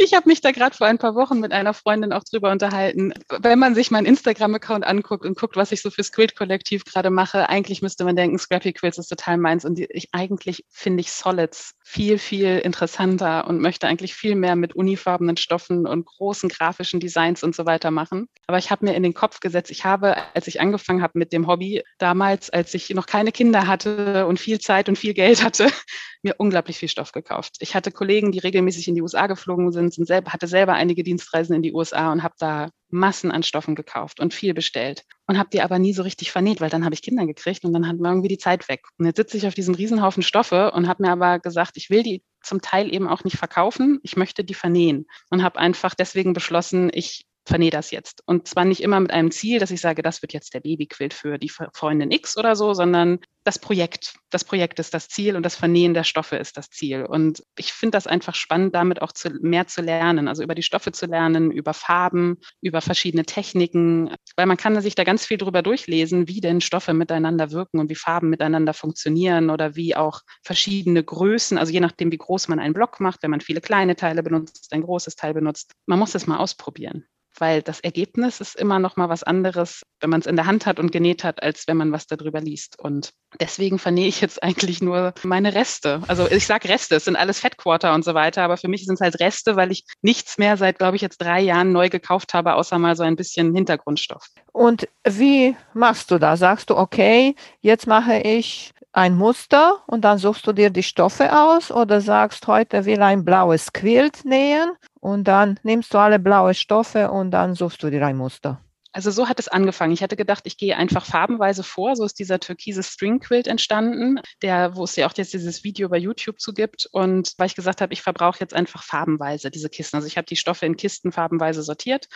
Ich 0.00 0.14
habe 0.14 0.28
mich 0.28 0.40
da 0.40 0.52
gerade 0.52 0.76
vor 0.76 0.86
ein 0.86 0.98
paar 0.98 1.16
Wochen 1.16 1.40
mit 1.40 1.50
einer 1.50 1.74
Freundin 1.74 2.12
auch 2.12 2.22
drüber 2.22 2.52
unterhalten. 2.52 3.12
Wenn 3.40 3.58
man 3.58 3.74
sich 3.74 3.90
meinen 3.90 4.06
Instagram-Account 4.06 4.86
anguckt 4.86 5.26
und 5.26 5.36
guckt, 5.36 5.56
was 5.56 5.72
ich 5.72 5.82
so 5.82 5.90
fürs 5.90 6.12
Quilt-Kollektiv 6.12 6.84
gerade 6.84 7.10
mache, 7.10 7.48
eigentlich 7.48 7.82
müsste 7.82 8.04
man 8.04 8.14
denken, 8.14 8.38
Scrappy 8.38 8.72
Quilts 8.72 8.98
ist 8.98 9.08
total 9.08 9.38
meins. 9.38 9.64
Und 9.64 9.80
ich 9.80 10.08
eigentlich 10.12 10.64
finde 10.70 11.00
ich 11.00 11.10
Solids 11.10 11.74
viel, 11.82 12.18
viel 12.18 12.58
interessanter 12.58 13.48
und 13.48 13.60
möchte 13.60 13.88
eigentlich 13.88 14.14
viel 14.14 14.36
mehr 14.36 14.54
mit 14.54 14.76
unifarbenen 14.76 15.36
Stoffen 15.36 15.84
und 15.84 16.06
großen 16.06 16.48
grafischen 16.48 17.00
Designs 17.00 17.42
und 17.42 17.56
so 17.56 17.66
weiter 17.66 17.90
machen. 17.90 18.28
Aber 18.46 18.58
ich 18.58 18.70
habe 18.70 18.84
mir 18.84 18.94
in 18.94 19.02
den 19.02 19.14
Kopf 19.14 19.40
gesetzt, 19.40 19.70
ich 19.70 19.84
habe, 19.84 20.16
als 20.34 20.46
ich 20.46 20.60
angefangen 20.60 21.02
habe 21.02 21.18
mit 21.18 21.32
dem 21.32 21.48
Hobby, 21.48 21.82
damals, 21.98 22.50
als 22.50 22.72
ich 22.74 22.90
noch 22.90 23.06
keine 23.06 23.32
Kinder 23.32 23.66
hatte 23.66 24.26
und 24.26 24.38
viel 24.38 24.60
Zeit 24.60 24.88
und 24.88 24.96
viel 24.96 25.14
Geld 25.14 25.42
hatte, 25.42 25.66
mir 26.22 26.34
unglaublich 26.38 26.78
viel 26.78 26.88
Stoff 26.88 27.12
gekauft. 27.12 27.56
Ich 27.60 27.74
hatte 27.74 27.90
Kollegen, 27.90 28.32
die 28.32 28.38
regelmäßig 28.38 28.86
in 28.88 28.94
die 28.94 29.02
USA 29.02 29.26
geflogen 29.26 29.72
sind, 29.72 29.87
sind 29.90 30.06
selber, 30.06 30.32
hatte 30.32 30.46
selber 30.46 30.74
einige 30.74 31.02
Dienstreisen 31.02 31.54
in 31.54 31.62
die 31.62 31.72
USA 31.72 32.12
und 32.12 32.22
habe 32.22 32.34
da 32.38 32.70
Massen 32.90 33.30
an 33.30 33.42
Stoffen 33.42 33.74
gekauft 33.74 34.20
und 34.20 34.32
viel 34.32 34.54
bestellt 34.54 35.04
und 35.26 35.38
habe 35.38 35.50
die 35.52 35.60
aber 35.60 35.78
nie 35.78 35.92
so 35.92 36.02
richtig 36.02 36.32
vernäht, 36.32 36.60
weil 36.60 36.70
dann 36.70 36.84
habe 36.84 36.94
ich 36.94 37.02
Kinder 37.02 37.26
gekriegt 37.26 37.64
und 37.64 37.72
dann 37.72 37.86
hat 37.86 37.98
mir 37.98 38.08
irgendwie 38.08 38.28
die 38.28 38.38
Zeit 38.38 38.68
weg. 38.68 38.82
Und 38.98 39.06
jetzt 39.06 39.16
sitze 39.16 39.36
ich 39.36 39.46
auf 39.46 39.54
diesem 39.54 39.74
Riesenhaufen 39.74 40.22
Stoffe 40.22 40.72
und 40.72 40.88
habe 40.88 41.02
mir 41.02 41.10
aber 41.10 41.38
gesagt, 41.38 41.76
ich 41.76 41.90
will 41.90 42.02
die 42.02 42.22
zum 42.42 42.62
Teil 42.62 42.92
eben 42.92 43.08
auch 43.08 43.24
nicht 43.24 43.36
verkaufen, 43.36 44.00
ich 44.02 44.16
möchte 44.16 44.44
die 44.44 44.54
vernähen 44.54 45.06
und 45.30 45.42
habe 45.42 45.58
einfach 45.58 45.94
deswegen 45.94 46.32
beschlossen, 46.32 46.90
ich 46.92 47.26
vernähe 47.48 47.70
das 47.70 47.90
jetzt. 47.90 48.22
Und 48.26 48.46
zwar 48.46 48.64
nicht 48.64 48.82
immer 48.82 49.00
mit 49.00 49.10
einem 49.10 49.30
Ziel, 49.30 49.58
dass 49.58 49.70
ich 49.70 49.80
sage, 49.80 50.02
das 50.02 50.22
wird 50.22 50.32
jetzt 50.32 50.54
der 50.54 50.60
Babyquilt 50.60 51.14
für 51.14 51.38
die 51.38 51.48
Freundin 51.48 52.10
X 52.10 52.36
oder 52.36 52.54
so, 52.54 52.74
sondern 52.74 53.18
das 53.48 53.58
Projekt. 53.58 54.14
Das 54.30 54.44
Projekt 54.44 54.78
ist 54.78 54.92
das 54.92 55.08
Ziel 55.08 55.34
und 55.34 55.42
das 55.42 55.56
Vernähen 55.56 55.94
der 55.94 56.04
Stoffe 56.04 56.36
ist 56.36 56.58
das 56.58 56.68
Ziel. 56.68 57.06
Und 57.06 57.42
ich 57.56 57.72
finde 57.72 57.96
das 57.96 58.06
einfach 58.06 58.34
spannend, 58.34 58.74
damit 58.74 59.00
auch 59.00 59.10
zu, 59.10 59.30
mehr 59.40 59.66
zu 59.66 59.80
lernen, 59.80 60.28
also 60.28 60.42
über 60.42 60.54
die 60.54 60.62
Stoffe 60.62 60.92
zu 60.92 61.06
lernen, 61.06 61.50
über 61.50 61.72
Farben, 61.72 62.36
über 62.60 62.82
verschiedene 62.82 63.24
Techniken, 63.24 64.14
weil 64.36 64.44
man 64.44 64.58
kann 64.58 64.78
sich 64.82 64.94
da 64.94 65.04
ganz 65.04 65.24
viel 65.24 65.38
drüber 65.38 65.62
durchlesen, 65.62 66.28
wie 66.28 66.42
denn 66.42 66.60
Stoffe 66.60 66.92
miteinander 66.92 67.50
wirken 67.50 67.80
und 67.80 67.88
wie 67.88 67.94
Farben 67.94 68.28
miteinander 68.28 68.74
funktionieren 68.74 69.48
oder 69.48 69.74
wie 69.76 69.96
auch 69.96 70.20
verschiedene 70.42 71.02
Größen, 71.02 71.56
also 71.56 71.72
je 71.72 71.80
nachdem, 71.80 72.12
wie 72.12 72.18
groß 72.18 72.48
man 72.48 72.58
einen 72.58 72.74
Block 72.74 73.00
macht, 73.00 73.22
wenn 73.22 73.30
man 73.30 73.40
viele 73.40 73.62
kleine 73.62 73.96
Teile 73.96 74.22
benutzt, 74.22 74.72
ein 74.72 74.82
großes 74.82 75.16
Teil 75.16 75.32
benutzt. 75.32 75.72
Man 75.86 75.98
muss 75.98 76.12
das 76.12 76.26
mal 76.26 76.36
ausprobieren 76.36 77.06
weil 77.40 77.62
das 77.62 77.80
Ergebnis 77.80 78.40
ist 78.40 78.56
immer 78.56 78.78
noch 78.78 78.96
mal 78.96 79.08
was 79.08 79.22
anderes, 79.22 79.82
wenn 80.00 80.10
man 80.10 80.20
es 80.20 80.26
in 80.26 80.36
der 80.36 80.46
Hand 80.46 80.66
hat 80.66 80.78
und 80.78 80.92
genäht 80.92 81.24
hat, 81.24 81.42
als 81.42 81.66
wenn 81.66 81.76
man 81.76 81.92
was 81.92 82.06
darüber 82.06 82.40
liest. 82.40 82.78
Und 82.78 83.12
deswegen 83.40 83.78
vernähe 83.78 84.08
ich 84.08 84.20
jetzt 84.20 84.42
eigentlich 84.42 84.80
nur 84.80 85.14
meine 85.22 85.54
Reste. 85.54 86.02
Also 86.08 86.30
ich 86.30 86.46
sage 86.46 86.68
Reste, 86.68 86.96
es 86.96 87.04
sind 87.04 87.16
alles 87.16 87.40
Fettquarter 87.40 87.94
und 87.94 88.04
so 88.04 88.14
weiter, 88.14 88.42
aber 88.42 88.56
für 88.56 88.68
mich 88.68 88.84
sind 88.84 88.94
es 88.94 89.00
halt 89.00 89.20
Reste, 89.20 89.56
weil 89.56 89.72
ich 89.72 89.84
nichts 90.02 90.38
mehr 90.38 90.56
seit, 90.56 90.78
glaube 90.78 90.96
ich, 90.96 91.02
jetzt 91.02 91.18
drei 91.18 91.40
Jahren 91.40 91.72
neu 91.72 91.88
gekauft 91.88 92.34
habe, 92.34 92.54
außer 92.54 92.78
mal 92.78 92.96
so 92.96 93.02
ein 93.02 93.16
bisschen 93.16 93.54
Hintergrundstoff. 93.54 94.26
Und 94.52 94.88
wie 95.04 95.56
machst 95.74 96.10
du 96.10 96.18
das? 96.18 96.40
Sagst 96.40 96.70
du, 96.70 96.76
okay, 96.76 97.34
jetzt 97.60 97.86
mache 97.86 98.18
ich 98.18 98.72
ein 98.98 99.14
Muster 99.14 99.82
und 99.86 100.02
dann 100.02 100.18
suchst 100.18 100.46
du 100.46 100.52
dir 100.52 100.70
die 100.70 100.82
Stoffe 100.82 101.32
aus 101.32 101.70
oder 101.70 102.00
sagst, 102.00 102.46
heute 102.48 102.84
will 102.84 103.00
ein 103.00 103.24
blaues 103.24 103.72
Quilt 103.72 104.24
nähen 104.24 104.72
und 105.00 105.24
dann 105.24 105.58
nimmst 105.62 105.94
du 105.94 105.98
alle 105.98 106.18
blaue 106.18 106.52
Stoffe 106.52 107.10
und 107.10 107.30
dann 107.30 107.54
suchst 107.54 107.82
du 107.82 107.90
dir 107.90 108.04
ein 108.04 108.16
Muster. 108.16 108.60
Also 108.92 109.12
so 109.12 109.28
hat 109.28 109.38
es 109.38 109.46
angefangen. 109.46 109.92
Ich 109.92 110.02
hatte 110.02 110.16
gedacht, 110.16 110.42
ich 110.46 110.56
gehe 110.56 110.76
einfach 110.76 111.04
farbenweise 111.04 111.62
vor. 111.62 111.94
So 111.94 112.04
ist 112.04 112.18
dieser 112.18 112.40
türkise 112.40 112.82
String 112.82 113.20
Quilt 113.20 113.46
entstanden, 113.46 114.18
der, 114.42 114.74
wo 114.74 114.84
es 114.84 114.96
ja 114.96 115.06
auch 115.06 115.12
jetzt 115.14 115.32
dieses 115.32 115.62
Video 115.62 115.88
bei 115.88 115.98
YouTube 115.98 116.40
zu 116.40 116.52
gibt. 116.52 116.88
Und 116.90 117.34
weil 117.36 117.46
ich 117.46 117.54
gesagt 117.54 117.80
habe, 117.80 117.92
ich 117.92 118.02
verbrauche 118.02 118.40
jetzt 118.40 118.54
einfach 118.54 118.82
farbenweise 118.82 119.50
diese 119.50 119.68
Kisten. 119.68 119.96
Also 119.96 120.08
ich 120.08 120.16
habe 120.16 120.26
die 120.26 120.36
Stoffe 120.36 120.66
in 120.66 120.76
Kisten 120.76 121.12
farbenweise 121.12 121.62
sortiert. 121.62 122.08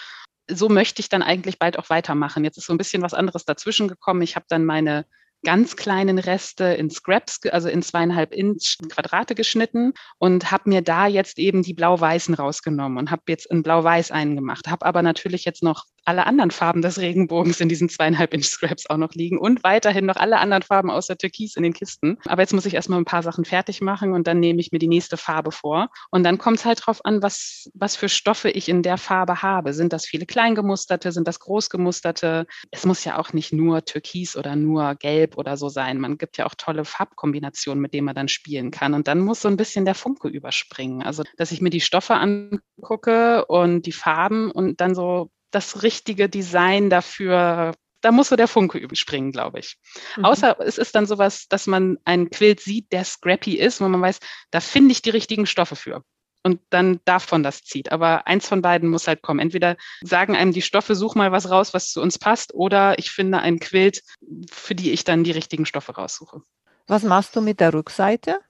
So 0.50 0.68
möchte 0.68 1.00
ich 1.00 1.08
dann 1.08 1.22
eigentlich 1.22 1.60
bald 1.60 1.78
auch 1.78 1.90
weitermachen. 1.90 2.42
Jetzt 2.42 2.56
ist 2.56 2.66
so 2.66 2.72
ein 2.74 2.78
bisschen 2.78 3.02
was 3.02 3.14
anderes 3.14 3.44
dazwischen 3.44 3.86
gekommen. 3.86 4.22
Ich 4.22 4.34
habe 4.34 4.46
dann 4.48 4.64
meine 4.64 5.04
ganz 5.44 5.76
kleinen 5.76 6.18
Reste 6.18 6.64
in 6.64 6.90
Scraps, 6.90 7.40
also 7.50 7.68
in 7.68 7.82
zweieinhalb 7.82 8.32
Inch 8.32 8.78
Quadrate 8.88 9.34
geschnitten 9.34 9.92
und 10.18 10.50
habe 10.50 10.68
mir 10.68 10.82
da 10.82 11.06
jetzt 11.06 11.38
eben 11.38 11.62
die 11.62 11.74
blau-weißen 11.74 12.34
rausgenommen 12.34 12.98
und 12.98 13.10
habe 13.10 13.22
jetzt 13.28 13.50
in 13.50 13.62
blau-weiß 13.62 14.10
einen 14.10 14.36
gemacht. 14.36 14.68
Habe 14.68 14.86
aber 14.86 15.02
natürlich 15.02 15.44
jetzt 15.44 15.62
noch 15.62 15.84
alle 16.04 16.26
anderen 16.26 16.50
Farben 16.50 16.82
des 16.82 16.98
Regenbogens 16.98 17.60
in 17.60 17.68
diesen 17.68 17.88
zweieinhalb 17.88 18.34
Inch 18.34 18.46
Scraps 18.46 18.88
auch 18.88 18.96
noch 18.96 19.12
liegen 19.14 19.38
und 19.38 19.62
weiterhin 19.64 20.06
noch 20.06 20.16
alle 20.16 20.38
anderen 20.38 20.62
Farben 20.62 20.90
außer 20.90 21.16
Türkis 21.16 21.56
in 21.56 21.62
den 21.62 21.72
Kisten. 21.72 22.18
Aber 22.26 22.42
jetzt 22.42 22.52
muss 22.52 22.66
ich 22.66 22.74
erstmal 22.74 22.98
ein 22.98 23.04
paar 23.04 23.22
Sachen 23.22 23.44
fertig 23.44 23.80
machen 23.80 24.12
und 24.12 24.26
dann 24.26 24.40
nehme 24.40 24.60
ich 24.60 24.72
mir 24.72 24.78
die 24.78 24.88
nächste 24.88 25.16
Farbe 25.16 25.52
vor. 25.52 25.88
Und 26.10 26.24
dann 26.24 26.38
kommt 26.38 26.58
es 26.58 26.64
halt 26.64 26.84
drauf 26.84 27.04
an, 27.04 27.22
was, 27.22 27.70
was 27.74 27.96
für 27.96 28.08
Stoffe 28.08 28.50
ich 28.50 28.68
in 28.68 28.82
der 28.82 28.98
Farbe 28.98 29.42
habe. 29.42 29.72
Sind 29.72 29.92
das 29.92 30.06
viele 30.06 30.26
kleingemusterte? 30.26 31.12
Sind 31.12 31.28
das 31.28 31.40
großgemusterte? 31.40 32.46
Es 32.70 32.84
muss 32.84 33.04
ja 33.04 33.18
auch 33.18 33.32
nicht 33.32 33.52
nur 33.52 33.84
Türkis 33.84 34.36
oder 34.36 34.56
nur 34.56 34.94
Gelb 34.96 35.38
oder 35.38 35.56
so 35.56 35.68
sein. 35.68 36.00
Man 36.00 36.18
gibt 36.18 36.36
ja 36.36 36.46
auch 36.46 36.54
tolle 36.56 36.84
Farbkombinationen, 36.84 37.80
mit 37.80 37.94
denen 37.94 38.06
man 38.06 38.14
dann 38.14 38.28
spielen 38.28 38.70
kann. 38.70 38.94
Und 38.94 39.08
dann 39.08 39.20
muss 39.20 39.40
so 39.40 39.48
ein 39.48 39.56
bisschen 39.56 39.84
der 39.84 39.94
Funke 39.94 40.28
überspringen. 40.28 41.02
Also, 41.02 41.22
dass 41.36 41.52
ich 41.52 41.60
mir 41.60 41.70
die 41.70 41.80
Stoffe 41.80 42.14
angucke 42.14 43.44
und 43.46 43.86
die 43.86 43.92
Farben 43.92 44.50
und 44.50 44.80
dann 44.80 44.94
so 44.94 45.30
das 45.52 45.82
richtige 45.82 46.28
Design 46.28 46.90
dafür 46.90 47.74
da 48.02 48.10
muss 48.10 48.28
so 48.28 48.36
der 48.36 48.48
Funke 48.48 48.78
überspringen, 48.78 49.32
glaube 49.32 49.60
ich. 49.60 49.78
Mhm. 50.16 50.24
Außer 50.24 50.60
es 50.60 50.76
ist 50.76 50.94
dann 50.94 51.06
sowas, 51.06 51.46
dass 51.48 51.66
man 51.66 51.98
einen 52.04 52.30
Quilt 52.30 52.60
sieht, 52.60 52.92
der 52.92 53.04
scrappy 53.04 53.56
ist, 53.56 53.80
wo 53.80 53.88
man 53.88 54.02
weiß, 54.02 54.18
da 54.50 54.60
finde 54.60 54.92
ich 54.92 55.02
die 55.02 55.10
richtigen 55.10 55.46
Stoffe 55.46 55.76
für. 55.76 56.04
Und 56.44 56.60
dann 56.70 56.98
davon 57.04 57.44
das 57.44 57.62
zieht. 57.62 57.92
Aber 57.92 58.26
eins 58.26 58.48
von 58.48 58.62
beiden 58.62 58.88
muss 58.88 59.06
halt 59.06 59.22
kommen. 59.22 59.38
Entweder 59.38 59.76
sagen 60.02 60.34
einem 60.34 60.52
die 60.52 60.62
Stoffe, 60.62 60.96
such 60.96 61.14
mal 61.14 61.30
was 61.30 61.48
raus, 61.48 61.72
was 61.72 61.92
zu 61.92 62.02
uns 62.02 62.18
passt, 62.18 62.52
oder 62.52 62.98
ich 62.98 63.12
finde 63.12 63.38
einen 63.38 63.60
Quilt, 63.60 64.02
für 64.50 64.74
die 64.74 64.90
ich 64.90 65.04
dann 65.04 65.22
die 65.22 65.30
richtigen 65.30 65.66
Stoffe 65.66 65.92
raussuche. 65.92 66.42
Was 66.88 67.04
machst 67.04 67.36
du 67.36 67.40
mit 67.40 67.60
der 67.60 67.72
Rückseite? 67.72 68.40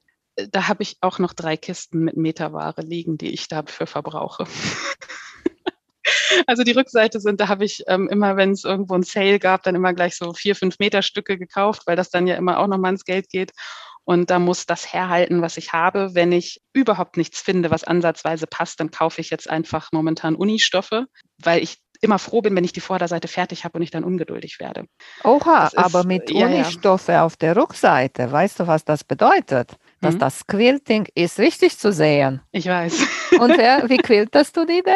Da 0.50 0.68
habe 0.68 0.82
ich 0.82 0.96
auch 1.02 1.18
noch 1.18 1.34
drei 1.34 1.58
Kisten 1.58 1.98
mit 1.98 2.16
Meterware 2.16 2.80
liegen, 2.80 3.18
die 3.18 3.28
ich 3.28 3.48
dafür 3.48 3.86
verbrauche. 3.86 4.46
Also 6.46 6.64
die 6.64 6.72
Rückseite 6.72 7.20
sind, 7.20 7.40
da 7.40 7.48
habe 7.48 7.64
ich 7.64 7.82
ähm, 7.86 8.08
immer, 8.08 8.36
wenn 8.36 8.50
es 8.50 8.64
irgendwo 8.64 8.94
ein 8.94 9.02
Sale 9.02 9.38
gab, 9.38 9.62
dann 9.62 9.74
immer 9.74 9.92
gleich 9.92 10.16
so 10.16 10.32
vier, 10.32 10.56
fünf 10.56 10.78
Meter 10.78 11.02
Stücke 11.02 11.38
gekauft, 11.38 11.82
weil 11.86 11.96
das 11.96 12.10
dann 12.10 12.26
ja 12.26 12.36
immer 12.36 12.58
auch 12.58 12.66
nochmal 12.66 12.92
ins 12.92 13.04
Geld 13.04 13.28
geht. 13.28 13.52
Und 14.04 14.30
da 14.30 14.38
muss 14.38 14.66
das 14.66 14.92
herhalten, 14.92 15.42
was 15.42 15.56
ich 15.56 15.72
habe. 15.72 16.14
Wenn 16.14 16.32
ich 16.32 16.60
überhaupt 16.72 17.16
nichts 17.16 17.40
finde, 17.40 17.70
was 17.70 17.84
ansatzweise 17.84 18.46
passt, 18.46 18.80
dann 18.80 18.90
kaufe 18.90 19.20
ich 19.20 19.30
jetzt 19.30 19.48
einfach 19.48 19.90
momentan 19.92 20.34
Unistoffe, 20.34 21.06
weil 21.38 21.62
ich 21.62 21.78
immer 22.00 22.18
froh 22.18 22.42
bin, 22.42 22.56
wenn 22.56 22.64
ich 22.64 22.72
die 22.72 22.80
Vorderseite 22.80 23.28
fertig 23.28 23.64
habe 23.64 23.78
und 23.78 23.82
ich 23.82 23.92
dann 23.92 24.02
ungeduldig 24.02 24.58
werde. 24.58 24.86
Oha, 25.22 25.68
ist, 25.68 25.78
aber 25.78 26.04
mit 26.04 26.30
ja, 26.30 26.46
Unistoffe 26.46 27.12
ja. 27.12 27.24
auf 27.24 27.36
der 27.36 27.56
Rückseite, 27.56 28.30
weißt 28.30 28.60
du, 28.60 28.66
was 28.66 28.84
das 28.84 29.04
bedeutet? 29.04 29.76
Dass 30.02 30.16
mhm. 30.16 30.18
das 30.18 30.46
Quilting 30.46 31.06
ist 31.14 31.38
richtig 31.38 31.78
zu 31.78 31.92
sehen. 31.92 32.42
Ich 32.50 32.66
weiß. 32.66 33.06
Und 33.38 33.50
wer, 33.56 33.88
wie 33.88 33.98
quiltest 33.98 34.56
du 34.56 34.66
die 34.66 34.82
denn? 34.82 34.94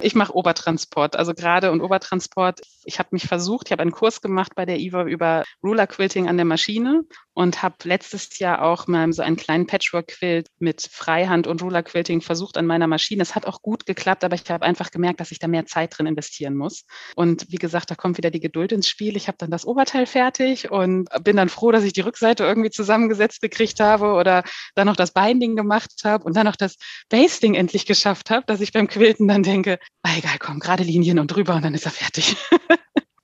Ich 0.00 0.14
mache 0.14 0.36
Obertransport, 0.36 1.16
also 1.16 1.34
gerade 1.34 1.72
und 1.72 1.80
Obertransport. 1.80 2.60
Ich 2.84 2.98
habe 2.98 3.08
mich 3.12 3.26
versucht, 3.26 3.66
ich 3.66 3.72
habe 3.72 3.82
einen 3.82 3.90
Kurs 3.90 4.20
gemacht 4.20 4.54
bei 4.54 4.66
der 4.66 4.78
IWA 4.78 5.04
über 5.04 5.44
Ruler 5.62 5.86
Quilting 5.86 6.28
an 6.28 6.36
der 6.36 6.44
Maschine 6.44 7.04
und 7.34 7.62
habe 7.62 7.74
letztes 7.82 8.38
Jahr 8.38 8.62
auch 8.62 8.86
mal 8.86 9.12
so 9.12 9.22
einen 9.22 9.36
kleinen 9.36 9.66
Patchwork-Quilt 9.66 10.46
mit 10.60 10.88
Freihand 10.90 11.46
und 11.46 11.62
Ruler 11.62 11.82
Quilting 11.82 12.20
versucht 12.20 12.56
an 12.56 12.66
meiner 12.66 12.86
Maschine. 12.86 13.22
Es 13.22 13.34
hat 13.34 13.46
auch 13.46 13.60
gut 13.60 13.86
geklappt, 13.86 14.24
aber 14.24 14.36
ich 14.36 14.48
habe 14.48 14.64
einfach 14.64 14.90
gemerkt, 14.90 15.20
dass 15.20 15.32
ich 15.32 15.40
da 15.40 15.48
mehr 15.48 15.66
Zeit 15.66 15.98
drin 15.98 16.06
investieren 16.06 16.54
muss. 16.54 16.84
Und 17.16 17.46
wie 17.50 17.56
gesagt, 17.56 17.90
da 17.90 17.96
kommt 17.96 18.16
wieder 18.16 18.30
die 18.30 18.40
Geduld 18.40 18.72
ins 18.72 18.88
Spiel. 18.88 19.16
Ich 19.16 19.26
habe 19.26 19.36
dann 19.38 19.50
das 19.50 19.66
Oberteil 19.66 20.06
fertig 20.06 20.70
und 20.70 21.08
bin 21.22 21.36
dann 21.36 21.48
froh, 21.48 21.72
dass 21.72 21.84
ich 21.84 21.92
die 21.92 22.02
Rückseite 22.02 22.44
irgendwie 22.44 22.70
zusammengesetzt 22.70 23.40
gekriegt 23.40 23.80
habe 23.80 24.12
oder 24.12 24.44
dann 24.76 24.86
noch 24.86 24.96
das 24.96 25.12
Binding 25.12 25.56
gemacht 25.56 25.90
habe 26.04 26.24
und 26.24 26.36
dann 26.36 26.46
noch 26.46 26.56
das 26.56 26.76
Basting 27.08 27.54
endlich 27.54 27.84
geschafft 27.84 28.30
habe, 28.30 28.46
dass 28.46 28.60
ich 28.60 28.72
beim 28.72 28.86
Quilten 28.86 29.26
dann 29.26 29.42
denke, 29.42 29.78
ah, 30.02 30.16
egal, 30.16 30.38
komm, 30.38 30.60
gerade 30.60 30.84
Linien 30.84 31.18
und 31.18 31.28
drüber 31.28 31.56
und 31.56 31.64
dann 31.64 31.74
ist 31.74 31.86
er 31.86 31.90
fertig. 31.90 32.36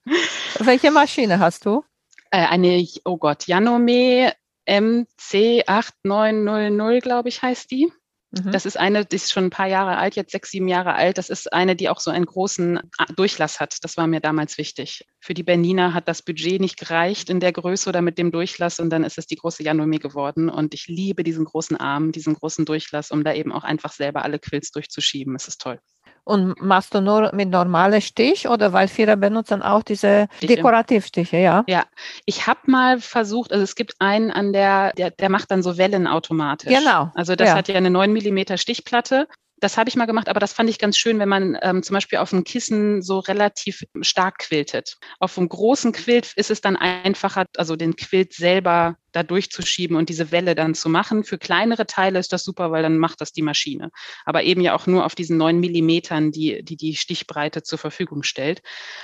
Welche 0.59 0.91
Maschine 0.91 1.39
hast 1.39 1.65
du? 1.65 1.83
Äh, 2.31 2.47
eine, 2.47 2.85
oh 3.05 3.17
Gott, 3.17 3.47
Janome 3.47 4.33
MC8900, 4.67 6.99
glaube 7.01 7.29
ich, 7.29 7.41
heißt 7.41 7.71
die. 7.71 7.91
Mhm. 8.31 8.51
Das 8.51 8.65
ist 8.65 8.77
eine, 8.79 9.05
die 9.05 9.17
ist 9.17 9.31
schon 9.31 9.45
ein 9.45 9.49
paar 9.49 9.67
Jahre 9.67 9.97
alt, 9.97 10.15
jetzt 10.15 10.31
sechs, 10.31 10.51
sieben 10.51 10.69
Jahre 10.69 10.93
alt. 10.93 11.17
Das 11.17 11.29
ist 11.29 11.51
eine, 11.51 11.75
die 11.75 11.89
auch 11.89 11.99
so 11.99 12.11
einen 12.11 12.25
großen 12.25 12.79
Durchlass 13.17 13.59
hat. 13.59 13.75
Das 13.81 13.97
war 13.97 14.07
mir 14.07 14.21
damals 14.21 14.57
wichtig. 14.57 15.05
Für 15.19 15.33
die 15.33 15.43
Bernina 15.43 15.93
hat 15.93 16.07
das 16.07 16.21
Budget 16.21 16.61
nicht 16.61 16.79
gereicht 16.79 17.29
in 17.29 17.41
der 17.41 17.51
Größe 17.51 17.89
oder 17.89 18.01
mit 18.01 18.17
dem 18.17 18.31
Durchlass 18.31 18.79
und 18.79 18.89
dann 18.89 19.03
ist 19.03 19.17
es 19.17 19.27
die 19.27 19.35
große 19.35 19.63
Janome 19.63 19.99
geworden. 19.99 20.49
Und 20.49 20.73
ich 20.73 20.87
liebe 20.87 21.23
diesen 21.23 21.43
großen 21.43 21.75
Arm, 21.75 22.13
diesen 22.13 22.35
großen 22.35 22.63
Durchlass, 22.63 23.11
um 23.11 23.25
da 23.25 23.33
eben 23.33 23.51
auch 23.51 23.65
einfach 23.65 23.91
selber 23.91 24.23
alle 24.23 24.39
Quills 24.39 24.71
durchzuschieben. 24.71 25.35
Es 25.35 25.49
ist 25.49 25.59
toll. 25.59 25.81
Und 26.23 26.61
machst 26.61 26.93
du 26.93 27.01
nur 27.01 27.33
mit 27.33 27.49
normalem 27.49 27.99
Stich 27.99 28.47
oder 28.47 28.73
weil 28.73 28.87
viele 28.87 29.17
benutzen 29.17 29.61
auch 29.61 29.81
diese 29.81 30.27
Stiche. 30.37 30.55
Dekorativstiche, 30.55 31.37
ja? 31.37 31.63
Ja, 31.67 31.85
ich 32.25 32.45
habe 32.45 32.59
mal 32.67 32.99
versucht, 32.99 33.51
also 33.51 33.63
es 33.63 33.75
gibt 33.75 33.95
einen 33.99 34.29
an 34.29 34.53
der, 34.53 34.93
der, 34.93 35.09
der 35.09 35.29
macht 35.29 35.49
dann 35.49 35.63
so 35.63 35.77
Wellen 35.77 36.05
automatisch. 36.05 36.71
Genau. 36.71 37.11
Also 37.15 37.35
das 37.35 37.49
ja. 37.49 37.55
hat 37.55 37.67
ja 37.67 37.75
eine 37.75 37.89
9 37.89 38.13
mm 38.13 38.57
Stichplatte 38.57 39.27
das 39.61 39.77
habe 39.77 39.89
ich 39.89 39.95
mal 39.95 40.05
gemacht, 40.05 40.27
aber 40.27 40.39
das 40.39 40.53
fand 40.53 40.69
ich 40.69 40.79
ganz 40.79 40.97
schön, 40.97 41.19
wenn 41.19 41.29
man 41.29 41.57
ähm, 41.61 41.83
zum 41.83 41.93
Beispiel 41.93 42.17
auf 42.17 42.31
dem 42.31 42.43
Kissen 42.43 43.01
so 43.01 43.19
relativ 43.19 43.83
stark 44.01 44.39
quiltet. 44.39 44.97
Auf 45.19 45.37
einem 45.37 45.47
großen 45.47 45.91
Quilt 45.91 46.33
ist 46.35 46.49
es 46.49 46.61
dann 46.61 46.75
einfacher, 46.75 47.45
also 47.55 47.75
den 47.75 47.95
Quilt 47.95 48.33
selber 48.33 48.97
da 49.11 49.23
durchzuschieben 49.23 49.95
und 49.95 50.09
diese 50.09 50.31
Welle 50.31 50.55
dann 50.55 50.73
zu 50.73 50.89
machen. 50.89 51.23
Für 51.23 51.37
kleinere 51.37 51.85
Teile 51.85 52.19
ist 52.19 52.33
das 52.33 52.43
super, 52.43 52.71
weil 52.71 52.83
dann 52.83 52.97
macht 52.97 53.21
das 53.21 53.31
die 53.31 53.41
Maschine. 53.41 53.91
Aber 54.25 54.43
eben 54.43 54.61
ja 54.61 54.75
auch 54.75 54.87
nur 54.87 55.05
auf 55.05 55.15
diesen 55.15 55.37
neun 55.37 55.59
Millimetern, 55.59 56.31
die, 56.31 56.63
die 56.63 56.77
die 56.77 56.95
Stichbreite 56.95 57.63
zur 57.63 57.77
Verfügung 57.79 58.23
stellt. 58.23 58.61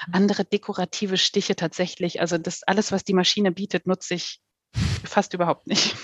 Mhm. 0.07 0.15
Andere 0.15 0.45
dekorative 0.45 1.17
Stiche 1.17 1.55
tatsächlich, 1.55 2.21
also 2.21 2.37
das 2.37 2.63
alles, 2.63 2.91
was 2.91 3.03
die 3.03 3.13
Maschine 3.13 3.51
bietet, 3.51 3.87
nutze 3.87 4.15
ich 4.15 4.39
fast 5.03 5.33
überhaupt 5.33 5.67
nicht. 5.67 5.95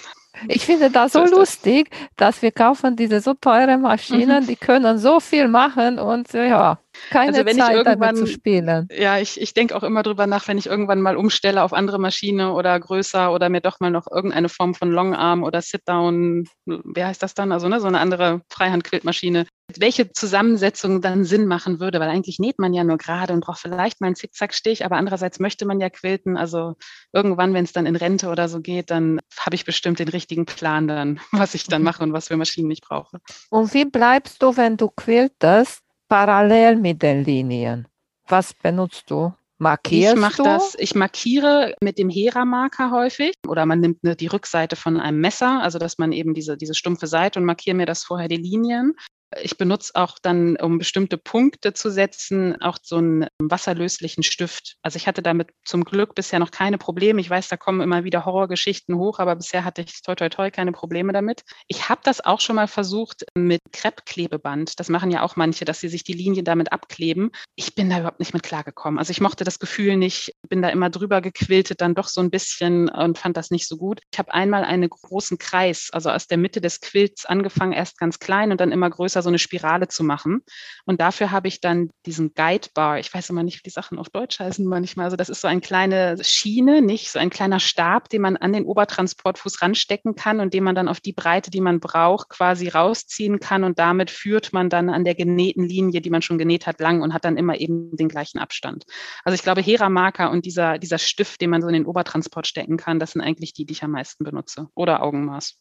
Ich 0.48 0.66
finde 0.66 0.90
das 0.90 1.14
so, 1.14 1.26
so 1.28 1.36
lustig, 1.36 1.90
das. 1.92 2.34
dass 2.34 2.42
wir 2.42 2.52
kaufen 2.52 2.96
diese 2.96 3.22
so 3.22 3.34
teure 3.34 3.78
Maschinen, 3.78 4.44
mhm. 4.44 4.48
die 4.48 4.56
können 4.56 4.98
so 4.98 5.20
viel 5.20 5.48
machen 5.48 6.00
und 6.00 6.34
ja, 6.34 6.80
keine 7.10 7.38
also 7.38 7.58
Zeit 7.58 7.86
damit 7.86 8.18
zu 8.18 8.28
spielen. 8.28 8.88
Ja, 8.92 9.18
ich, 9.18 9.40
ich 9.40 9.54
denke 9.54 9.76
auch 9.76 9.84
immer 9.84 10.04
drüber 10.04 10.28
nach, 10.28 10.48
wenn 10.48 10.58
ich 10.58 10.68
irgendwann 10.68 11.02
mal 11.02 11.18
umstelle 11.18 11.64
auf 11.64 11.74
andere 11.74 12.00
Maschine 12.00 12.54
oder 12.54 12.80
größer 12.80 13.32
oder 13.34 13.50
mir 13.50 13.62
doch 13.62 13.80
mal 13.80 13.92
noch 13.92 14.08
irgendeine 14.10 14.50
Form 14.50 14.74
von 14.74 14.92
Longarm 14.92 15.44
oder 15.44 15.62
Sit-Down, 15.62 16.46
wie 16.66 17.04
heißt 17.04 17.22
das 17.22 17.34
dann? 17.34 17.52
Also 17.52 17.68
ne, 17.68 17.80
so 17.80 17.88
eine 17.88 18.00
andere 18.00 18.42
Freihand-Quiltmaschine. 18.50 19.46
Welche 19.78 20.12
Zusammensetzung 20.12 21.02
dann 21.02 21.24
Sinn 21.24 21.48
machen 21.48 21.80
würde, 21.80 22.00
weil 22.00 22.10
eigentlich 22.10 22.38
näht 22.38 22.60
man 22.60 22.74
ja 22.74 22.84
nur 22.84 22.98
gerade 22.98 23.34
und 23.34 23.40
braucht 23.40 23.60
vielleicht 23.60 24.02
mal 24.02 24.08
einen 24.08 24.16
Zickzackstich, 24.16 24.86
aber 24.86 24.98
andererseits 24.98 25.40
möchte 25.40 25.66
man 25.66 25.80
ja 25.80 25.90
quilten. 25.90 26.38
Also 26.38 26.76
irgendwann, 27.12 27.54
wenn 27.54 27.64
es 27.64 27.74
dann 27.74 27.86
in 27.86 27.96
Rente 27.96 28.30
oder 28.30 28.50
so 28.50 28.60
geht, 28.60 28.92
dann 28.92 29.20
habe 29.40 29.56
ich 29.56 29.66
bestimmt 29.66 30.00
den 30.00 30.10
richtigen 30.10 30.46
Plan 30.46 30.88
dann, 30.88 31.20
was 31.32 31.56
ich 31.56 31.66
dann 31.66 31.84
mache 31.84 32.04
und 32.04 32.14
was 32.14 32.28
für 32.28 32.38
Maschinen 32.38 32.72
ich 32.72 32.82
brauche. 32.82 33.20
Und 33.50 33.74
wie 33.74 33.86
bleibst 33.86 34.44
du, 34.44 34.56
wenn 34.58 34.78
du 34.78 34.90
quiltest? 34.90 35.83
Parallel 36.14 36.76
mit 36.76 37.02
den 37.02 37.24
Linien. 37.24 37.88
Was 38.28 38.54
benutzt 38.54 39.10
du? 39.10 39.34
Markierst 39.58 40.14
ich 40.14 40.22
mache 40.22 40.44
das, 40.44 40.76
ich 40.78 40.94
markiere 40.94 41.74
mit 41.82 41.98
dem 41.98 42.10
Hera-Marker 42.10 42.92
häufig 42.92 43.34
oder 43.48 43.66
man 43.66 43.80
nimmt 43.80 44.04
ne, 44.04 44.16
die 44.16 44.28
Rückseite 44.28 44.76
von 44.76 45.00
einem 45.00 45.20
Messer, 45.20 45.62
also 45.64 45.80
dass 45.80 45.98
man 45.98 46.12
eben 46.12 46.36
diese, 46.36 46.56
diese 46.56 46.76
stumpfe 46.76 47.08
Seite 47.08 47.40
und 47.40 47.46
markiere 47.46 47.76
mir 47.76 47.88
das 47.88 48.04
vorher 48.04 48.28
die 48.28 48.38
Linien. 48.38 48.94
Ich 49.42 49.58
benutze 49.58 49.92
auch 49.96 50.18
dann, 50.22 50.58
um 50.58 50.78
bestimmte 50.78 51.18
Punkte 51.18 51.74
zu 51.74 51.90
setzen, 51.90 52.62
auch 52.62 52.78
so 52.82 52.98
einen 52.98 53.28
wasserlöslichen 53.40 54.24
Stift. 54.24 54.76
Also 54.82 54.98
ich 54.98 55.08
hatte 55.08 55.22
damit 55.22 55.50
zum 55.66 55.84
Glück 55.84 56.16
bisher 56.16 56.40
noch 56.40 56.52
keine 56.52 56.78
Probleme. 56.78 57.22
Ich 57.22 57.30
weiß, 57.30 57.48
da 57.48 57.58
kommen 57.58 57.82
immer 57.82 58.04
wieder 58.04 58.26
Horrorgeschichten 58.26 58.96
hoch, 58.98 59.20
aber 59.20 59.36
bisher 59.36 59.66
hatte 59.66 59.82
ich 59.82 60.02
toi 60.02 60.16
toi 60.16 60.30
toi 60.30 60.52
keine 60.52 60.72
Probleme 60.72 61.14
damit. 61.14 61.44
Ich 61.68 61.90
habe 61.90 62.02
das 62.04 62.24
auch 62.24 62.42
schon 62.42 62.56
mal 62.56 62.68
versucht 62.68 63.26
mit 63.36 63.62
Kreppklebeband. 63.72 64.80
Das 64.80 64.90
machen 64.90 65.12
ja 65.12 65.24
auch 65.24 65.36
manche, 65.36 65.66
dass 65.66 65.80
sie 65.80 65.90
sich 65.90 66.04
die 66.04 66.14
Linien 66.14 66.46
damit 66.46 66.72
abkleben. 66.72 67.32
Ich 67.56 67.76
bin 67.76 67.90
da 67.90 68.00
überhaupt 68.00 68.20
nicht 68.20 68.34
mit 68.34 68.44
klargekommen. 68.44 69.00
Also 69.00 69.12
ich 69.12 69.22
mochte 69.22 69.44
das 69.44 69.60
Gefühl 69.60 69.98
nicht, 69.98 70.33
bin 70.50 70.62
da 70.62 70.70
immer 70.70 70.90
drüber 70.90 71.22
gequiltet, 71.22 71.82
dann 71.82 71.96
doch 71.96 72.08
so 72.08 72.22
ein 72.22 72.30
bisschen 72.30 72.90
und 72.90 73.18
fand 73.18 73.38
das 73.38 73.52
nicht 73.52 73.68
so 73.68 73.78
gut. 73.78 74.02
Ich 74.12 74.20
habe 74.20 74.34
einmal 74.34 74.64
einen 74.64 74.90
großen 74.90 75.38
Kreis, 75.38 75.90
also 75.92 76.10
aus 76.10 76.28
der 76.28 76.38
Mitte 76.38 76.62
des 76.62 76.82
Quilts 76.82 77.26
angefangen, 77.26 77.72
erst 77.72 77.98
ganz 77.98 78.20
klein 78.20 78.52
und 78.52 78.60
dann 78.60 78.72
immer 78.72 78.90
größer 78.90 79.22
so 79.22 79.30
eine 79.30 79.40
Spirale 79.40 79.88
zu 79.88 80.04
machen. 80.04 80.42
Und 80.86 81.02
dafür 81.02 81.32
habe 81.32 81.48
ich 81.48 81.62
dann 81.62 81.90
diesen 82.06 82.34
Guide 82.34 82.68
Bar. 82.74 83.00
Ich 83.00 83.14
weiß 83.14 83.30
immer 83.30 83.44
nicht, 83.44 83.60
wie 83.60 83.64
die 83.64 83.70
Sachen 83.70 83.98
auf 83.98 84.10
Deutsch 84.10 84.40
heißen 84.40 84.66
manchmal. 84.66 85.06
Also 85.06 85.16
das 85.16 85.30
ist 85.30 85.42
so 85.42 85.48
eine 85.48 85.62
kleine 85.62 86.18
Schiene, 86.24 86.82
nicht 86.82 87.10
so 87.10 87.20
ein 87.20 87.30
kleiner 87.30 87.60
Stab, 87.60 88.10
den 88.10 88.22
man 88.22 88.38
an 88.38 88.54
den 88.54 88.66
Obertransportfuß 88.66 89.62
ranstecken 89.62 90.16
kann 90.16 90.40
und 90.40 90.54
den 90.54 90.64
man 90.64 90.76
dann 90.76 90.88
auf 90.88 91.00
die 91.00 91.14
Breite, 91.14 91.52
die 91.52 91.62
man 91.62 91.80
braucht, 91.80 92.30
quasi 92.30 92.68
rausziehen 92.68 93.40
kann. 93.40 93.64
Und 93.64 93.80
damit 93.80 94.12
führt 94.12 94.52
man 94.52 94.70
dann 94.70 94.90
an 94.90 95.06
der 95.06 95.16
genähten 95.16 95.64
Linie, 95.64 96.02
die 96.02 96.10
man 96.10 96.22
schon 96.22 96.38
genäht 96.38 96.68
hat, 96.68 96.80
lang 96.80 97.02
und 97.02 97.14
hat 97.14 97.24
dann 97.24 97.38
immer 97.38 97.58
eben 97.58 97.96
den 97.96 98.10
gleichen 98.10 98.40
Abstand. 98.40 98.86
Also 99.24 99.36
ich 99.36 99.44
glaube, 99.44 99.62
Hera-Marker 99.62 100.33
und 100.34 100.46
dieser, 100.46 100.80
dieser 100.80 100.98
Stift, 100.98 101.40
den 101.40 101.52
man 101.52 101.62
so 101.62 101.68
in 101.68 101.76
den 101.76 101.86
Obertransport 101.86 102.48
stecken 102.48 102.76
kann, 102.76 103.00
das 103.00 103.12
sind 103.12 103.22
eigentlich 103.22 103.54
die, 103.54 103.66
die 103.66 103.74
ich 103.74 103.84
am 103.84 103.92
meisten 103.92 104.24
benutze. 104.24 104.68
Oder 104.76 105.04
Augenmaß. 105.04 105.56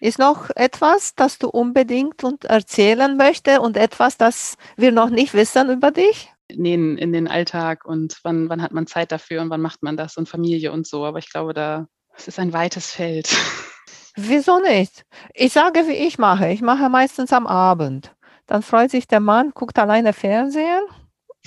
Ist 0.00 0.18
noch 0.18 0.50
etwas, 0.54 1.14
das 1.14 1.38
du 1.38 1.48
unbedingt 1.48 2.22
und 2.22 2.44
erzählen 2.44 3.16
möchtest 3.16 3.60
und 3.60 3.78
etwas, 3.78 4.18
das 4.18 4.56
wir 4.76 4.92
noch 4.92 5.08
nicht 5.08 5.32
wissen 5.32 5.70
über 5.70 5.90
dich? 5.90 6.30
Nähen 6.54 6.98
in 6.98 7.12
den 7.12 7.28
Alltag 7.28 7.86
und 7.86 8.18
wann, 8.22 8.50
wann 8.50 8.60
hat 8.60 8.72
man 8.72 8.86
Zeit 8.86 9.10
dafür 9.10 9.40
und 9.40 9.48
wann 9.48 9.62
macht 9.62 9.82
man 9.82 9.96
das 9.96 10.16
und 10.16 10.28
Familie 10.28 10.70
und 10.72 10.86
so. 10.86 11.04
Aber 11.04 11.18
ich 11.18 11.30
glaube, 11.30 11.54
da 11.54 11.86
es 12.14 12.28
ist 12.28 12.38
ein 12.38 12.52
weites 12.52 12.90
Feld. 12.90 13.34
Wieso 14.16 14.60
nicht? 14.60 15.04
Ich 15.34 15.52
sage, 15.52 15.86
wie 15.86 16.06
ich 16.06 16.18
mache. 16.18 16.48
Ich 16.48 16.62
mache 16.62 16.88
meistens 16.88 17.32
am 17.32 17.46
Abend. 17.46 18.14
Dann 18.46 18.62
freut 18.62 18.90
sich 18.90 19.08
der 19.08 19.20
Mann, 19.20 19.50
guckt 19.54 19.78
alleine 19.78 20.12
Fernsehen 20.12 20.82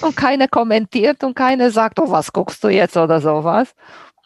und 0.03 0.15
keiner 0.15 0.47
kommentiert 0.47 1.23
und 1.23 1.35
keiner 1.35 1.71
sagt, 1.71 1.99
oh, 1.99 2.09
was 2.09 2.33
guckst 2.33 2.63
du 2.63 2.69
jetzt 2.69 2.97
oder 2.97 3.21
sowas 3.21 3.73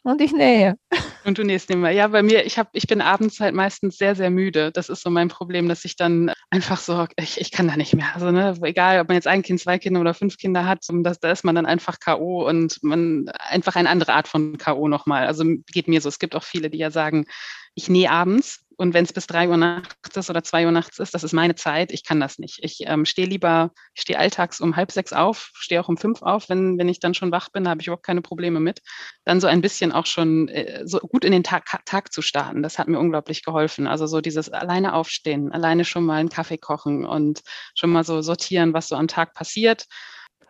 und 0.03 0.19
ich 0.19 0.33
nähe. 0.33 0.77
Und 1.23 1.37
du 1.37 1.43
nähst 1.43 1.71
immer. 1.71 1.89
Ja, 1.89 2.07
bei 2.09 2.21
mir, 2.21 2.45
ich, 2.45 2.59
hab, 2.59 2.69
ich 2.73 2.87
bin 2.87 2.99
abends 2.99 3.39
halt 3.39 3.55
meistens 3.55 3.97
sehr, 3.97 4.15
sehr 4.15 4.29
müde. 4.29 4.71
Das 4.71 4.89
ist 4.89 5.01
so 5.01 5.09
mein 5.09 5.29
Problem, 5.29 5.69
dass 5.69 5.85
ich 5.85 5.95
dann 5.95 6.33
einfach 6.49 6.77
so, 6.77 7.07
ich, 7.15 7.39
ich 7.39 7.51
kann 7.51 7.67
da 7.67 7.77
nicht 7.77 7.95
mehr. 7.95 8.13
Also, 8.13 8.29
ne, 8.31 8.53
egal, 8.63 8.99
ob 8.99 9.07
man 9.07 9.15
jetzt 9.15 9.27
ein 9.27 9.41
Kind, 9.41 9.61
zwei 9.61 9.79
Kinder 9.79 10.01
oder 10.01 10.13
fünf 10.13 10.37
Kinder 10.37 10.65
hat, 10.65 10.85
das, 10.89 11.19
da 11.21 11.31
ist 11.31 11.45
man 11.45 11.55
dann 11.55 11.65
einfach 11.65 11.99
K.O. 11.99 12.47
und 12.47 12.83
man 12.83 13.29
einfach 13.29 13.77
eine 13.77 13.89
andere 13.89 14.13
Art 14.13 14.27
von 14.27 14.57
K.O. 14.57 14.89
nochmal. 14.89 15.25
Also 15.25 15.45
geht 15.71 15.87
mir 15.87 16.01
so. 16.01 16.09
Es 16.09 16.19
gibt 16.19 16.35
auch 16.35 16.43
viele, 16.43 16.69
die 16.69 16.79
ja 16.79 16.91
sagen, 16.91 17.25
ich 17.73 17.87
nähe 17.87 18.11
abends 18.11 18.65
und 18.83 18.93
wenn 18.93 19.05
es 19.05 19.13
bis 19.13 19.27
drei 19.27 19.47
Uhr 19.47 19.55
nachts 19.55 20.17
ist 20.17 20.29
oder 20.29 20.43
zwei 20.43 20.65
Uhr 20.65 20.71
nachts 20.71 20.99
ist, 20.99 21.13
das 21.13 21.23
ist 21.23 21.31
meine 21.31 21.55
Zeit. 21.55 21.93
Ich 21.93 22.03
kann 22.03 22.19
das 22.19 22.37
nicht. 22.37 22.59
Ich 22.61 22.81
ähm, 22.85 23.05
stehe 23.05 23.25
lieber, 23.25 23.71
ich 23.95 24.01
stehe 24.01 24.19
alltags 24.19 24.59
um 24.59 24.75
halb 24.75 24.91
sechs 24.91 25.13
auf, 25.13 25.51
stehe 25.53 25.79
auch 25.79 25.87
um 25.87 25.95
fünf 25.95 26.21
auf. 26.21 26.49
Wenn, 26.49 26.77
wenn 26.77 26.89
ich 26.89 26.99
dann 26.99 27.13
schon 27.13 27.31
wach 27.31 27.47
bin, 27.47 27.69
habe 27.69 27.79
ich 27.79 27.87
überhaupt 27.87 28.05
keine 28.05 28.21
Probleme 28.21 28.59
mit. 28.59 28.81
Dann 29.23 29.39
so 29.39 29.47
ein 29.47 29.61
bisschen 29.61 29.93
auch 29.93 30.05
schon 30.05 30.49
äh, 30.49 30.85
so 30.85 30.99
gut 30.99 31.23
in 31.23 31.31
den 31.31 31.43
Tag, 31.43 31.63
Tag 31.85 32.11
zu 32.11 32.21
starten. 32.21 32.61
Das 32.61 32.77
hat 32.77 32.89
mir 32.89 32.99
unglaublich 32.99 33.43
geholfen. 33.43 33.87
Also 33.87 34.05
so 34.05 34.19
dieses 34.19 34.49
alleine 34.49 34.93
aufstehen, 34.93 35.53
alleine 35.53 35.85
schon 35.85 36.03
mal 36.03 36.19
einen 36.19 36.27
Kaffee 36.27 36.57
kochen 36.57 37.05
und 37.05 37.39
schon 37.75 37.89
mal 37.89 38.03
so 38.03 38.21
sortieren, 38.21 38.73
was 38.73 38.89
so 38.89 38.97
am 38.97 39.07
Tag 39.07 39.33
passiert. 39.33 39.85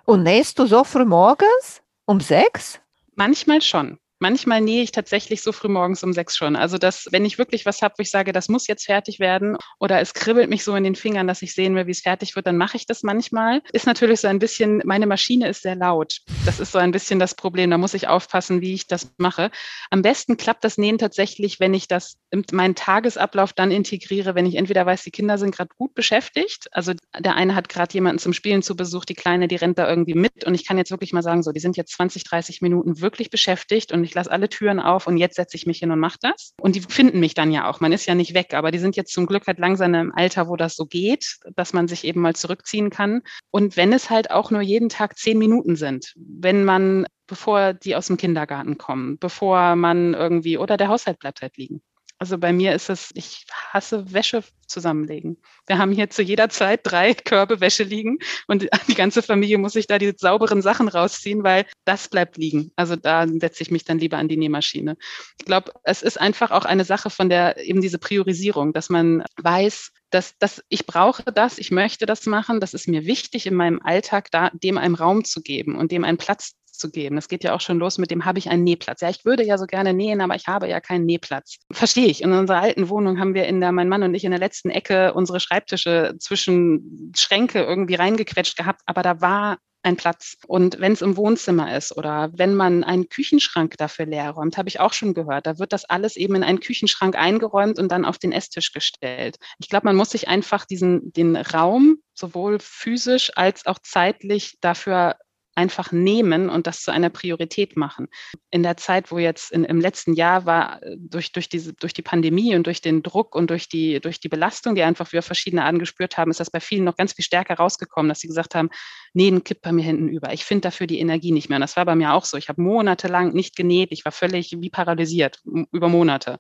Und 0.06 0.24
nähst 0.24 0.58
du 0.58 0.66
so 0.66 0.84
früh 0.84 1.06
morgens 1.06 1.84
um 2.06 2.20
sechs? 2.20 2.80
Manchmal 3.16 3.62
schon. 3.62 4.00
Manchmal 4.24 4.62
nähe 4.62 4.82
ich 4.82 4.94
tatsächlich 4.94 5.42
so 5.42 5.52
früh 5.52 5.68
morgens 5.68 6.02
um 6.02 6.14
sechs 6.14 6.38
schon. 6.38 6.56
Also, 6.56 6.78
dass, 6.78 7.10
wenn 7.12 7.26
ich 7.26 7.38
wirklich 7.38 7.66
was 7.66 7.82
habe, 7.82 7.96
wo 7.98 8.02
ich 8.04 8.10
sage, 8.10 8.32
das 8.32 8.48
muss 8.48 8.68
jetzt 8.68 8.86
fertig 8.86 9.20
werden 9.20 9.58
oder 9.82 10.00
es 10.00 10.14
kribbelt 10.14 10.50
mich 10.50 10.64
so 10.64 10.78
in 10.78 10.86
den 10.86 10.96
Fingern, 10.96 11.28
dass 11.28 11.42
ich 11.42 11.54
sehen 11.54 11.76
will, 11.76 11.88
wie 11.88 11.92
es 11.92 12.00
fertig 12.00 12.34
wird, 12.38 12.48
dann 12.48 12.56
mache 12.56 12.78
ich 12.78 12.86
das 12.86 13.04
manchmal. 13.04 13.62
Ist 13.74 13.86
natürlich 13.86 14.22
so 14.22 14.30
ein 14.30 14.40
bisschen, 14.40 14.82
meine 14.86 15.08
Maschine 15.08 15.50
ist 15.50 15.64
sehr 15.64 15.76
laut. 15.76 16.22
Das 16.46 16.62
ist 16.62 16.72
so 16.72 16.80
ein 16.80 16.92
bisschen 16.92 17.20
das 17.20 17.36
Problem. 17.36 17.70
Da 17.70 17.78
muss 17.78 17.94
ich 17.94 18.08
aufpassen, 18.08 18.62
wie 18.62 18.74
ich 18.74 18.88
das 18.88 19.12
mache. 19.18 19.52
Am 19.90 20.02
besten 20.02 20.38
klappt 20.38 20.64
das 20.64 20.78
Nähen 20.78 20.98
tatsächlich, 20.98 21.60
wenn 21.60 21.74
ich 21.74 21.90
das 21.90 22.16
in 22.32 22.46
meinen 22.54 22.76
Tagesablauf 22.76 23.52
dann 23.52 23.72
integriere, 23.72 24.36
wenn 24.36 24.46
ich 24.46 24.56
entweder 24.56 24.86
weiß, 24.86 25.04
die 25.04 25.12
Kinder 25.12 25.38
sind 25.38 25.54
gerade 25.54 25.72
gut 25.78 25.96
beschäftigt. 25.96 26.70
Also 26.72 26.94
der 27.20 27.36
eine 27.36 27.56
hat 27.56 27.68
gerade 27.68 27.94
jemanden 27.94 28.20
zum 28.20 28.32
Spielen 28.32 28.64
zu 28.64 28.78
Besuch, 28.78 29.04
die 29.04 29.16
Kleine, 29.16 29.50
die 29.50 29.58
rennt 29.58 29.78
da 29.78 29.90
irgendwie 29.90 30.14
mit 30.14 30.46
und 30.46 30.56
ich 30.56 30.66
kann 30.66 30.78
jetzt 30.78 30.92
wirklich 30.92 31.12
mal 31.12 31.24
sagen, 31.24 31.44
so, 31.44 31.52
die 31.52 31.60
sind 31.60 31.76
jetzt 31.76 31.92
20, 31.92 32.24
30 32.24 32.62
Minuten 32.62 33.02
wirklich 33.02 33.30
beschäftigt 33.30 33.92
und 33.92 34.02
ich 34.06 34.13
ich 34.14 34.16
lasse 34.16 34.32
alle 34.32 34.48
Türen 34.48 34.80
auf 34.80 35.08
und 35.08 35.18
jetzt 35.18 35.38
setze 35.38 35.58
ich 35.58 35.66
mich 35.66 35.80
hin 35.80 35.90
und 35.90 36.00
mache 36.00 36.20
das. 36.22 36.54
Und 36.62 36.76
die 36.76 36.82
finden 36.82 37.20
mich 37.20 37.34
dann 37.34 37.52
ja 37.52 37.68
auch. 37.68 37.80
Man 37.80 37.92
ist 37.92 38.06
ja 38.06 38.14
nicht 38.14 38.36
weg, 38.36 38.54
aber 38.54 38.70
die 38.70 38.78
sind 38.78 38.96
jetzt 38.96 39.12
zum 39.12 39.26
Glück 39.26 39.48
halt 39.48 39.58
langsam 39.58 39.96
im 39.96 40.14
Alter, 40.14 40.48
wo 40.48 40.56
das 40.56 40.76
so 40.76 40.86
geht, 40.86 41.40
dass 41.56 41.74
man 41.74 41.88
sich 41.88 42.04
eben 42.04 42.22
mal 42.22 42.36
zurückziehen 42.36 42.92
kann. 42.92 43.24
Und 43.50 43.76
wenn 43.76 43.92
es 43.92 44.12
halt 44.12 44.30
auch 44.30 44.52
nur 44.52 44.62
jeden 44.62 44.90
Tag 44.90 45.18
zehn 45.18 45.40
Minuten 45.40 45.76
sind, 45.76 46.14
wenn 46.16 46.64
man, 46.64 47.08
bevor 47.26 47.74
die 47.74 47.96
aus 47.96 48.06
dem 48.06 48.18
Kindergarten 48.18 48.78
kommen, 48.78 49.18
bevor 49.18 49.76
man 49.76 50.14
irgendwie, 50.14 50.60
oder 50.60 50.78
der 50.78 50.90
Haushalt 50.90 51.18
bleibt 51.18 51.42
halt 51.42 51.58
liegen. 51.58 51.82
Also 52.24 52.38
bei 52.38 52.54
mir 52.54 52.74
ist 52.74 52.90
es, 52.90 53.10
ich 53.16 53.46
hasse 53.74 54.14
Wäsche 54.14 54.46
zusammenlegen. 54.66 55.36
Wir 55.68 55.78
haben 55.78 55.92
hier 55.92 56.10
zu 56.10 56.22
jeder 56.22 56.48
Zeit 56.48 56.80
drei 56.84 57.14
Körbe 57.26 57.60
Wäsche 57.60 57.84
liegen 57.84 58.18
und 58.48 58.66
die 58.88 58.96
ganze 58.96 59.22
Familie 59.22 59.58
muss 59.58 59.74
sich 59.74 59.88
da 59.88 59.98
die 59.98 60.14
sauberen 60.16 60.62
Sachen 60.62 60.88
rausziehen, 60.88 61.44
weil 61.44 61.66
das 61.84 62.08
bleibt 62.08 62.38
liegen. 62.38 62.72
Also 62.78 62.96
da 62.96 63.28
setze 63.28 63.62
ich 63.62 63.72
mich 63.72 63.84
dann 63.84 64.00
lieber 64.00 64.20
an 64.20 64.30
die 64.30 64.38
Nähmaschine. 64.38 64.96
Ich 65.38 65.44
glaube, 65.44 65.74
es 65.84 66.02
ist 66.02 66.18
einfach 66.18 66.52
auch 66.52 66.64
eine 66.64 66.86
Sache 66.86 67.10
von 67.10 67.28
der 67.28 67.58
eben 67.58 67.82
diese 67.82 68.00
Priorisierung, 68.00 68.72
dass 68.72 68.90
man 68.90 69.26
weiß, 69.42 69.92
dass, 70.10 70.38
dass 70.38 70.64
ich 70.70 70.86
brauche 70.86 71.24
das, 71.24 71.58
ich 71.58 71.72
möchte 71.72 72.06
das 72.06 72.26
machen, 72.26 72.62
das 72.62 72.74
ist 72.74 72.88
mir 72.88 73.06
wichtig 73.06 73.48
in 73.48 73.56
meinem 73.56 73.82
Alltag, 73.84 74.32
da 74.32 74.50
dem 74.54 74.78
einen 74.78 74.96
Raum 74.96 75.26
zu 75.26 75.42
geben 75.42 75.76
und 75.76 75.92
dem 75.92 76.06
einen 76.06 76.18
Platz 76.18 76.54
zu 76.84 76.92
geben. 76.92 77.16
Das 77.16 77.30
geht 77.30 77.46
ja 77.46 77.56
auch 77.56 77.62
schon 77.62 77.80
los 77.80 77.98
mit 77.98 78.12
dem, 78.12 78.26
habe 78.26 78.40
ich 78.40 78.50
einen 78.50 78.66
Nähplatz? 78.66 79.00
Ja, 79.00 79.10
ich 79.10 79.24
würde 79.24 79.44
ja 79.44 79.58
so 79.58 79.66
gerne 79.66 79.94
nähen, 79.94 80.20
aber 80.20 80.36
ich 80.36 80.48
habe 80.48 80.68
ja 80.68 80.82
keinen 80.82 81.06
Nähplatz. 81.06 81.60
Verstehe 81.72 82.08
ich. 82.08 82.22
In 82.22 82.34
unserer 82.34 82.60
alten 82.60 82.90
Wohnung 82.90 83.20
haben 83.20 83.34
wir 83.34 83.46
in 83.46 83.62
der, 83.62 83.72
mein 83.72 83.88
Mann 83.88 84.04
und 84.04 84.14
ich 84.14 84.26
in 84.26 84.32
der 84.32 84.40
letzten 84.40 84.70
Ecke 84.70 85.14
unsere 85.14 85.40
Schreibtische 85.40 86.16
zwischen 86.20 87.14
Schränke 87.16 87.62
irgendwie 87.64 87.96
reingequetscht 87.96 88.58
gehabt, 88.58 88.82
aber 88.86 89.02
da 89.02 89.22
war 89.22 89.58
ein 89.84 89.98
Platz. 89.98 90.38
Und 90.48 90.80
wenn 90.80 90.94
es 90.94 91.02
im 91.02 91.16
Wohnzimmer 91.18 91.76
ist 91.76 91.96
oder 91.96 92.32
wenn 92.34 92.56
man 92.56 92.84
einen 92.84 93.10
Küchenschrank 93.10 93.78
dafür 93.78 94.06
leer 94.06 94.32
räumt, 94.32 94.58
habe 94.58 94.70
ich 94.70 94.80
auch 94.80 94.94
schon 94.94 95.14
gehört, 95.14 95.46
da 95.46 95.60
wird 95.60 95.74
das 95.74 95.86
alles 95.86 96.16
eben 96.16 96.36
in 96.36 96.44
einen 96.44 96.60
Küchenschrank 96.60 97.16
eingeräumt 97.16 97.80
und 97.80 97.92
dann 97.92 98.06
auf 98.06 98.18
den 98.18 98.32
Esstisch 98.32 98.72
gestellt. 98.72 99.38
Ich 99.60 99.70
glaube, 99.70 99.86
man 99.86 99.96
muss 99.96 100.12
sich 100.12 100.28
einfach 100.28 100.66
diesen, 100.66 101.14
den 101.14 101.36
Raum 101.36 101.98
sowohl 102.14 102.60
physisch 102.60 103.32
als 103.36 103.66
auch 103.66 103.80
zeitlich 103.80 104.58
dafür 104.62 105.16
einfach 105.56 105.92
nehmen 105.92 106.50
und 106.50 106.68
das 106.68 106.82
zu 106.82 106.92
einer 106.92 107.10
Priorität 107.10 107.78
machen. 107.78 108.08
In 108.50 108.64
der 108.64 108.78
Zeit, 108.78 109.12
wo 109.12 109.18
jetzt 109.18 109.52
in, 109.52 109.64
im 109.64 109.80
letzten 109.80 110.14
Jahr 110.14 110.46
war, 110.46 110.82
durch, 110.98 111.32
durch, 111.32 111.50
diese, 111.50 111.74
durch 111.74 111.94
die 111.94 112.02
Pandemie 112.02 112.56
und 112.56 112.66
durch 112.66 112.82
den 112.82 113.04
Druck 113.04 113.36
und 113.36 113.50
durch 113.50 113.70
die, 113.70 114.00
durch 114.00 114.20
die 114.20 114.30
Belastung, 114.30 114.76
die 114.76 114.84
einfach 114.84 115.12
wir 115.12 115.22
verschiedene 115.22 115.64
Arten 115.64 115.80
gespürt 115.80 116.18
haben, 116.18 116.32
ist 116.32 116.40
das 116.40 116.50
bei 116.50 116.60
vielen 116.60 116.84
noch 116.84 116.96
ganz 116.96 117.14
viel 117.14 117.26
stärker 117.26 117.56
rausgekommen, 117.56 118.10
dass 118.10 118.20
sie 118.20 118.28
gesagt 118.28 118.56
haben, 118.56 118.70
Nähen 119.14 119.44
kippt 119.44 119.62
bei 119.62 119.72
mir 119.72 119.84
hinten 119.84 120.08
über. 120.08 120.34
Ich 120.34 120.44
finde 120.44 120.62
dafür 120.62 120.88
die 120.88 121.00
Energie 121.00 121.32
nicht 121.32 121.50
mehr. 121.50 121.58
Und 121.58 121.62
das 121.62 121.78
war 121.78 121.86
bei 121.86 121.96
mir 121.96 122.14
auch 122.14 122.26
so. 122.26 122.38
Ich 122.38 122.50
habe 122.50 122.62
monatelang 122.62 123.34
nicht 123.34 123.56
genäht. 123.56 123.92
Ich 123.92 124.06
war 124.06 124.12
völlig 124.12 124.56
wie 124.60 124.70
paralysiert 124.70 125.42
über 125.72 125.88
Monate 125.88 126.40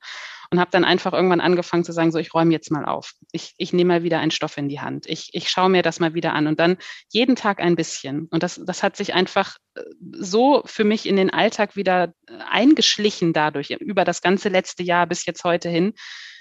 und 0.53 0.59
habe 0.59 0.69
dann 0.69 0.85
einfach 0.85 1.13
irgendwann 1.13 1.41
angefangen 1.41 1.83
zu 1.83 1.93
sagen, 1.93 2.11
so 2.11 2.19
ich 2.19 2.31
räume 2.31 2.51
jetzt 2.51 2.69
mal 2.69 2.85
auf. 2.85 3.13
Ich, 3.31 3.55
ich 3.57 3.73
nehme 3.73 3.87
mal 3.87 4.03
wieder 4.03 4.19
einen 4.19 4.29
Stoff 4.29 4.55
in 4.55 4.69
die 4.69 4.81
Hand. 4.81 5.07
Ich, 5.07 5.29
ich 5.33 5.49
schaue 5.49 5.67
mir 5.67 5.81
das 5.81 5.99
mal 5.99 6.13
wieder 6.13 6.33
an 6.33 6.45
und 6.45 6.59
dann 6.59 6.77
jeden 7.09 7.35
Tag 7.35 7.59
ein 7.59 7.75
bisschen. 7.75 8.27
Und 8.29 8.43
das, 8.43 8.61
das 8.63 8.83
hat 8.83 8.95
sich 8.95 9.15
einfach 9.15 9.57
äh, 9.73 9.81
so 10.11 10.61
für 10.65 10.83
mich 10.83 11.07
in 11.07 11.15
den 11.15 11.31
Alltag 11.31 11.75
wieder 11.75 12.13
äh, 12.27 12.33
eingeschlichen 12.51 13.33
dadurch, 13.33 13.71
über 13.71 14.05
das 14.05 14.21
ganze 14.21 14.49
letzte 14.49 14.83
Jahr 14.83 15.07
bis 15.07 15.25
jetzt 15.25 15.43
heute 15.43 15.69
hin, 15.69 15.93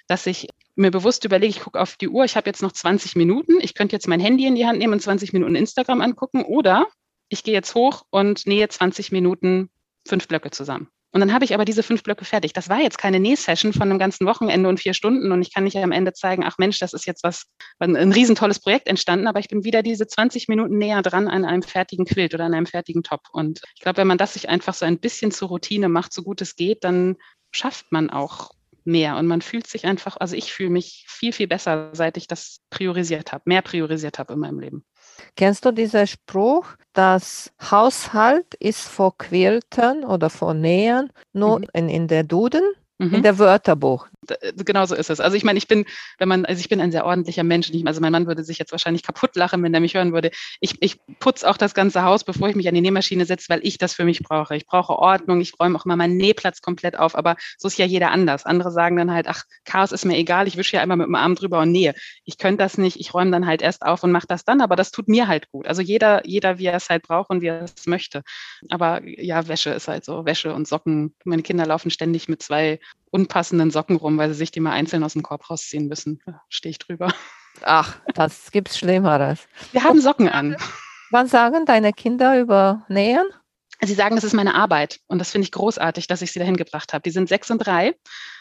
dass 0.09 0.27
ich 0.27 0.47
mir 0.75 0.91
bewusst 0.91 1.25
überlege, 1.25 1.57
ich 1.57 1.61
gucke 1.61 1.81
auf 1.81 1.97
die 1.97 2.11
Uhr, 2.11 2.27
ich 2.27 2.37
habe 2.37 2.51
jetzt 2.51 2.61
noch 2.61 2.73
20 2.73 3.17
Minuten, 3.17 3.61
ich 3.63 3.73
könnte 3.73 3.97
jetzt 3.97 4.09
mein 4.09 4.21
Handy 4.21 4.47
in 4.47 4.57
die 4.57 4.67
Hand 4.67 4.79
nehmen 4.79 4.93
und 4.93 5.01
20 5.01 5.33
Minuten 5.33 5.55
Instagram 5.55 6.03
angucken 6.03 6.43
oder 6.43 6.87
ich 7.31 7.45
gehe 7.45 7.55
jetzt 7.55 7.75
hoch 7.75 8.03
und 8.11 8.47
nähe 8.47 8.69
20 8.69 9.11
Minuten 9.11 9.71
fünf 10.07 10.29
Blöcke 10.29 10.51
zusammen. 10.51 10.91
Und 11.13 11.21
dann 11.21 11.33
habe 11.35 11.45
ich 11.45 11.53
aber 11.53 11.67
diese 11.67 11.83
fünf 11.83 12.03
Blöcke 12.03 12.25
fertig. 12.25 12.55
Das 12.55 12.71
war 12.71 12.81
jetzt 12.81 12.97
keine 12.97 13.21
Nähsession 13.21 13.75
von 13.75 13.83
einem 13.83 13.99
ganzen 13.99 14.27
Wochenende 14.27 14.69
und 14.69 14.81
vier 14.81 14.95
Stunden 14.95 15.31
und 15.31 15.43
ich 15.43 15.53
kann 15.53 15.65
nicht 15.65 15.77
am 15.77 15.93
Ende 15.93 16.15
zeigen, 16.15 16.43
ach 16.45 16.57
Mensch, 16.57 16.79
das 16.79 16.95
ist 16.95 17.07
jetzt 17.07 17.23
was, 17.23 17.45
ein, 17.79 18.13
riesentolles 18.13 18.61
Projekt 18.61 18.89
entstanden, 18.89 19.27
aber 19.27 19.39
ich 19.39 19.49
bin 19.49 19.63
wieder 19.63 19.83
diese 19.83 20.07
20 20.07 20.49
Minuten 20.49 20.79
näher 20.79 21.03
dran 21.03 21.29
an 21.29 21.45
einem 21.45 21.63
fertigen 21.63 22.07
Quilt 22.07 22.33
oder 22.33 22.45
an 22.45 22.55
einem 22.55 22.67
fertigen 22.67 23.03
Top. 23.03 23.21
Und 23.33 23.61
ich 23.75 23.83
glaube, 23.83 23.99
wenn 23.99 24.07
man 24.07 24.19
das 24.19 24.33
sich 24.33 24.49
einfach 24.49 24.73
so 24.73 24.87
ein 24.87 24.99
bisschen 24.99 25.33
zur 25.33 25.49
Routine 25.49 25.91
macht, 25.91 26.15
so 26.15 26.23
gut 26.23 26.41
es 26.41 26.57
geht, 26.57 26.83
dann 26.83 27.17
schafft 27.51 27.93
man 27.93 28.09
auch 28.09 28.53
mehr 28.85 29.17
und 29.17 29.27
man 29.27 29.43
fühlt 29.43 29.67
sich 29.67 29.85
einfach, 29.85 30.17
also 30.19 30.35
ich 30.35 30.53
fühle 30.53 30.71
mich 30.71 31.05
viel, 31.09 31.33
viel 31.33 31.47
besser, 31.47 31.91
seit 31.93 32.17
ich 32.17 32.27
das 32.27 32.61
priorisiert 32.71 33.33
habe, 33.33 33.43
mehr 33.47 33.63
priorisiert 33.63 34.19
habe 34.19 34.33
in 34.33 34.41
meinem 34.41 34.59
Leben. 34.59 34.85
Kennst 35.37 35.65
du 35.65 35.73
diesen 35.73 36.07
Spruch, 36.07 36.67
dass 36.93 37.53
Haushalt 37.71 38.55
ist 38.55 38.89
vor 38.89 39.17
Quilten 39.17 40.05
oder 40.05 40.31
vor 40.31 40.55
Nähen 40.55 41.11
nur 41.33 41.61
mhm. 41.61 41.67
in, 41.73 41.89
in 41.89 42.09
der 42.09 42.25
Duden, 42.25 42.65
mhm. 42.99 43.15
in 43.15 43.23
der 43.23 43.39
Wörterbuch? 43.39 44.09
Äh, 44.29 44.53
genau 44.65 44.87
so 44.87 44.95
ist 44.95 45.11
es. 45.11 45.21
Also 45.21 45.37
ich 45.37 45.45
meine, 45.45 45.59
ich 45.59 45.69
bin, 45.69 45.85
wenn 46.19 46.29
man, 46.29 46.45
also 46.45 46.61
ich 46.61 46.69
bin 46.69 46.81
ein 46.81 46.93
sehr 46.93 47.05
ordentlicher 47.05 47.43
Mensch. 47.43 47.71
Also 47.85 48.01
mein 48.01 48.13
Mann 48.13 48.27
würde 48.27 48.45
sich 48.45 48.59
jetzt 48.59 48.73
wahrscheinlich 48.73 49.03
kaputt 49.03 49.37
lachen, 49.37 49.63
wenn 49.63 49.75
er 49.75 49.81
mich 49.81 49.95
hören 49.95 50.13
würde. 50.13 50.31
Ich, 50.61 50.81
ich 50.81 51.01
putze 51.19 51.49
auch 51.49 51.57
das 51.57 51.75
ganze 51.75 52.03
Haus, 52.03 52.25
bevor 52.25 52.49
ich 52.49 52.57
mich 52.57 52.69
an 52.69 52.75
die 52.75 52.81
Nähmaschine 52.81 53.25
setze, 53.25 53.49
weil 53.49 53.61
ich 53.63 53.79
das 53.79 53.95
für 53.95 54.05
mich 54.05 54.21
brauche. 54.21 54.57
Ich 54.57 54.67
brauche 54.67 54.95
Ordnung, 54.95 55.41
ich 55.41 55.59
räume 55.59 55.79
auch 55.79 55.85
mal 55.85 55.97
meinen 55.97 56.17
Nähplatz 56.17 56.61
komplett 56.61 56.99
auf, 56.99 57.17
aber 57.17 57.37
so 57.59 57.69
ist 57.69 57.79
ja 57.79 57.87
jeder 57.87 58.11
anders. 58.11 58.45
Andere 58.45 58.71
sagen 58.71 58.97
dann 58.97 59.13
halt, 59.13 59.29
ach, 59.29 59.45
Chaos 59.65 59.93
ist 59.93 60.05
mir 60.05 60.17
egal, 60.17 60.47
ich 60.47 60.57
wische 60.57 60.77
ja 60.77 60.83
einmal 60.83 60.97
mit 60.97 61.07
dem 61.07 61.15
Arm 61.15 61.35
drüber 61.35 61.61
und 61.61 61.73
nähe. 61.73 61.95
Ich 62.25 62.39
könnte 62.39 62.63
das 62.63 62.79
nicht, 62.79 63.01
ich 63.01 63.15
räume 63.15 63.31
dann 63.31 63.47
halt 63.47 63.63
erst 63.63 63.83
auf 63.83 64.03
und 64.05 64.13
mache 64.13 64.27
das 64.27 64.45
dann, 64.45 64.61
aber 64.61 64.77
das 64.77 64.91
tut 64.91 65.09
mir 65.09 65.29
halt 65.29 65.51
gut. 65.51 65.67
Also 65.67 65.83
jeder, 65.83 66.27
jeder, 66.27 66.59
wie 66.59 66.67
er 66.67 66.77
es 66.77 66.91
halt 66.91 67.03
braucht 67.03 67.31
und 67.31 67.43
wie 67.43 67.49
er 67.49 67.63
es 67.63 67.87
möchte. 67.87 68.23
Aber 68.71 69.03
ja, 69.05 69.49
Wäsche 69.49 69.71
ist 69.71 69.89
halt 69.89 70.05
so, 70.05 70.25
Wäsche 70.25 70.55
und 70.55 70.69
Socken. 70.69 71.15
Meine 71.25 71.43
Kinder 71.43 71.67
laufen 71.67 71.91
ständig 71.91 72.29
mit 72.29 72.43
zwei 72.43 72.79
unpassenden 73.13 73.71
Socken 73.71 73.97
rum, 73.97 74.19
weil 74.19 74.31
sie 74.31 74.35
sich 74.35 74.51
die 74.51 74.61
mal 74.61 74.73
einzeln 74.73 75.05
aus 75.05 75.13
dem 75.13 75.23
Korb 75.23 75.49
rausziehen 75.49 75.87
müssen. 75.87 76.21
Da 76.27 76.43
stehe 76.49 76.71
ich 76.71 76.79
drüber. 76.79 77.15
Ach, 77.63 78.01
das 78.15 78.51
gibt's 78.51 78.79
Schlimmeres. 78.79 79.47
Wir 79.71 79.85
haben 79.85 80.01
Socken 80.01 80.29
an. 80.29 80.57
Was 81.11 81.31
sagen 81.31 81.67
deine 81.67 81.93
Kinder 81.93 82.41
über 82.41 82.85
Nähen? 82.89 83.27
Sie 83.85 83.95
sagen, 83.95 84.15
das 84.15 84.25
ist 84.25 84.33
meine 84.33 84.55
Arbeit. 84.55 85.01
Und 85.09 85.19
das 85.19 85.31
finde 85.31 85.45
ich 85.45 85.53
großartig, 85.53 86.07
dass 86.07 86.23
ich 86.23 86.33
sie 86.33 86.39
dahin 86.39 86.57
gebracht 86.57 86.93
habe. 86.93 87.03
Die 87.03 87.11
sind 87.11 87.29
sechs 87.29 87.51
und 87.51 87.59
drei. 87.59 87.95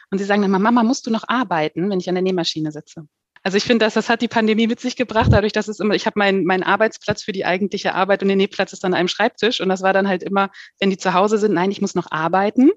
Und 0.10 0.20
sie 0.20 0.24
sagen 0.24 0.42
dann, 0.42 0.52
Mama, 0.52 0.84
musst 0.84 1.06
du 1.06 1.12
noch 1.12 1.24
arbeiten, 1.28 1.90
wenn 1.90 2.00
ich 2.00 2.08
an 2.08 2.16
der 2.16 2.22
Nähmaschine 2.22 2.72
sitze? 2.72 3.08
Also 3.44 3.58
ich 3.58 3.64
finde, 3.64 3.86
dass 3.86 3.96
das 3.96 4.08
hat 4.08 4.22
die 4.22 4.28
Pandemie 4.28 4.68
mit 4.68 4.80
sich 4.80 4.96
gebracht, 4.96 5.30
dadurch, 5.32 5.52
dass 5.52 5.68
es 5.68 5.80
immer, 5.80 5.96
ich 5.96 6.06
habe 6.06 6.20
meinen 6.20 6.46
mein 6.46 6.62
Arbeitsplatz 6.62 7.24
für 7.24 7.32
die 7.32 7.44
eigentliche 7.44 7.96
Arbeit 7.96 8.22
und 8.22 8.28
der 8.28 8.38
Nähplatz 8.38 8.72
ist 8.72 8.86
an 8.86 8.94
einem 8.94 9.08
Schreibtisch. 9.08 9.62
Und 9.62 9.70
das 9.70 9.82
war 9.82 9.94
dann 9.94 10.08
halt 10.08 10.22
immer, 10.22 10.52
wenn 10.80 10.92
die 10.92 10.98
zu 10.98 11.14
Hause 11.14 11.40
sind, 11.40 11.54
nein, 11.54 11.72
ich 11.72 11.82
muss 11.82 11.96
noch 11.96 12.12
arbeiten. 12.12 12.70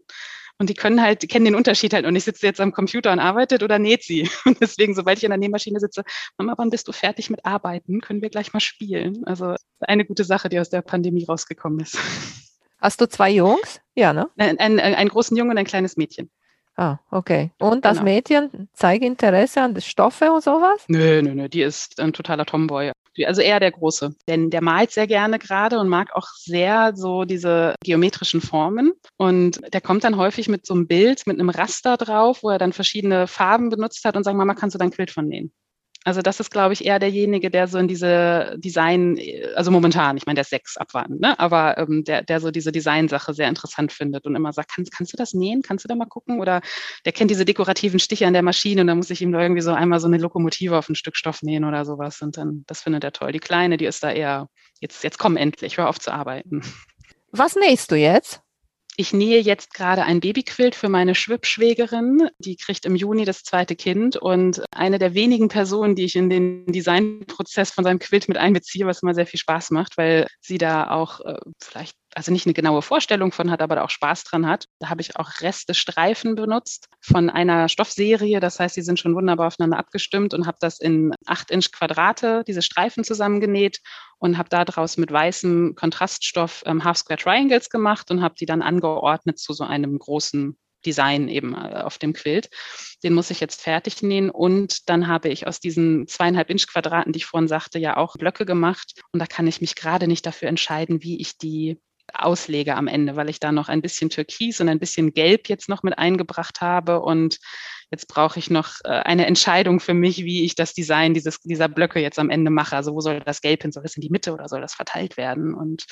Und 0.58 0.70
die 0.70 0.74
können 0.74 1.02
halt, 1.02 1.22
die 1.22 1.26
kennen 1.26 1.44
den 1.44 1.56
Unterschied 1.56 1.92
halt 1.94 2.06
und 2.06 2.14
ich 2.14 2.24
sitze 2.24 2.46
jetzt 2.46 2.60
am 2.60 2.72
Computer 2.72 3.12
und 3.12 3.18
arbeitet 3.18 3.62
oder 3.62 3.78
näht 3.78 4.04
sie. 4.04 4.28
Und 4.44 4.60
deswegen, 4.60 4.94
sobald 4.94 5.18
ich 5.18 5.24
an 5.24 5.30
der 5.30 5.38
Nähmaschine 5.38 5.80
sitze, 5.80 6.04
Mama, 6.38 6.54
wann 6.56 6.70
bist 6.70 6.86
du 6.86 6.92
fertig 6.92 7.28
mit 7.28 7.44
Arbeiten? 7.44 8.00
Können 8.00 8.22
wir 8.22 8.30
gleich 8.30 8.52
mal 8.52 8.60
spielen? 8.60 9.24
Also 9.26 9.56
eine 9.80 10.04
gute 10.04 10.22
Sache, 10.22 10.48
die 10.48 10.60
aus 10.60 10.70
der 10.70 10.82
Pandemie 10.82 11.24
rausgekommen 11.24 11.80
ist. 11.80 11.98
Hast 12.78 13.00
du 13.00 13.08
zwei 13.08 13.30
Jungs? 13.30 13.80
Ja, 13.96 14.12
ne? 14.12 14.28
Ein, 14.36 14.58
ein, 14.58 14.78
einen 14.78 15.08
großen 15.08 15.36
Jungen 15.36 15.50
und 15.50 15.58
ein 15.58 15.64
kleines 15.64 15.96
Mädchen. 15.96 16.30
Ah, 16.76 16.98
okay. 17.10 17.50
Und 17.58 17.84
das 17.84 17.98
genau. 17.98 18.10
Mädchen 18.10 18.68
zeigt 18.72 19.04
Interesse 19.04 19.60
an 19.60 19.80
Stoffe 19.80 20.32
und 20.32 20.42
sowas? 20.42 20.84
Nö, 20.88 21.22
nö, 21.22 21.34
nö, 21.34 21.48
die 21.48 21.62
ist 21.62 22.00
ein 22.00 22.12
totaler 22.12 22.46
Tomboy. 22.46 22.92
Also 23.22 23.40
eher 23.40 23.60
der 23.60 23.70
Große. 23.70 24.14
Denn 24.28 24.50
der 24.50 24.62
malt 24.62 24.90
sehr 24.90 25.06
gerne 25.06 25.38
gerade 25.38 25.78
und 25.78 25.88
mag 25.88 26.14
auch 26.14 26.26
sehr 26.36 26.92
so 26.96 27.24
diese 27.24 27.74
geometrischen 27.82 28.40
Formen. 28.40 28.92
Und 29.16 29.60
der 29.72 29.80
kommt 29.80 30.04
dann 30.04 30.16
häufig 30.16 30.48
mit 30.48 30.66
so 30.66 30.74
einem 30.74 30.86
Bild, 30.86 31.26
mit 31.26 31.38
einem 31.38 31.50
Raster 31.50 31.96
drauf, 31.96 32.42
wo 32.42 32.50
er 32.50 32.58
dann 32.58 32.72
verschiedene 32.72 33.26
Farben 33.26 33.68
benutzt 33.68 34.04
hat 34.04 34.16
und 34.16 34.24
sagt, 34.24 34.36
Mama, 34.36 34.54
kannst 34.54 34.74
du 34.74 34.78
dein 34.78 34.90
Quilt 34.90 35.10
von 35.10 35.28
nähen? 35.28 35.52
Also 36.04 36.20
das 36.20 36.38
ist, 36.38 36.50
glaube 36.50 36.74
ich, 36.74 36.84
eher 36.84 36.98
derjenige, 36.98 37.50
der 37.50 37.66
so 37.66 37.78
in 37.78 37.88
diese 37.88 38.56
Design, 38.58 39.18
also 39.54 39.70
momentan, 39.70 40.18
ich 40.18 40.26
meine, 40.26 40.34
der 40.34 40.42
ist 40.42 40.50
sechs 40.50 40.76
abwarten, 40.76 41.18
ne? 41.18 41.38
aber 41.40 41.78
ähm, 41.78 42.04
der, 42.04 42.22
der 42.22 42.40
so 42.40 42.50
diese 42.50 42.72
Designsache 42.72 43.32
sehr 43.32 43.48
interessant 43.48 43.90
findet 43.90 44.26
und 44.26 44.36
immer 44.36 44.52
sagt, 44.52 44.72
kannst, 44.74 44.92
kannst 44.92 45.14
du 45.14 45.16
das 45.16 45.32
nähen? 45.32 45.62
Kannst 45.62 45.84
du 45.84 45.88
da 45.88 45.94
mal 45.94 46.04
gucken? 46.04 46.40
Oder 46.40 46.60
der 47.06 47.12
kennt 47.12 47.30
diese 47.30 47.46
dekorativen 47.46 47.98
Stiche 47.98 48.26
an 48.26 48.34
der 48.34 48.42
Maschine 48.42 48.82
und 48.82 48.86
da 48.88 48.94
muss 48.94 49.08
ich 49.08 49.22
ihm 49.22 49.32
irgendwie 49.32 49.62
so 49.62 49.72
einmal 49.72 49.98
so 49.98 50.06
eine 50.06 50.18
Lokomotive 50.18 50.76
auf 50.76 50.90
ein 50.90 50.94
Stück 50.94 51.16
Stoff 51.16 51.42
nähen 51.42 51.64
oder 51.64 51.86
sowas. 51.86 52.20
Und 52.20 52.36
dann, 52.36 52.64
das 52.66 52.82
findet 52.82 53.02
er 53.02 53.12
toll. 53.12 53.32
Die 53.32 53.40
Kleine, 53.40 53.78
die 53.78 53.86
ist 53.86 54.04
da 54.04 54.12
eher, 54.12 54.48
jetzt, 54.80 55.02
jetzt 55.04 55.18
komm 55.18 55.38
endlich, 55.38 55.78
hör 55.78 55.88
auf 55.88 55.98
zu 55.98 56.12
arbeiten. 56.12 56.60
Was 57.32 57.56
nähst 57.56 57.90
du 57.90 57.96
jetzt? 57.96 58.43
Ich 58.96 59.12
nähe 59.12 59.40
jetzt 59.40 59.74
gerade 59.74 60.04
ein 60.04 60.20
Babyquilt 60.20 60.76
für 60.76 60.88
meine 60.88 61.16
Schwibschwägerin. 61.16 62.28
Die 62.38 62.56
kriegt 62.56 62.86
im 62.86 62.94
Juni 62.94 63.24
das 63.24 63.42
zweite 63.42 63.74
Kind 63.74 64.16
und 64.16 64.62
eine 64.70 65.00
der 65.00 65.14
wenigen 65.14 65.48
Personen, 65.48 65.96
die 65.96 66.04
ich 66.04 66.14
in 66.14 66.30
den 66.30 66.66
Designprozess 66.66 67.72
von 67.72 67.82
seinem 67.82 67.98
Quilt 67.98 68.28
mit 68.28 68.36
einbeziehe, 68.36 68.86
was 68.86 69.02
immer 69.02 69.14
sehr 69.14 69.26
viel 69.26 69.40
Spaß 69.40 69.72
macht, 69.72 69.96
weil 69.96 70.28
sie 70.40 70.58
da 70.58 70.90
auch 70.90 71.20
äh, 71.20 71.38
vielleicht 71.60 71.96
also 72.14 72.32
nicht 72.32 72.46
eine 72.46 72.54
genaue 72.54 72.82
Vorstellung 72.82 73.32
von 73.32 73.50
hat, 73.50 73.62
aber 73.62 73.76
da 73.76 73.84
auch 73.84 73.90
Spaß 73.90 74.24
dran 74.24 74.46
hat. 74.46 74.66
Da 74.78 74.88
habe 74.88 75.00
ich 75.00 75.16
auch 75.16 75.40
Reste 75.40 75.74
Streifen 75.74 76.34
benutzt 76.34 76.88
von 77.00 77.30
einer 77.30 77.68
Stoffserie. 77.68 78.40
Das 78.40 78.60
heißt, 78.60 78.76
die 78.76 78.82
sind 78.82 78.98
schon 78.98 79.14
wunderbar 79.14 79.48
aufeinander 79.48 79.78
abgestimmt 79.78 80.34
und 80.34 80.46
habe 80.46 80.58
das 80.60 80.80
in 80.80 81.14
acht 81.26 81.50
Inch 81.50 81.72
Quadrate, 81.72 82.44
diese 82.46 82.62
Streifen 82.62 83.04
zusammengenäht 83.04 83.80
und 84.18 84.38
habe 84.38 84.48
daraus 84.48 84.96
mit 84.96 85.12
weißem 85.12 85.74
Kontraststoff 85.74 86.62
ähm, 86.66 86.84
Half 86.84 86.98
Square 86.98 87.20
Triangles 87.20 87.70
gemacht 87.70 88.10
und 88.10 88.22
habe 88.22 88.34
die 88.38 88.46
dann 88.46 88.62
angeordnet 88.62 89.38
zu 89.38 89.52
so 89.52 89.64
einem 89.64 89.98
großen 89.98 90.56
Design 90.84 91.28
eben 91.28 91.54
äh, 91.54 91.82
auf 91.82 91.98
dem 91.98 92.12
Quilt. 92.12 92.50
Den 93.02 93.14
muss 93.14 93.30
ich 93.30 93.40
jetzt 93.40 93.62
fertig 93.62 94.02
nähen 94.02 94.30
und 94.30 94.88
dann 94.88 95.08
habe 95.08 95.28
ich 95.28 95.46
aus 95.46 95.60
diesen 95.60 96.06
zweieinhalb 96.06 96.50
Inch 96.50 96.66
Quadraten, 96.66 97.12
die 97.12 97.18
ich 97.18 97.26
vorhin 97.26 97.48
sagte, 97.48 97.78
ja 97.78 97.96
auch 97.96 98.16
Blöcke 98.16 98.46
gemacht 98.46 99.00
und 99.12 99.20
da 99.20 99.26
kann 99.26 99.46
ich 99.46 99.60
mich 99.60 99.74
gerade 99.74 100.06
nicht 100.06 100.26
dafür 100.26 100.48
entscheiden, 100.48 101.02
wie 101.02 101.20
ich 101.20 101.38
die 101.38 101.80
auslege 102.22 102.76
am 102.76 102.86
Ende, 102.86 103.16
weil 103.16 103.28
ich 103.28 103.40
da 103.40 103.52
noch 103.52 103.68
ein 103.68 103.82
bisschen 103.82 104.10
Türkis 104.10 104.60
und 104.60 104.68
ein 104.68 104.78
bisschen 104.78 105.12
Gelb 105.12 105.48
jetzt 105.48 105.68
noch 105.68 105.82
mit 105.82 105.98
eingebracht 105.98 106.60
habe 106.60 107.00
und 107.00 107.38
jetzt 107.90 108.08
brauche 108.08 108.38
ich 108.38 108.50
noch 108.50 108.76
äh, 108.84 108.88
eine 108.88 109.26
Entscheidung 109.26 109.80
für 109.80 109.94
mich, 109.94 110.24
wie 110.24 110.44
ich 110.44 110.54
das 110.54 110.74
Design 110.74 111.14
dieses, 111.14 111.40
dieser 111.40 111.68
Blöcke 111.68 112.00
jetzt 112.00 112.18
am 112.18 112.30
Ende 112.30 112.50
mache. 112.50 112.76
Also 112.76 112.94
wo 112.94 113.00
soll 113.00 113.20
das 113.20 113.40
Gelb 113.40 113.62
hin? 113.62 113.72
Soll 113.72 113.82
das 113.82 113.96
in 113.96 114.02
die 114.02 114.10
Mitte 114.10 114.32
oder 114.32 114.48
soll 114.48 114.60
das 114.60 114.74
verteilt 114.74 115.16
werden? 115.16 115.54
Und 115.54 115.86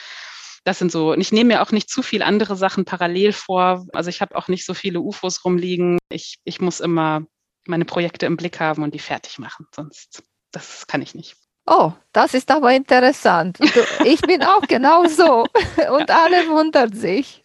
das 0.64 0.79
sind 0.79 0.93
so, 0.93 1.14
ich 1.14 1.33
nehme 1.33 1.55
mir 1.55 1.62
auch 1.62 1.73
nicht 1.73 1.91
zu 1.91 2.03
viel 2.03 2.23
andere 2.23 2.57
Sachen 2.57 2.85
parallel 2.85 3.33
vor. 3.33 3.87
Also 3.93 4.11
ich 4.11 4.20
habe 4.20 4.37
auch 4.37 4.49
nicht 4.49 4.64
so 4.64 4.75
viele 4.75 5.01
UFOs 5.01 5.45
rumliegen. 5.45 5.99
Ich, 6.11 6.39
ich 6.45 6.61
muss 6.61 6.81
immer 6.81 7.23
meine 7.66 7.85
Projekte 7.85 8.27
im 8.27 8.37
Blick 8.37 8.61
haben 8.61 8.83
und 8.83 8.95
die 8.95 8.99
fertig 8.99 9.39
machen. 9.39 9.66
Sonst, 9.75 10.23
das 10.51 10.87
kann 10.87 11.03
ich 11.03 11.14
nicht. 11.14 11.37
Oh, 11.67 11.93
das 12.13 12.35
ist 12.35 12.51
aber 12.51 12.73
interessant. 12.75 13.59
Ich 14.05 14.21
bin 14.23 14.43
auch 14.43 14.63
genau 14.63 15.07
so 15.07 15.43
und 15.95 16.09
ja. 16.09 16.25
alle 16.25 16.49
wundern 16.49 16.93
sich. 16.93 17.45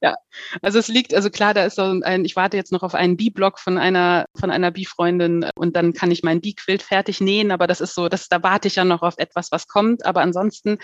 Ja, 0.00 0.16
also 0.62 0.78
es 0.78 0.88
liegt, 0.88 1.14
also 1.14 1.30
klar, 1.30 1.54
da 1.54 1.64
ist 1.64 1.76
so 1.76 1.82
ein, 1.82 2.24
ich 2.24 2.34
warte 2.34 2.56
jetzt 2.56 2.72
noch 2.72 2.82
auf 2.82 2.94
einen 2.94 3.16
B-Block 3.16 3.60
von 3.60 3.78
einer, 3.78 4.24
von 4.36 4.50
einer 4.50 4.72
B-Freundin 4.72 5.48
und 5.54 5.76
dann 5.76 5.92
kann 5.92 6.10
ich 6.10 6.24
meinen 6.24 6.40
B-Quilt 6.40 6.82
fertig 6.82 7.20
nähen, 7.20 7.52
aber 7.52 7.68
das 7.68 7.80
ist 7.80 7.94
so, 7.94 8.08
das, 8.08 8.28
da 8.28 8.42
warte 8.42 8.66
ich 8.66 8.76
ja 8.76 8.84
noch 8.84 9.02
auf 9.02 9.18
etwas, 9.18 9.52
was 9.52 9.68
kommt. 9.68 10.04
Aber 10.04 10.22
ansonsten 10.22 10.78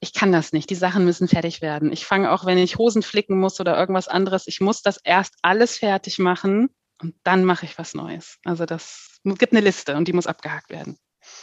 ich 0.00 0.14
kann 0.14 0.32
das 0.32 0.52
nicht. 0.52 0.70
Die 0.70 0.74
Sachen 0.74 1.04
müssen 1.04 1.28
fertig 1.28 1.60
werden. 1.60 1.92
Ich 1.92 2.06
fange 2.06 2.32
auch, 2.32 2.46
wenn 2.46 2.58
ich 2.58 2.78
Hosen 2.78 3.02
flicken 3.02 3.38
muss 3.38 3.60
oder 3.60 3.78
irgendwas 3.78 4.08
anderes, 4.08 4.46
ich 4.46 4.60
muss 4.60 4.82
das 4.82 4.96
erst 5.04 5.34
alles 5.42 5.76
fertig 5.76 6.18
machen 6.18 6.70
und 7.02 7.14
dann 7.22 7.44
mache 7.44 7.66
ich 7.66 7.78
was 7.78 7.94
Neues. 7.94 8.38
Also 8.44 8.64
das 8.64 9.20
gibt 9.24 9.52
eine 9.52 9.60
Liste 9.60 9.96
und 9.96 10.08
die 10.08 10.14
muss 10.14 10.26
abgehakt 10.26 10.70
werden. 10.70 10.96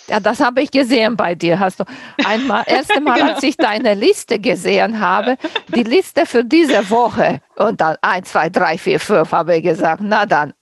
Ja, 0.08 0.20
das 0.20 0.40
habe 0.40 0.62
ich 0.62 0.72
gesehen 0.72 1.18
bei 1.18 1.36
dir. 1.36 1.60
Hast 1.60 1.80
du 1.80 1.84
einmal, 2.24 2.64
erste 2.68 3.02
Mal, 3.02 3.20
genau. 3.20 3.34
als 3.34 3.44
ich 3.44 3.58
deine 3.58 3.94
Liste 3.94 4.40
gesehen 4.40 5.00
habe, 5.00 5.38
die 5.68 5.84
Liste 5.84 6.26
für 6.26 6.44
diese 6.44 6.90
Woche 6.90 7.42
und 7.56 7.82
dann 7.82 7.98
1, 8.02 8.30
2, 8.30 8.50
3, 8.50 8.78
4, 8.78 9.00
5 9.00 9.32
habe 9.32 9.58
ich 9.58 9.64
gesagt, 9.64 10.02
na 10.04 10.26
dann. 10.26 10.54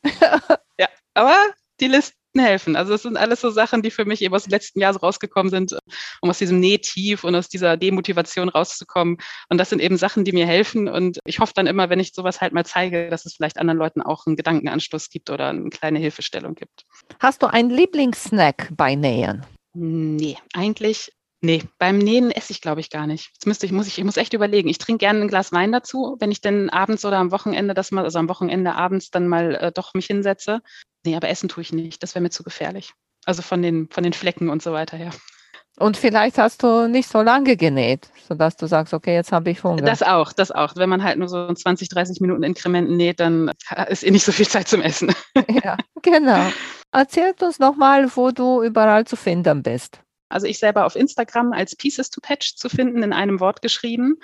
Ja, 0.79 0.87
aber 1.13 1.37
die 1.79 1.87
Liste 1.87 2.15
helfen. 2.39 2.75
Also 2.75 2.93
es 2.93 3.03
sind 3.03 3.17
alles 3.17 3.41
so 3.41 3.49
Sachen, 3.49 3.81
die 3.81 3.91
für 3.91 4.05
mich 4.05 4.21
eben 4.21 4.33
aus 4.33 4.43
dem 4.43 4.51
letzten 4.51 4.79
Jahr 4.79 4.93
so 4.93 4.99
rausgekommen 4.99 5.49
sind, 5.49 5.77
um 6.21 6.29
aus 6.29 6.37
diesem 6.37 6.59
Nähtief 6.59 7.23
und 7.23 7.35
aus 7.35 7.49
dieser 7.49 7.77
Demotivation 7.77 8.49
rauszukommen. 8.49 9.17
Und 9.49 9.57
das 9.57 9.69
sind 9.69 9.81
eben 9.81 9.97
Sachen, 9.97 10.25
die 10.25 10.31
mir 10.31 10.45
helfen. 10.45 10.87
Und 10.87 11.19
ich 11.25 11.39
hoffe 11.39 11.53
dann 11.55 11.67
immer, 11.67 11.89
wenn 11.89 11.99
ich 11.99 12.13
sowas 12.13 12.41
halt 12.41 12.53
mal 12.53 12.65
zeige, 12.65 13.09
dass 13.09 13.25
es 13.25 13.35
vielleicht 13.35 13.57
anderen 13.57 13.79
Leuten 13.79 14.01
auch 14.01 14.25
einen 14.25 14.35
Gedankenanschluss 14.35 15.09
gibt 15.09 15.29
oder 15.29 15.49
eine 15.49 15.69
kleine 15.69 15.99
Hilfestellung 15.99 16.55
gibt. 16.55 16.85
Hast 17.19 17.43
du 17.43 17.47
einen 17.47 17.69
Lieblingssnack 17.69 18.69
bei 18.75 18.95
Nähen? 18.95 19.45
Nee, 19.73 20.37
eigentlich 20.53 21.11
Nee, 21.41 21.63
beim 21.77 21.97
Nähen 21.97 22.31
esse 22.31 22.51
ich, 22.51 22.61
glaube 22.61 22.81
ich, 22.81 22.89
gar 22.89 23.07
nicht. 23.07 23.29
Jetzt 23.33 23.45
müsste 23.45 23.65
ich, 23.65 23.71
muss 23.71 23.87
ich, 23.87 23.97
ich 23.97 24.03
muss 24.03 24.17
echt 24.17 24.33
überlegen. 24.33 24.69
Ich 24.69 24.77
trinke 24.77 24.99
gerne 24.99 25.21
ein 25.21 25.27
Glas 25.27 25.51
Wein 25.51 25.71
dazu, 25.71 26.15
wenn 26.19 26.31
ich 26.31 26.41
denn 26.41 26.69
abends 26.69 27.05
oder 27.05 27.17
am 27.17 27.31
Wochenende 27.31 27.73
das 27.73 27.91
mal, 27.91 28.03
also 28.03 28.19
am 28.19 28.29
Wochenende 28.29 28.73
abends 28.73 29.11
dann 29.11 29.27
mal 29.27 29.55
äh, 29.55 29.71
doch 29.71 29.93
mich 29.93 30.07
hinsetze. 30.07 30.61
Nee, 31.05 31.15
aber 31.15 31.29
essen 31.29 31.49
tue 31.49 31.61
ich 31.61 31.73
nicht. 31.73 32.01
Das 32.01 32.15
wäre 32.15 32.23
mir 32.23 32.31
zu 32.31 32.43
gefährlich. 32.43 32.93
Also 33.25 33.41
von 33.41 33.61
den, 33.61 33.89
von 33.91 34.03
den 34.03 34.13
Flecken 34.13 34.49
und 34.49 34.63
so 34.63 34.71
weiter 34.73 34.97
her. 34.97 35.11
Und 35.77 35.97
vielleicht 35.97 36.37
hast 36.37 36.63
du 36.63 36.87
nicht 36.87 37.09
so 37.09 37.21
lange 37.21 37.57
genäht, 37.57 38.07
sodass 38.29 38.55
du 38.55 38.65
sagst, 38.65 38.93
okay, 38.93 39.13
jetzt 39.13 39.33
habe 39.33 39.49
ich 39.51 39.61
Hunger. 39.63 39.81
Das 39.81 40.03
auch, 40.03 40.31
das 40.31 40.51
auch. 40.51 40.75
Wenn 40.77 40.89
man 40.89 41.03
halt 41.03 41.17
nur 41.17 41.27
so 41.27 41.53
20, 41.53 41.89
30 41.89 42.21
Minuten 42.21 42.43
Inkrementen 42.43 42.95
näht, 42.95 43.19
dann 43.19 43.51
ist 43.89 44.03
eh 44.03 44.11
nicht 44.11 44.23
so 44.23 44.31
viel 44.31 44.47
Zeit 44.47 44.69
zum 44.69 44.81
Essen. 44.81 45.13
Ja, 45.63 45.75
genau. 46.01 46.49
Erzählt 46.93 47.43
uns 47.43 47.59
nochmal, 47.59 48.09
wo 48.15 48.31
du 48.31 48.63
überall 48.63 49.05
zu 49.05 49.17
finden 49.17 49.63
bist. 49.63 49.99
Also 50.29 50.47
ich 50.47 50.59
selber 50.59 50.85
auf 50.85 50.95
Instagram 50.95 51.53
als 51.53 51.75
Pieces 51.75 52.09
to 52.09 52.19
Patch 52.21 52.55
zu 52.55 52.69
finden, 52.69 53.03
in 53.03 53.13
einem 53.13 53.39
Wort 53.39 53.61
geschrieben. 53.61 54.15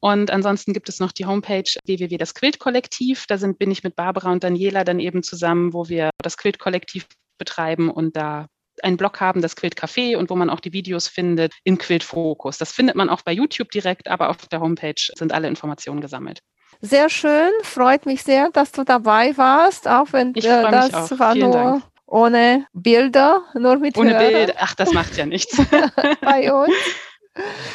Und 0.00 0.30
ansonsten 0.30 0.72
gibt 0.72 0.88
es 0.88 1.00
noch 1.00 1.12
die 1.12 1.26
Homepage 1.26 1.70
www. 1.84 2.16
das 2.16 2.34
Quilt-Kollektiv. 2.34 3.26
Da 3.26 3.38
sind, 3.38 3.58
bin 3.58 3.70
ich 3.70 3.84
mit 3.84 3.96
Barbara 3.96 4.32
und 4.32 4.44
Daniela 4.44 4.84
dann 4.84 5.00
eben 5.00 5.22
zusammen, 5.22 5.72
wo 5.72 5.88
wir 5.88 6.10
das 6.22 6.36
Quilt-Kollektiv 6.36 7.06
betreiben 7.38 7.90
und 7.90 8.16
da 8.16 8.46
einen 8.82 8.96
Blog 8.96 9.20
haben, 9.20 9.40
das 9.40 9.56
Quilt 9.56 9.76
Café 9.76 10.16
und 10.16 10.30
wo 10.30 10.36
man 10.36 10.50
auch 10.50 10.60
die 10.60 10.72
Videos 10.72 11.06
findet 11.06 11.52
in 11.62 11.78
Quilt 11.78 12.02
Fokus. 12.02 12.58
Das 12.58 12.72
findet 12.72 12.96
man 12.96 13.08
auch 13.08 13.22
bei 13.22 13.32
YouTube 13.32 13.70
direkt, 13.70 14.08
aber 14.08 14.30
auf 14.30 14.48
der 14.48 14.60
Homepage 14.60 15.12
sind 15.16 15.32
alle 15.32 15.48
Informationen 15.48 16.00
gesammelt. 16.00 16.40
Sehr 16.80 17.08
schön, 17.08 17.52
freut 17.62 18.04
mich 18.04 18.24
sehr, 18.24 18.50
dass 18.50 18.72
du 18.72 18.82
dabei 18.84 19.36
warst, 19.36 19.86
auch 19.86 20.08
wenn 20.12 20.34
äh, 20.34 20.40
das 20.40 21.18
war 21.18 21.32
Vielen 21.32 21.50
nur 21.50 21.52
Dank 21.52 21.93
ohne 22.14 22.66
Bilder, 22.72 23.42
nur 23.54 23.76
mit 23.78 23.98
Ohne 23.98 24.14
Bild, 24.14 24.54
ach, 24.58 24.74
das 24.74 24.92
macht 24.92 25.16
ja 25.16 25.26
nichts. 25.26 25.56
bei 26.20 26.52
uns. 26.52 26.72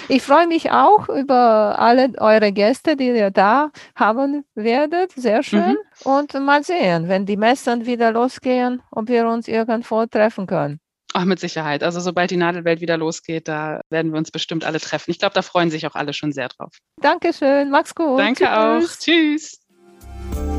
Ich 0.07 0.21
freue 0.21 0.47
mich 0.47 0.71
auch 0.71 1.09
über 1.09 1.77
alle 1.77 2.13
eure 2.19 2.53
Gäste, 2.53 2.95
die 2.95 3.07
ihr 3.07 3.31
da 3.31 3.71
haben 3.95 4.45
werdet. 4.55 5.11
Sehr 5.11 5.43
schön. 5.43 5.71
Mhm. 5.71 5.77
Und 6.05 6.33
mal 6.35 6.63
sehen, 6.63 7.09
wenn 7.09 7.25
die 7.25 7.35
Messen 7.35 7.85
wieder 7.85 8.13
losgehen, 8.13 8.81
ob 8.91 9.09
wir 9.09 9.27
uns 9.27 9.49
irgendwo 9.49 10.05
treffen 10.05 10.47
können. 10.47 10.79
Ach, 11.13 11.25
mit 11.25 11.41
Sicherheit. 11.41 11.83
Also 11.83 11.99
sobald 11.99 12.31
die 12.31 12.37
Nadelwelt 12.37 12.79
wieder 12.79 12.95
losgeht, 12.95 13.49
da 13.49 13.81
werden 13.89 14.13
wir 14.13 14.19
uns 14.19 14.31
bestimmt 14.31 14.63
alle 14.63 14.79
treffen. 14.79 15.11
Ich 15.11 15.19
glaube, 15.19 15.33
da 15.33 15.41
freuen 15.41 15.69
sich 15.69 15.85
auch 15.85 15.95
alle 15.95 16.13
schon 16.13 16.31
sehr 16.31 16.47
drauf. 16.47 16.77
Dankeschön. 17.01 17.69
Mach's 17.71 17.93
gut. 17.93 18.19
Danke 18.19 18.45
Tschüss. 18.45 18.49
auch. 18.49 18.99
Tschüss. 18.99 20.58